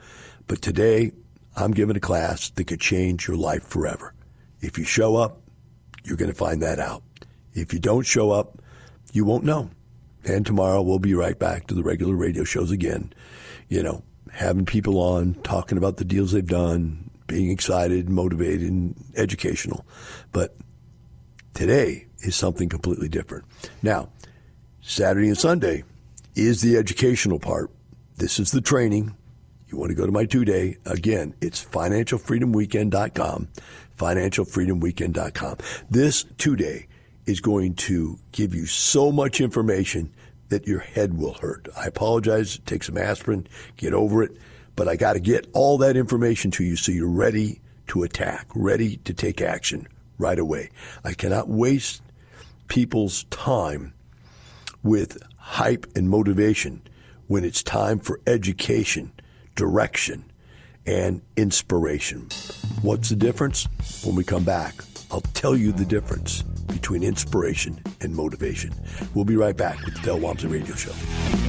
But 0.47 0.61
today, 0.61 1.11
I'm 1.55 1.71
giving 1.71 1.95
a 1.95 2.01
class 2.01 2.49
that 2.51 2.67
could 2.67 2.81
change 2.81 3.27
your 3.27 3.37
life 3.37 3.63
forever. 3.63 4.13
If 4.61 4.77
you 4.77 4.83
show 4.83 5.15
up, 5.15 5.41
you're 6.03 6.17
going 6.17 6.31
to 6.31 6.37
find 6.37 6.61
that 6.61 6.79
out. 6.79 7.03
If 7.53 7.73
you 7.73 7.79
don't 7.79 8.05
show 8.05 8.31
up, 8.31 8.61
you 9.11 9.25
won't 9.25 9.43
know. 9.43 9.69
And 10.25 10.45
tomorrow 10.45 10.81
we'll 10.81 10.99
be 10.99 11.13
right 11.13 11.37
back 11.37 11.67
to 11.67 11.75
the 11.75 11.83
regular 11.83 12.15
radio 12.15 12.43
shows 12.43 12.71
again. 12.71 13.13
You 13.69 13.83
know, 13.83 14.03
having 14.31 14.65
people 14.65 14.99
on, 14.99 15.35
talking 15.35 15.77
about 15.77 15.97
the 15.97 16.05
deals 16.05 16.31
they've 16.31 16.45
done, 16.45 17.09
being 17.27 17.49
excited, 17.49 18.09
motivated, 18.09 18.69
and 18.69 18.95
educational. 19.15 19.85
But 20.31 20.55
today 21.53 22.07
is 22.19 22.35
something 22.35 22.69
completely 22.69 23.07
different. 23.07 23.45
Now, 23.81 24.09
Saturday 24.81 25.27
and 25.27 25.37
Sunday 25.37 25.83
is 26.35 26.61
the 26.61 26.77
educational 26.77 27.39
part. 27.39 27.71
This 28.17 28.39
is 28.39 28.51
the 28.51 28.61
training. 28.61 29.15
You 29.67 29.77
want 29.77 29.89
to 29.89 29.95
go 29.95 30.05
to 30.05 30.11
my 30.11 30.25
two 30.25 30.45
day. 30.45 30.77
Again, 30.85 31.33
it's 31.41 31.63
financialfreedomweekend.com. 31.63 33.47
Financialfreedomweekend.com. 33.97 35.57
This 35.89 36.25
two 36.37 36.55
day 36.55 36.87
is 37.25 37.39
going 37.39 37.73
to 37.73 38.19
give 38.31 38.53
you 38.53 38.65
so 38.65 39.11
much 39.11 39.41
information 39.41 40.13
that 40.49 40.67
your 40.67 40.79
head 40.79 41.17
will 41.17 41.33
hurt. 41.33 41.67
I 41.75 41.85
apologize. 41.85 42.59
Take 42.65 42.83
some 42.83 42.97
aspirin, 42.97 43.47
get 43.77 43.93
over 43.93 44.21
it. 44.23 44.37
But 44.75 44.87
I 44.87 44.95
got 44.95 45.13
to 45.13 45.19
get 45.19 45.47
all 45.53 45.77
that 45.79 45.97
information 45.97 46.51
to 46.51 46.63
you 46.63 46.75
so 46.75 46.91
you're 46.91 47.07
ready 47.07 47.61
to 47.87 48.03
attack, 48.03 48.47
ready 48.53 48.97
to 48.97 49.13
take 49.13 49.41
action 49.41 49.87
right 50.17 50.37
away. 50.37 50.69
I 51.03 51.13
cannot 51.13 51.47
waste 51.49 52.01
people's 52.67 53.23
time 53.25 53.93
with 54.83 55.17
hype 55.37 55.87
and 55.95 56.09
motivation 56.09 56.81
when 57.27 57.43
it's 57.43 57.63
time 57.63 57.99
for 57.99 58.19
education, 58.27 59.11
direction, 59.55 60.23
and 60.85 61.21
inspiration. 61.35 62.27
What's 62.81 63.09
the 63.09 63.15
difference? 63.15 63.67
When 64.03 64.15
we 64.15 64.23
come 64.23 64.43
back, 64.43 64.75
I'll 65.11 65.21
tell 65.21 65.55
you 65.55 65.71
the 65.71 65.85
difference 65.85 66.41
between 66.41 67.03
inspiration 67.03 67.81
and 68.01 68.15
motivation. 68.15 68.73
We'll 69.13 69.25
be 69.25 69.37
right 69.37 69.55
back 69.55 69.83
with 69.85 69.95
the 69.95 70.01
Del 70.01 70.19
Walmsley 70.19 70.49
Radio 70.49 70.75
Show. 70.75 71.44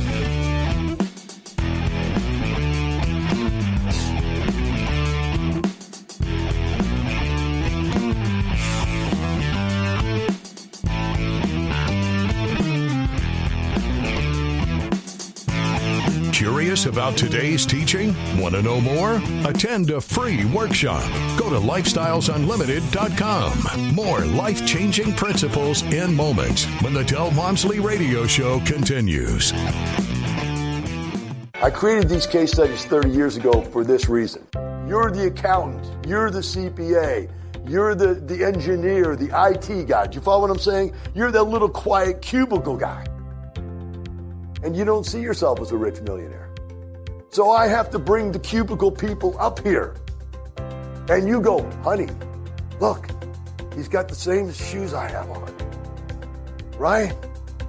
Curious 16.76 16.94
about 16.94 17.16
today's 17.16 17.64
teaching? 17.64 18.14
Want 18.38 18.54
to 18.54 18.60
know 18.60 18.82
more? 18.82 19.14
Attend 19.48 19.88
a 19.88 19.98
free 19.98 20.44
workshop. 20.44 21.02
Go 21.38 21.48
to 21.48 21.56
lifestylesunlimited.com. 21.56 23.94
More 23.94 24.26
life 24.26 24.66
changing 24.66 25.14
principles 25.14 25.82
in 25.84 26.14
moments 26.14 26.66
when 26.82 26.92
the 26.92 27.02
Del 27.04 27.30
Walmsley 27.30 27.80
Radio 27.80 28.26
Show 28.26 28.60
continues. 28.60 29.54
I 31.54 31.70
created 31.70 32.10
these 32.10 32.26
case 32.26 32.52
studies 32.52 32.84
30 32.84 33.08
years 33.08 33.38
ago 33.38 33.62
for 33.62 33.82
this 33.82 34.10
reason. 34.10 34.46
You're 34.86 35.10
the 35.10 35.28
accountant, 35.28 36.06
you're 36.06 36.30
the 36.30 36.40
CPA, 36.40 37.30
you're 37.66 37.94
the, 37.94 38.16
the 38.16 38.44
engineer, 38.44 39.16
the 39.16 39.30
IT 39.48 39.88
guy. 39.88 40.08
Do 40.08 40.16
you 40.16 40.20
follow 40.20 40.42
what 40.42 40.50
I'm 40.50 40.58
saying? 40.58 40.92
You're 41.14 41.30
that 41.30 41.44
little 41.44 41.70
quiet 41.70 42.20
cubicle 42.20 42.76
guy 42.76 43.06
and 44.62 44.76
you 44.76 44.84
don't 44.84 45.06
see 45.06 45.22
yourself 45.22 45.58
as 45.60 45.70
a 45.70 45.76
rich 45.76 46.02
millionaire. 46.02 46.45
So 47.36 47.50
I 47.50 47.66
have 47.66 47.90
to 47.90 47.98
bring 47.98 48.32
the 48.32 48.38
cubicle 48.38 48.90
people 48.90 49.38
up 49.38 49.62
here. 49.62 49.94
And 51.10 51.28
you 51.28 51.42
go, 51.42 51.70
honey, 51.82 52.08
look, 52.80 53.10
he's 53.74 53.88
got 53.88 54.08
the 54.08 54.14
same 54.14 54.50
shoes 54.50 54.94
I 54.94 55.06
have 55.10 55.30
on. 55.30 55.54
Right? 56.78 57.14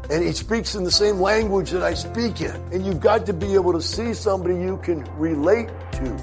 And 0.10 0.24
he 0.24 0.32
speaks 0.32 0.76
in 0.76 0.86
the 0.86 0.90
same 0.90 1.20
language 1.20 1.72
that 1.72 1.84
I 1.84 1.96
speak 1.96 2.40
in. 2.40 2.56
And 2.72 2.86
you've 2.86 3.02
got 3.02 3.26
to 3.26 3.34
be 3.34 3.56
able 3.56 3.74
to 3.74 3.82
see 3.82 4.14
somebody 4.14 4.56
you 4.56 4.78
can 4.78 5.04
relate 5.18 5.68
to 6.00 6.18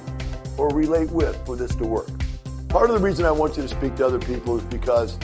or 0.56 0.70
relate 0.70 1.10
with 1.10 1.36
for 1.44 1.54
this 1.54 1.74
to 1.74 1.84
work. 1.84 2.08
Part 2.70 2.88
of 2.88 2.98
the 2.98 3.06
reason 3.06 3.26
I 3.26 3.30
want 3.30 3.58
you 3.58 3.62
to 3.62 3.68
speak 3.68 3.96
to 3.96 4.06
other 4.06 4.20
people 4.20 4.56
is 4.56 4.64
because 4.64 5.18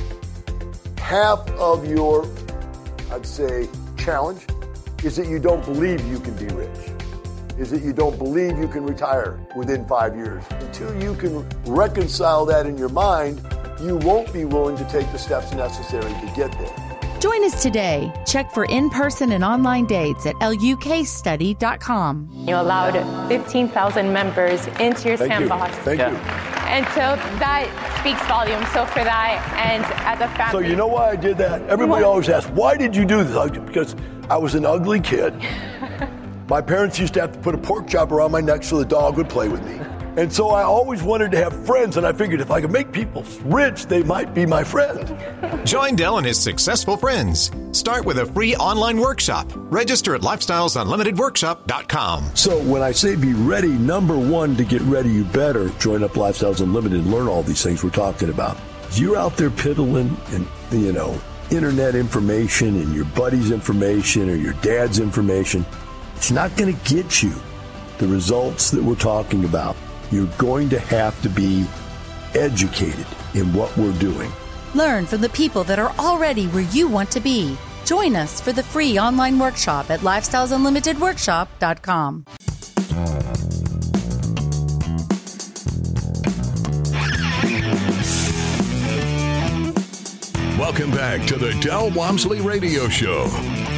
half 0.99 1.49
of 1.53 1.89
your, 1.89 2.29
I'd 3.13 3.25
say, 3.25 3.67
challenge 3.97 4.45
is 5.05 5.17
that 5.17 5.27
you 5.27 5.39
don't 5.39 5.65
believe 5.65 6.07
you 6.07 6.21
can 6.21 6.35
be 6.37 6.55
rich, 6.55 7.00
is 7.61 7.71
that 7.71 7.83
you 7.83 7.93
don't 7.93 8.17
believe 8.17 8.59
you 8.59 8.67
can 8.67 8.85
retire 8.85 9.39
within 9.55 9.87
five 9.87 10.17
years. 10.17 10.43
Until 10.61 10.99
you 11.01 11.15
can 11.15 11.47
reconcile 11.67 12.47
that 12.47 12.65
in 12.65 12.79
your 12.79 12.89
mind, 12.89 13.47
you 13.83 13.97
won't 13.99 14.33
be 14.33 14.47
willing 14.47 14.77
to 14.79 14.85
take 14.85 15.11
the 15.13 15.19
steps 15.19 15.53
necessary 15.53 16.11
to 16.11 16.33
get 16.35 16.51
there. 16.53 16.91
Join 17.21 17.45
us 17.45 17.63
today. 17.63 18.11
Check 18.25 18.51
for 18.51 18.65
in 18.65 18.89
person 18.89 19.33
and 19.33 19.45
online 19.45 19.85
dates 19.85 20.25
at 20.25 20.35
lukstudy.com. 20.37 22.29
You 22.33 22.55
allowed 22.57 23.29
15,000 23.29 24.11
members 24.11 24.67
into 24.81 25.09
your 25.09 25.19
Thank 25.19 25.33
sandbox. 25.33 25.77
You. 25.77 25.83
Thank 25.83 25.99
yeah. 25.99 26.11
you. 26.13 26.17
And 26.71 26.87
so 26.89 27.17
that 27.41 27.69
speaks 28.01 28.25
volumes. 28.27 28.67
So 28.73 28.87
for 28.87 29.05
that, 29.05 29.37
and 29.59 29.85
as 30.07 30.21
a 30.21 30.29
family. 30.35 30.65
So 30.65 30.67
you 30.67 30.77
know 30.77 30.87
why 30.87 31.11
I 31.11 31.17
did 31.17 31.37
that? 31.39 31.61
Everybody 31.69 32.05
always 32.05 32.29
asks, 32.31 32.51
why 32.53 32.79
did 32.79 32.97
you 32.97 33.05
do 33.05 33.23
this? 33.23 33.51
Because 33.51 33.95
I 34.31 34.39
was 34.39 34.55
an 34.55 34.65
ugly 34.65 35.01
kid. 35.01 35.35
My 36.51 36.61
parents 36.61 36.99
used 36.99 37.15
to 37.15 37.21
have 37.21 37.31
to 37.31 37.39
put 37.39 37.55
a 37.55 37.59
pork 37.59 37.87
chop 37.87 38.11
around 38.11 38.33
my 38.33 38.41
neck 38.41 38.65
so 38.65 38.77
the 38.77 38.85
dog 38.85 39.17
would 39.19 39.29
play 39.29 39.49
with 39.49 39.65
me. 39.65 39.79
And 40.21 40.33
so 40.33 40.49
I 40.49 40.65
always 40.65 41.01
wanted 41.01 41.31
to 41.31 41.37
have 41.37 41.65
friends, 41.65 41.97
and 41.97 42.05
I 42.05 42.13
figured 42.13 42.41
if 42.41 42.51
I 42.51 42.61
could 42.61 42.73
make 42.73 42.91
people 42.91 43.25
rich, 43.45 43.87
they 43.87 44.03
might 44.03 44.35
be 44.35 44.47
my 44.47 44.65
friend. 44.65 45.17
Join 45.65 45.95
Del 45.95 46.19
and 46.19 46.27
his 46.27 46.43
successful 46.43 46.97
friends. 46.97 47.53
Start 47.71 48.05
with 48.05 48.19
a 48.19 48.27
free 48.27 48.57
online 48.57 48.99
workshop. 48.99 49.47
Register 49.55 50.17
at 50.17 50.23
lifestylesunlimitedworkshop.com. 50.23 52.31
So 52.35 52.59
when 52.65 52.83
I 52.83 52.91
say 52.91 53.15
be 53.15 53.33
ready, 53.33 53.69
number 53.69 54.19
one, 54.19 54.57
to 54.57 54.65
get 54.65 54.83
ready, 54.83 55.11
you 55.11 55.23
better 55.27 55.69
join 55.79 56.03
up 56.03 56.15
Lifestyles 56.15 56.61
Unlimited 56.61 56.99
and 56.99 57.13
learn 57.13 57.29
all 57.29 57.45
these 57.45 57.63
things 57.63 57.85
we're 57.85 57.91
talking 57.91 58.29
about. 58.29 58.59
You're 58.95 59.17
out 59.17 59.37
there 59.37 59.51
piddling 59.51 60.17
and, 60.31 60.49
you 60.73 60.93
know, 60.93 61.17
internet 61.51 61.95
information 61.95 62.77
and 62.77 62.95
your 62.95 63.05
buddy's 63.07 63.51
information 63.51 64.31
or 64.31 64.35
your 64.35 64.55
dad's 64.55 64.99
information, 64.99 65.65
it's 66.21 66.31
not 66.31 66.55
going 66.55 66.77
to 66.77 66.95
get 66.95 67.23
you 67.23 67.33
the 67.97 68.07
results 68.07 68.71
that 68.73 68.85
we're 68.85 68.95
talking 68.95 69.47
about. 69.47 69.75
You're 70.11 70.29
going 70.37 70.69
to 70.69 70.79
have 70.79 71.19
to 71.23 71.31
be 71.31 71.65
educated 72.35 73.07
in 73.33 73.55
what 73.55 73.75
we're 73.79 73.99
doing. 73.99 74.31
Learn 74.75 75.07
from 75.07 75.23
the 75.23 75.31
people 75.31 75.65
that 75.65 75.79
are 75.79 75.95
already 75.99 76.47
where 76.49 76.69
you 76.75 76.89
want 76.89 77.11
to 77.13 77.21
be. 77.21 77.57
Join 77.87 78.17
us 78.17 78.39
for 78.39 78.53
the 78.53 78.63
free 78.63 78.99
online 78.99 79.39
workshop 79.39 79.91
at 79.91 80.01
lifestylesunlimitedworkshop.com. 80.01 82.25
Welcome 90.61 90.91
back 90.91 91.27
to 91.29 91.39
the 91.39 91.55
Del 91.63 91.91
Walmsley 91.93 92.43
Radio 92.43 92.87
Show, 92.87 93.29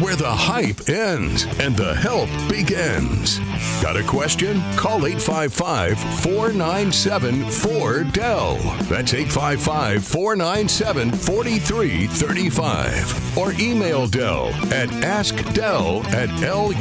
where 0.01 0.17
the 0.17 0.29
hype 0.29 0.89
ends 0.89 1.45
and 1.61 1.77
the 1.77 1.95
help 1.95 2.29
begins. 2.51 3.39
Got 3.81 3.97
a 3.97 4.03
question? 4.03 4.61
Call 4.75 5.07
855 5.07 5.97
497 6.25 7.45
4DEL. 7.45 8.59
That's 8.89 9.15
855 9.15 10.05
497 10.05 11.13
4335. 11.13 13.39
Or 13.39 13.53
email 13.61 14.09
Del 14.09 14.49
at 14.75 14.89
askdel 14.89 16.05
at 16.07 16.31
luinc.com. 16.31 16.73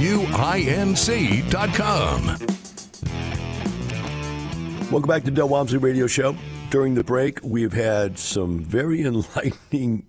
Welcome 4.91 5.07
back 5.07 5.23
to 5.25 5.31
Del 5.31 5.47
Walmsley 5.47 5.77
Radio 5.77 6.07
Show. 6.07 6.35
During 6.71 6.95
the 6.95 7.03
break, 7.03 7.39
we've 7.43 7.73
had 7.73 8.17
some 8.17 8.61
very 8.61 9.01
enlightening 9.05 10.05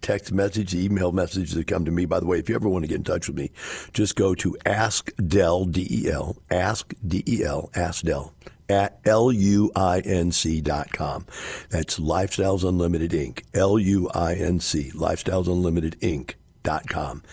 text 0.00 0.32
message, 0.32 0.74
email 0.74 1.12
messages 1.12 1.52
that 1.52 1.66
come 1.66 1.84
to 1.84 1.90
me. 1.90 2.06
By 2.06 2.20
the 2.20 2.26
way, 2.26 2.38
if 2.38 2.48
you 2.48 2.54
ever 2.54 2.70
want 2.70 2.84
to 2.84 2.88
get 2.88 2.96
in 2.96 3.04
touch 3.04 3.28
with 3.28 3.36
me, 3.36 3.50
just 3.92 4.16
go 4.16 4.34
to 4.36 4.56
Ask 4.64 5.10
Del, 5.16 5.66
D-E-L, 5.66 6.38
Ask 6.50 6.94
D-E-L, 7.06 7.70
Ask 7.74 8.02
Del, 8.02 8.32
at 8.66 8.98
L-U-I-N-C 9.04 10.62
dot 10.62 10.90
com. 10.90 11.26
That's 11.68 11.98
Lifestyles 11.98 12.66
Unlimited 12.66 13.10
Inc., 13.10 13.42
L-U-I-N-C, 13.52 14.92
Lifestyles 14.92 15.48
Unlimited 15.48 16.00
Inc. 16.00 16.36
dot 16.62 16.88
com. 16.88 17.24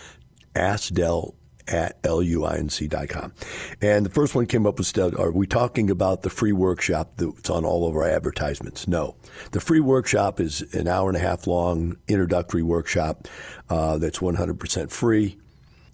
Ask 0.54 0.92
Del 0.92 1.34
at 1.68 2.02
luinc.com. 2.02 3.32
And 3.80 4.06
the 4.06 4.10
first 4.10 4.34
one 4.34 4.46
came 4.46 4.66
up 4.66 4.78
with, 4.78 4.96
are 4.98 5.32
we 5.32 5.46
talking 5.46 5.90
about 5.90 6.22
the 6.22 6.30
free 6.30 6.52
workshop 6.52 7.12
that's 7.16 7.50
on 7.50 7.64
all 7.64 7.88
of 7.88 7.94
our 7.94 8.08
advertisements? 8.08 8.86
No. 8.86 9.16
The 9.52 9.60
free 9.60 9.80
workshop 9.80 10.40
is 10.40 10.62
an 10.74 10.88
hour 10.88 11.08
and 11.08 11.16
a 11.16 11.20
half 11.20 11.46
long 11.46 11.96
introductory 12.08 12.62
workshop 12.62 13.28
uh, 13.70 13.98
that's 13.98 14.18
100% 14.18 14.90
free. 14.90 15.38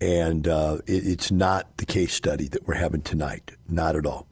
And 0.00 0.48
uh, 0.48 0.78
it, 0.86 1.06
it's 1.06 1.30
not 1.30 1.76
the 1.76 1.86
case 1.86 2.14
study 2.14 2.48
that 2.48 2.66
we're 2.66 2.74
having 2.74 3.02
tonight. 3.02 3.52
Not 3.68 3.96
at 3.96 4.06
all. 4.06 4.26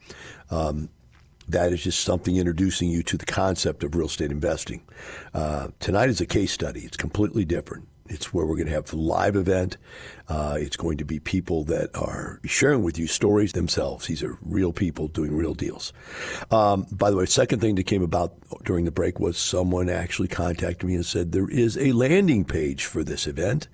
Um, 0.51 0.89
that 1.49 1.73
is 1.73 1.83
just 1.83 2.01
something 2.01 2.37
introducing 2.37 2.91
you 2.91 3.03
to 3.05 3.17
the 3.17 3.25
concept 3.25 3.83
of 3.83 3.95
real 3.95 4.07
estate 4.07 4.31
investing. 4.31 4.83
Uh, 5.33 5.69
tonight 5.81 6.11
is 6.11 6.21
a 6.21 6.27
case 6.27 6.53
study. 6.53 6.81
It's 6.81 6.97
completely 6.97 7.45
different. 7.45 7.88
It's 8.09 8.33
where 8.33 8.47
we're 8.47 8.57
going 8.57 8.69
to 8.69 8.73
have 8.73 8.93
a 8.93 8.97
live 8.97 9.37
event. 9.37 9.77
Uh, 10.29 10.57
it's 10.59 10.77
going 10.77 10.99
to 10.99 11.05
be 11.05 11.19
people 11.19 11.65
that 11.65 11.91
are 11.95 12.41
sharing 12.45 12.83
with 12.83 12.99
you 12.99 13.07
stories 13.07 13.53
themselves. 13.53 14.07
These 14.07 14.23
are 14.23 14.39
real 14.43 14.73
people 14.73 15.09
doing 15.09 15.37
real 15.37 15.55
deals. 15.55 15.93
Um, 16.51 16.87
by 16.93 17.11
the 17.11 17.17
way, 17.17 17.27
second 17.27 17.61
thing 17.61 17.77
that 17.77 17.85
came 17.85 18.03
about 18.03 18.35
during 18.65 18.85
the 18.85 18.91
break 18.91 19.19
was 19.21 19.39
someone 19.39 19.89
actually 19.89 20.29
contacted 20.29 20.89
me 20.89 20.95
and 20.95 21.07
said 21.07 21.33
there 21.33 21.49
is 21.49 21.79
a 21.79 21.93
landing 21.93 22.45
page 22.45 22.85
for 22.85 23.03
this 23.03 23.27
event, 23.27 23.69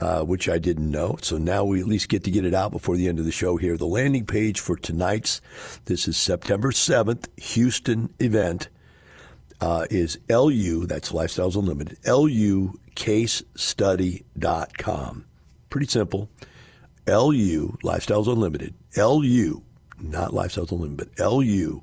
uh, 0.00 0.22
which 0.22 0.48
I 0.48 0.58
didn't 0.58 0.90
know. 0.90 1.18
So 1.22 1.38
now 1.38 1.64
we 1.64 1.80
at 1.80 1.86
least 1.86 2.08
get 2.08 2.24
to 2.24 2.30
get 2.30 2.44
it 2.44 2.54
out 2.54 2.72
before 2.72 2.96
the 2.96 3.08
end 3.08 3.18
of 3.18 3.24
the 3.24 3.32
show 3.32 3.56
here. 3.56 3.76
The 3.76 3.86
landing 3.86 4.26
page 4.26 4.60
for 4.60 4.76
tonight's, 4.76 5.40
this 5.84 6.08
is 6.08 6.16
September 6.16 6.70
7th, 6.70 7.26
Houston 7.38 8.12
event. 8.18 8.68
Uh, 9.62 9.84
is 9.90 10.18
LU, 10.30 10.86
that's 10.86 11.12
Lifestyles 11.12 11.54
Unlimited, 11.54 11.98
LU 12.06 12.80
casestudy.com. 13.00 15.24
Pretty 15.70 15.86
simple. 15.86 16.28
LU, 17.06 17.78
Lifestyles 17.82 18.30
Unlimited, 18.30 18.74
LU, 18.94 19.62
not 19.98 20.32
Lifestyles 20.32 20.70
Unlimited, 20.70 21.10
but 21.16 21.32
LU, 21.32 21.82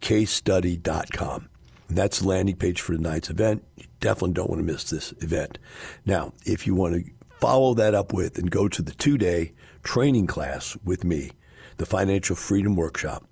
casestudy.com. 0.00 1.48
And 1.88 1.98
that's 1.98 2.20
the 2.20 2.28
landing 2.28 2.54
page 2.54 2.80
for 2.80 2.94
tonight's 2.94 3.30
event. 3.30 3.64
You 3.76 3.86
definitely 3.98 4.34
don't 4.34 4.48
want 4.48 4.60
to 4.60 4.72
miss 4.72 4.84
this 4.84 5.12
event. 5.20 5.58
Now, 6.06 6.34
if 6.46 6.68
you 6.68 6.76
want 6.76 6.94
to 6.94 7.02
follow 7.40 7.74
that 7.74 7.94
up 7.94 8.12
with 8.12 8.38
and 8.38 8.48
go 8.48 8.68
to 8.68 8.80
the 8.80 8.92
two 8.92 9.18
day 9.18 9.54
training 9.82 10.28
class 10.28 10.76
with 10.84 11.02
me, 11.02 11.32
the 11.78 11.86
Financial 11.86 12.36
Freedom 12.36 12.76
Workshop, 12.76 13.26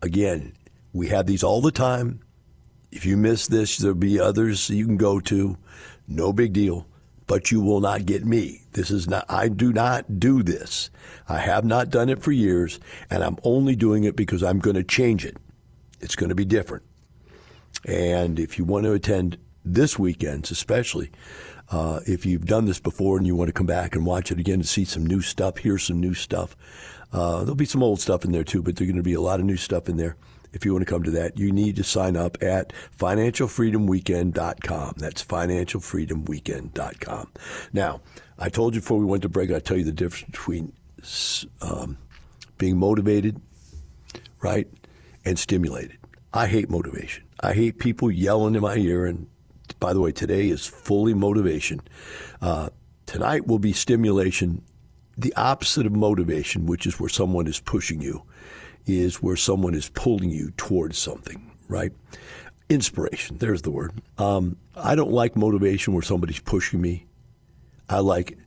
again, 0.00 0.52
we 0.92 1.08
have 1.08 1.26
these 1.26 1.42
all 1.42 1.60
the 1.60 1.72
time. 1.72 2.20
If 2.92 3.04
you 3.04 3.16
miss 3.16 3.48
this, 3.48 3.78
there'll 3.78 3.96
be 3.96 4.20
others 4.20 4.70
you 4.70 4.86
can 4.86 4.98
go 4.98 5.18
to. 5.20 5.56
No 6.06 6.32
big 6.32 6.52
deal. 6.52 6.86
But 7.26 7.50
you 7.50 7.60
will 7.60 7.80
not 7.80 8.04
get 8.04 8.24
me. 8.24 8.62
This 8.72 8.90
is 8.90 9.08
not, 9.08 9.24
I 9.28 9.48
do 9.48 9.72
not 9.72 10.18
do 10.18 10.42
this. 10.42 10.90
I 11.28 11.38
have 11.38 11.64
not 11.64 11.88
done 11.88 12.08
it 12.08 12.22
for 12.22 12.32
years, 12.32 12.80
and 13.08 13.22
I'm 13.22 13.38
only 13.44 13.76
doing 13.76 14.04
it 14.04 14.16
because 14.16 14.42
I'm 14.42 14.58
going 14.58 14.76
to 14.76 14.82
change 14.82 15.24
it. 15.24 15.36
It's 16.00 16.16
going 16.16 16.28
to 16.30 16.34
be 16.34 16.44
different. 16.44 16.84
And 17.84 18.38
if 18.38 18.58
you 18.58 18.64
want 18.64 18.84
to 18.84 18.92
attend 18.92 19.38
this 19.64 19.98
weekend, 19.98 20.50
especially, 20.50 21.10
uh, 21.70 22.00
if 22.06 22.26
you've 22.26 22.44
done 22.44 22.66
this 22.66 22.80
before 22.80 23.16
and 23.16 23.26
you 23.26 23.36
want 23.36 23.48
to 23.48 23.52
come 23.52 23.66
back 23.66 23.94
and 23.94 24.04
watch 24.04 24.30
it 24.30 24.38
again 24.38 24.60
to 24.60 24.66
see 24.66 24.84
some 24.84 25.06
new 25.06 25.20
stuff, 25.20 25.58
hear 25.58 25.78
some 25.78 26.00
new 26.00 26.14
stuff, 26.14 26.56
uh, 27.12 27.40
there'll 27.40 27.54
be 27.54 27.64
some 27.64 27.82
old 27.82 28.00
stuff 28.00 28.24
in 28.24 28.32
there 28.32 28.44
too, 28.44 28.62
but 28.62 28.76
there's 28.76 28.88
going 28.88 28.96
to 28.96 29.02
be 29.02 29.14
a 29.14 29.20
lot 29.20 29.40
of 29.40 29.46
new 29.46 29.56
stuff 29.56 29.88
in 29.88 29.96
there 29.96 30.16
if 30.52 30.64
you 30.64 30.72
want 30.72 30.86
to 30.86 30.90
come 30.90 31.02
to 31.04 31.10
that, 31.12 31.38
you 31.38 31.52
need 31.52 31.76
to 31.76 31.84
sign 31.84 32.16
up 32.16 32.42
at 32.42 32.72
financialfreedomweekend.com. 32.98 34.94
That's 34.98 35.24
financialfreedomweekend.com. 35.24 37.28
Now, 37.72 38.00
I 38.38 38.48
told 38.48 38.74
you 38.74 38.80
before 38.80 38.98
we 38.98 39.04
went 39.04 39.22
to 39.22 39.28
break, 39.28 39.50
I 39.50 39.60
tell 39.60 39.76
you 39.76 39.84
the 39.84 39.92
difference 39.92 40.30
between 40.30 40.72
um, 41.60 41.98
being 42.58 42.76
motivated, 42.76 43.40
right, 44.40 44.68
and 45.24 45.38
stimulated. 45.38 45.98
I 46.32 46.46
hate 46.46 46.70
motivation. 46.70 47.24
I 47.40 47.54
hate 47.54 47.78
people 47.78 48.10
yelling 48.10 48.54
in 48.54 48.62
my 48.62 48.76
ear. 48.76 49.06
And 49.06 49.26
by 49.80 49.92
the 49.92 50.00
way, 50.00 50.12
today 50.12 50.48
is 50.48 50.66
fully 50.66 51.14
motivation. 51.14 51.80
Uh, 52.40 52.70
tonight 53.06 53.46
will 53.46 53.58
be 53.58 53.72
stimulation, 53.72 54.62
the 55.16 55.34
opposite 55.34 55.86
of 55.86 55.92
motivation, 55.92 56.66
which 56.66 56.86
is 56.86 57.00
where 57.00 57.08
someone 57.08 57.46
is 57.46 57.60
pushing 57.60 58.00
you 58.00 58.22
is 58.86 59.22
where 59.22 59.36
someone 59.36 59.74
is 59.74 59.88
pulling 59.90 60.30
you 60.30 60.50
towards 60.56 60.98
something, 60.98 61.52
right? 61.68 61.92
Inspiration, 62.68 63.38
there's 63.38 63.62
the 63.62 63.70
word. 63.70 63.92
Um, 64.18 64.56
I 64.76 64.94
don't 64.94 65.12
like 65.12 65.36
motivation 65.36 65.92
where 65.92 66.02
somebody's 66.02 66.40
pushing 66.40 66.80
me. 66.80 67.06
I 67.88 67.98
like 67.98 68.38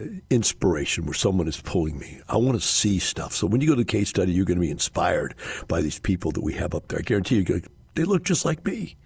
uh, 0.00 0.04
inspiration 0.30 1.04
where 1.04 1.14
someone 1.14 1.48
is 1.48 1.60
pulling 1.60 1.98
me. 1.98 2.20
I 2.28 2.36
want 2.36 2.60
to 2.60 2.66
see 2.66 2.98
stuff. 2.98 3.34
So 3.34 3.46
when 3.46 3.60
you 3.60 3.68
go 3.68 3.74
to 3.74 3.82
the 3.82 3.84
case 3.84 4.08
study, 4.08 4.32
you're 4.32 4.46
going 4.46 4.58
to 4.58 4.66
be 4.66 4.70
inspired 4.70 5.34
by 5.68 5.82
these 5.82 5.98
people 5.98 6.32
that 6.32 6.42
we 6.42 6.54
have 6.54 6.74
up 6.74 6.88
there. 6.88 7.00
I 7.00 7.02
guarantee 7.02 7.36
you, 7.36 7.62
they 7.94 8.04
look 8.04 8.24
just 8.24 8.44
like 8.44 8.64
me. 8.64 8.96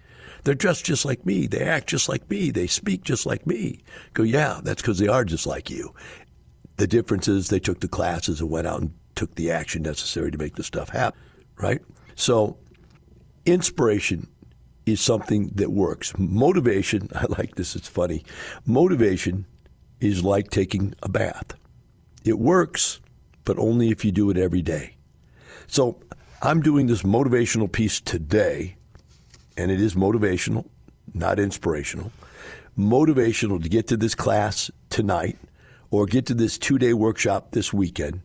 They're 0.43 0.55
dressed 0.55 0.85
just 0.85 1.05
like 1.05 1.25
me. 1.25 1.47
They 1.47 1.61
act 1.61 1.87
just 1.87 2.07
like 2.07 2.29
me. 2.29 2.49
They 2.51 2.67
speak 2.67 3.03
just 3.03 3.25
like 3.25 3.45
me. 3.45 3.81
Go, 4.13 4.23
yeah, 4.23 4.61
that's 4.63 4.81
because 4.81 4.99
they 4.99 5.07
are 5.07 5.25
just 5.25 5.45
like 5.45 5.69
you. 5.69 5.93
The 6.77 6.87
difference 6.87 7.27
is 7.27 7.49
they 7.49 7.59
took 7.59 7.81
the 7.81 7.89
classes 7.89 8.39
and 8.39 8.49
went 8.49 8.67
out 8.67 8.81
and 8.81 8.93
took 9.19 9.35
the 9.35 9.51
action 9.51 9.81
necessary 9.81 10.31
to 10.31 10.37
make 10.37 10.55
the 10.55 10.63
stuff 10.63 10.87
happen, 10.87 11.19
right? 11.57 11.81
So, 12.15 12.57
inspiration 13.45 14.29
is 14.85 15.01
something 15.01 15.49
that 15.55 15.73
works. 15.73 16.17
Motivation, 16.17 17.09
I 17.15 17.25
like 17.27 17.55
this, 17.55 17.75
it's 17.75 17.89
funny. 17.89 18.23
Motivation 18.65 19.45
is 19.99 20.23
like 20.23 20.49
taking 20.51 20.95
a 21.03 21.09
bath. 21.09 21.53
It 22.23 22.39
works, 22.39 23.01
but 23.43 23.59
only 23.59 23.89
if 23.89 24.05
you 24.05 24.13
do 24.13 24.29
it 24.29 24.37
every 24.37 24.61
day. 24.61 24.95
So, 25.67 25.99
I'm 26.41 26.61
doing 26.61 26.87
this 26.87 27.03
motivational 27.03 27.69
piece 27.69 27.99
today, 27.99 28.77
and 29.57 29.69
it 29.69 29.81
is 29.81 29.95
motivational, 29.95 30.65
not 31.13 31.39
inspirational. 31.39 32.13
Motivational 32.77 33.61
to 33.61 33.67
get 33.67 33.87
to 33.87 33.97
this 33.97 34.15
class 34.15 34.71
tonight 34.89 35.37
or 35.91 36.05
get 36.05 36.25
to 36.27 36.33
this 36.33 36.57
two 36.57 36.77
day 36.77 36.93
workshop 36.93 37.51
this 37.51 37.73
weekend 37.73 38.21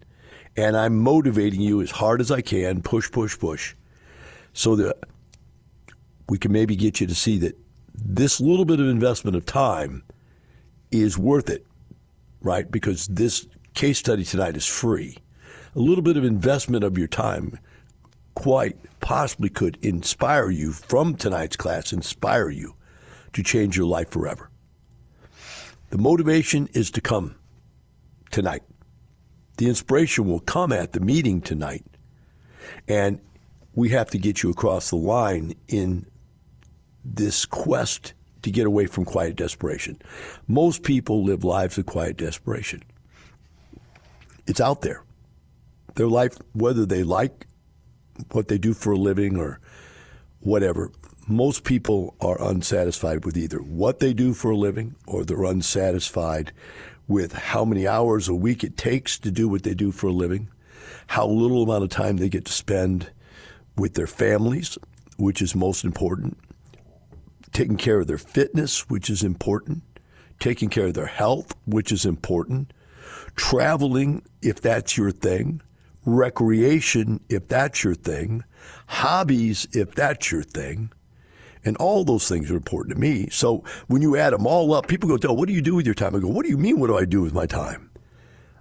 and 0.57 0.77
I'm 0.77 0.99
motivating 0.99 1.61
you 1.61 1.81
as 1.81 1.91
hard 1.91 2.21
as 2.21 2.31
I 2.31 2.41
can, 2.41 2.83
push, 2.83 3.11
push, 3.11 3.39
push, 3.39 3.75
so 4.53 4.77
that 4.77 4.97
we 6.29 6.39
can 6.39 6.53
maybe 6.53 6.77
get 6.77 7.01
you 7.01 7.07
to 7.07 7.15
see 7.15 7.39
that 7.39 7.59
this 7.95 8.41
little 8.41 8.65
bit 8.65 8.81
of 8.81 8.89
investment 8.89 9.37
of 9.37 9.45
time 9.47 10.05
is 10.91 11.19
worth 11.19 11.51
it, 11.51 11.67
right? 12.41 12.71
Because 12.71 13.07
this 13.09 13.47
case 13.75 13.99
study 13.99 14.25
tonight 14.25 14.57
is 14.57 14.67
free. 14.67 15.19
A 15.75 15.81
little 15.81 16.03
bit 16.03 16.17
of 16.17 16.25
investment 16.25 16.85
of 16.85 16.97
your 16.97 17.09
time 17.09 17.59
quite 18.35 18.77
possibly 19.01 19.49
could 19.49 19.79
inspire 19.83 20.51
you 20.51 20.73
from 20.73 21.15
tonight's 21.15 21.57
class, 21.57 21.93
inspire 21.93 22.49
you 22.49 22.75
to 23.33 23.43
change 23.43 23.77
your 23.77 23.87
life 23.87 24.11
forever. 24.11 24.51
The 25.91 25.99
motivation 25.99 26.69
is 26.73 26.91
to 26.93 27.01
come 27.01 27.37
tonight. 28.31 28.63
The 29.57 29.69
inspiration 29.69 30.27
will 30.27 30.41
come 30.41 30.73
at 30.73 30.93
the 30.93 31.01
meeting 31.01 31.41
tonight. 31.41 31.85
And 32.89 33.21
we 33.75 33.91
have 33.91 34.11
to 34.11 34.19
get 34.19 34.43
you 34.43 34.51
across 34.51 34.91
the 34.91 34.97
line 34.97 35.55
in 35.69 36.07
this 37.05 37.45
quest 37.45 38.15
to 38.43 38.51
get 38.51 38.67
away 38.67 38.87
from 38.87 39.05
quiet 39.05 39.37
desperation. 39.37 40.01
Most 40.47 40.83
people 40.83 41.25
live 41.25 41.45
lives 41.45 41.79
of 41.79 41.87
quiet 41.87 42.17
desperation. 42.17 42.83
It's 44.47 44.61
out 44.61 44.83
there. 44.83 45.03
Their 45.95 46.09
life, 46.09 46.37
whether 46.53 46.85
they 46.85 47.03
like 47.03 47.47
what 48.33 48.49
they 48.49 48.59
do 48.59 48.75
for 48.75 48.93
a 48.93 48.97
living 48.97 49.37
or 49.37 49.61
whatever, 50.41 50.91
most 51.27 51.65
people 51.65 52.15
are 52.21 52.41
unsatisfied 52.43 53.25
with 53.25 53.37
either 53.37 53.59
what 53.59 53.99
they 53.99 54.13
do 54.13 54.35
for 54.35 54.51
a 54.51 54.57
living 54.57 54.95
or 55.07 55.25
they're 55.25 55.45
unsatisfied 55.45 56.53
with 57.07 57.33
how 57.33 57.65
many 57.65 57.87
hours 57.87 58.29
a 58.29 58.35
week 58.35 58.65
it 58.65 58.77
takes 58.77 59.19
to 59.19 59.31
do 59.31 59.49
what 59.49 59.63
they 59.63 59.75
do 59.75 59.93
for 59.93 60.07
a 60.09 60.13
living, 60.13 60.49
how 61.09 61.27
little 61.27 61.63
amount 61.63 61.85
of 61.85 61.91
time 61.91 62.17
they 62.17 62.29
get 62.29 62.45
to 62.47 62.53
spend 62.53 63.11
with 63.77 63.95
their 63.95 64.07
families, 64.07 64.79
which 65.17 65.43
is 65.43 65.55
most 65.55 65.85
important, 65.85 66.39
taking 67.53 67.77
care 67.77 68.01
of 68.01 68.07
their 68.07 68.19
fitness, 68.19 68.89
which 68.89 69.11
is 69.11 69.23
important, 69.23 69.83
taking 70.41 70.69
care 70.69 70.87
of 70.87 70.95
their 70.95 71.07
health, 71.07 71.55
which 71.67 71.93
is 71.93 72.05
important, 72.05 72.73
traveling, 73.37 74.23
if 74.43 74.61
that's 74.61 74.97
your 74.97 75.11
thing, 75.11 75.61
recreation, 76.07 77.21
if 77.29 77.49
that's 77.49 77.85
your 77.85 77.95
thing, 77.95 78.45
hobbies, 78.87 79.67
if 79.73 79.95
that's 79.95 80.31
your 80.31 80.43
thing. 80.43 80.91
And 81.65 81.77
all 81.79 82.05
those 82.05 82.29
things 82.29 82.51
are 82.51 82.57
important 82.57 82.95
to 82.95 83.01
me. 83.01 83.29
So 83.31 83.65
when 83.87 84.03
you 84.03 84.17
add 84.17 84.33
them 84.33 84.47
all 84.47 84.75
up, 84.75 84.87
people 84.87 85.09
go, 85.09 85.17
Del, 85.17 85.37
what 85.37 85.49
do 85.49 85.55
you 85.55 85.62
do 85.62 85.75
with 85.75 85.87
your 85.87 85.95
time? 85.95 86.15
I 86.15 86.19
go, 86.19 86.29
what 86.29 86.45
do 86.45 86.51
you 86.51 86.59
mean, 86.59 86.79
what 86.79 86.89
do 86.89 86.97
I 86.97 87.05
do 87.05 87.23
with 87.23 87.33
my 87.33 87.47
time? 87.47 87.91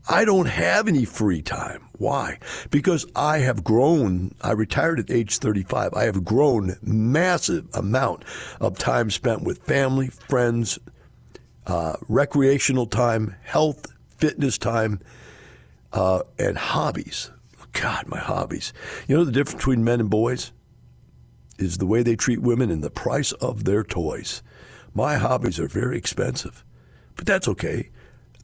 I 0.08 0.26
don't 0.26 0.48
have 0.48 0.88
any 0.88 1.06
free 1.06 1.42
time. 1.42 1.88
Why? 1.94 2.40
Because 2.70 3.06
I 3.16 3.40
have 3.40 3.64
grown. 3.64 4.36
I 4.42 4.52
retired 4.52 5.00
at 5.00 5.10
age 5.10 5.38
35. 5.38 5.94
I 5.94 6.04
have 6.04 6.26
grown 6.26 6.76
massive 6.82 7.68
amount 7.74 8.26
of 8.60 8.78
time 8.78 9.10
spent 9.10 9.44
with 9.44 9.64
family, 9.64 10.08
friends, 10.08 10.78
uh, 11.66 11.96
recreational 12.10 12.86
time, 12.86 13.36
health, 13.44 13.88
fitness 14.18 14.58
time, 14.58 15.00
uh, 15.94 16.24
and 16.38 16.58
hobbies. 16.58 17.32
God, 17.72 18.08
my 18.08 18.20
hobbies. 18.20 18.74
You 19.08 19.18
know 19.18 19.24
the 19.24 19.32
difference 19.32 19.56
between 19.56 19.84
men 19.84 20.00
and 20.00 20.10
boys 20.10 20.52
is 21.60 21.78
the 21.78 21.86
way 21.86 22.04
they 22.04 22.16
treat 22.16 22.42
women 22.42 22.70
and 22.70 22.84
the 22.84 22.90
price 22.90 23.32
of 23.34 23.64
their 23.64 23.84
toys. 23.84 24.42
My 24.94 25.16
hobbies 25.16 25.60
are 25.60 25.68
very 25.68 25.98
expensive, 25.98 26.64
but 27.16 27.26
that's 27.26 27.48
okay. 27.48 27.90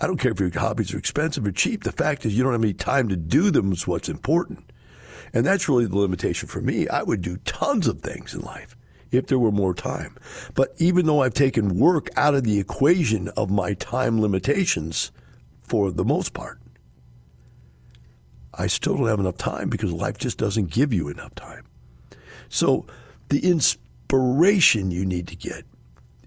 I 0.01 0.07
don't 0.07 0.17
care 0.17 0.31
if 0.31 0.39
your 0.39 0.51
hobbies 0.51 0.93
are 0.93 0.97
expensive 0.97 1.45
or 1.45 1.51
cheap. 1.51 1.83
The 1.83 1.91
fact 1.91 2.25
is, 2.25 2.37
you 2.37 2.43
don't 2.43 2.53
have 2.53 2.63
any 2.63 2.73
time 2.73 3.09
to 3.09 3.17
do 3.17 3.51
them 3.51 3.71
is 3.71 3.85
what's 3.85 4.09
important. 4.09 4.71
And 5.33 5.45
that's 5.45 5.67
really 5.67 5.85
the 5.85 5.97
limitation 5.97 6.47
for 6.47 6.61
me. 6.61 6.87
I 6.87 7.03
would 7.03 7.21
do 7.21 7.37
tons 7.37 7.87
of 7.87 8.01
things 8.01 8.33
in 8.33 8.41
life 8.41 8.75
if 9.11 9.27
there 9.27 9.39
were 9.39 9.51
more 9.51 9.73
time. 9.73 10.15
But 10.55 10.73
even 10.77 11.05
though 11.05 11.21
I've 11.21 11.33
taken 11.33 11.77
work 11.77 12.09
out 12.15 12.35
of 12.35 12.43
the 12.43 12.59
equation 12.59 13.27
of 13.29 13.49
my 13.49 13.73
time 13.73 14.21
limitations 14.21 15.11
for 15.61 15.91
the 15.91 16.05
most 16.05 16.33
part, 16.33 16.59
I 18.53 18.67
still 18.67 18.97
don't 18.97 19.07
have 19.07 19.19
enough 19.19 19.37
time 19.37 19.69
because 19.69 19.91
life 19.91 20.17
just 20.17 20.37
doesn't 20.37 20.71
give 20.71 20.93
you 20.93 21.09
enough 21.09 21.35
time. 21.35 21.65
So 22.49 22.85
the 23.29 23.39
inspiration 23.39 24.91
you 24.91 25.05
need 25.05 25.27
to 25.29 25.35
get 25.35 25.63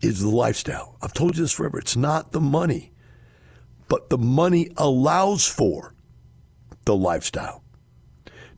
is 0.01 0.21
the 0.21 0.29
lifestyle. 0.29 0.97
I've 1.03 1.13
told 1.13 1.37
you 1.37 1.45
this 1.45 1.53
forever. 1.53 1.79
It's 1.79 1.97
not 1.97 2.33
the 2.33 2.41
money 2.41 2.93
but 3.93 4.09
the 4.09 4.17
money 4.17 4.71
allows 4.79 5.47
for 5.47 5.93
the 6.87 6.97
lifestyle. 6.97 7.63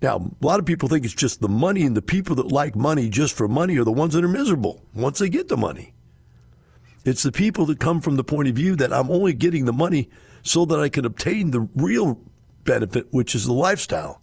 Now, 0.01 0.31
a 0.41 0.47
lot 0.47 0.61
of 0.61 0.65
people 0.65 0.89
think 0.89 1.05
it's 1.05 1.13
just 1.13 1.41
the 1.41 1.49
money, 1.49 1.83
and 1.83 1.97
the 1.97 2.03
people 2.03 2.37
that 2.37 2.53
like 2.53 2.77
money 2.77 3.09
just 3.09 3.37
for 3.37 3.49
money 3.49 3.77
are 3.77 3.83
the 3.83 3.91
ones 3.91 4.15
that 4.15 4.23
are 4.23 4.29
miserable 4.29 4.85
once 4.95 5.19
they 5.19 5.29
get 5.29 5.49
the 5.49 5.57
money. 5.57 5.93
It's 7.05 7.25
the 7.25 7.33
people 7.33 7.67
that 7.67 7.81
come 7.81 8.01
from 8.01 8.15
the 8.15 8.23
point 8.23 8.47
of 8.47 8.55
view 8.55 8.77
that 8.77 8.93
I'm 8.93 9.11
only 9.11 9.33
getting 9.33 9.65
the 9.65 9.73
money 9.73 10.09
so 10.45 10.65
that 10.67 10.79
I 10.79 10.89
can 10.89 11.05
obtain 11.05 11.51
the 11.51 11.69
real 11.75 12.21
benefit, 12.63 13.09
which 13.11 13.35
is 13.35 13.45
the 13.47 13.53
lifestyle. 13.53 14.23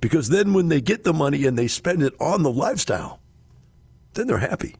Because 0.00 0.28
then 0.28 0.52
when 0.52 0.68
they 0.68 0.80
get 0.80 1.04
the 1.04 1.12
money 1.12 1.46
and 1.46 1.58
they 1.58 1.68
spend 1.68 2.02
it 2.02 2.14
on 2.20 2.42
the 2.42 2.50
lifestyle, 2.50 3.20
then 4.14 4.26
they're 4.26 4.38
happy. 4.38 4.76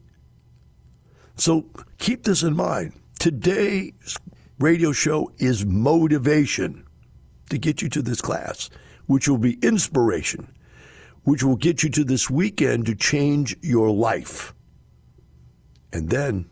So 1.36 1.66
keep 1.98 2.24
this 2.24 2.42
in 2.42 2.54
mind. 2.56 2.92
Today's 3.18 4.16
radio 4.58 4.92
show 4.92 5.32
is 5.38 5.64
motivation 5.64 6.86
to 7.50 7.58
get 7.58 7.82
you 7.82 7.88
to 7.90 8.02
this 8.02 8.20
class, 8.20 8.70
which 9.06 9.28
will 9.28 9.38
be 9.38 9.58
inspiration, 9.62 10.52
which 11.24 11.42
will 11.42 11.56
get 11.56 11.82
you 11.82 11.90
to 11.90 12.04
this 12.04 12.28
weekend 12.30 12.86
to 12.86 12.94
change 12.94 13.56
your 13.62 13.90
life. 13.90 14.54
And 15.92 16.10
then 16.10 16.48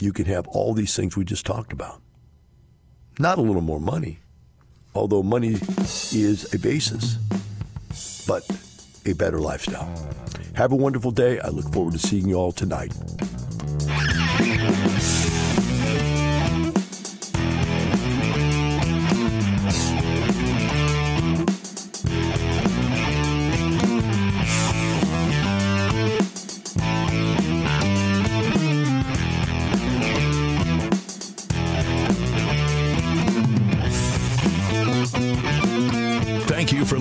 you 0.00 0.12
can 0.12 0.26
have 0.26 0.46
all 0.48 0.74
these 0.74 0.94
things 0.94 1.16
we 1.16 1.24
just 1.24 1.46
talked 1.46 1.72
about. 1.72 2.00
Not 3.18 3.38
a 3.38 3.42
little 3.42 3.62
more 3.62 3.80
money, 3.80 4.20
although 4.94 5.22
money 5.22 5.56
is 6.12 6.54
a 6.54 6.58
basis, 6.58 7.18
but 8.28 8.46
a 9.06 9.14
better 9.14 9.40
lifestyle. 9.40 9.88
Have 10.54 10.70
a 10.70 10.76
wonderful 10.76 11.10
day. 11.10 11.40
I 11.40 11.48
look 11.48 11.72
forward 11.72 11.94
to 11.94 11.98
seeing 11.98 12.28
you 12.28 12.34
all 12.34 12.52
tonight. 12.52 12.92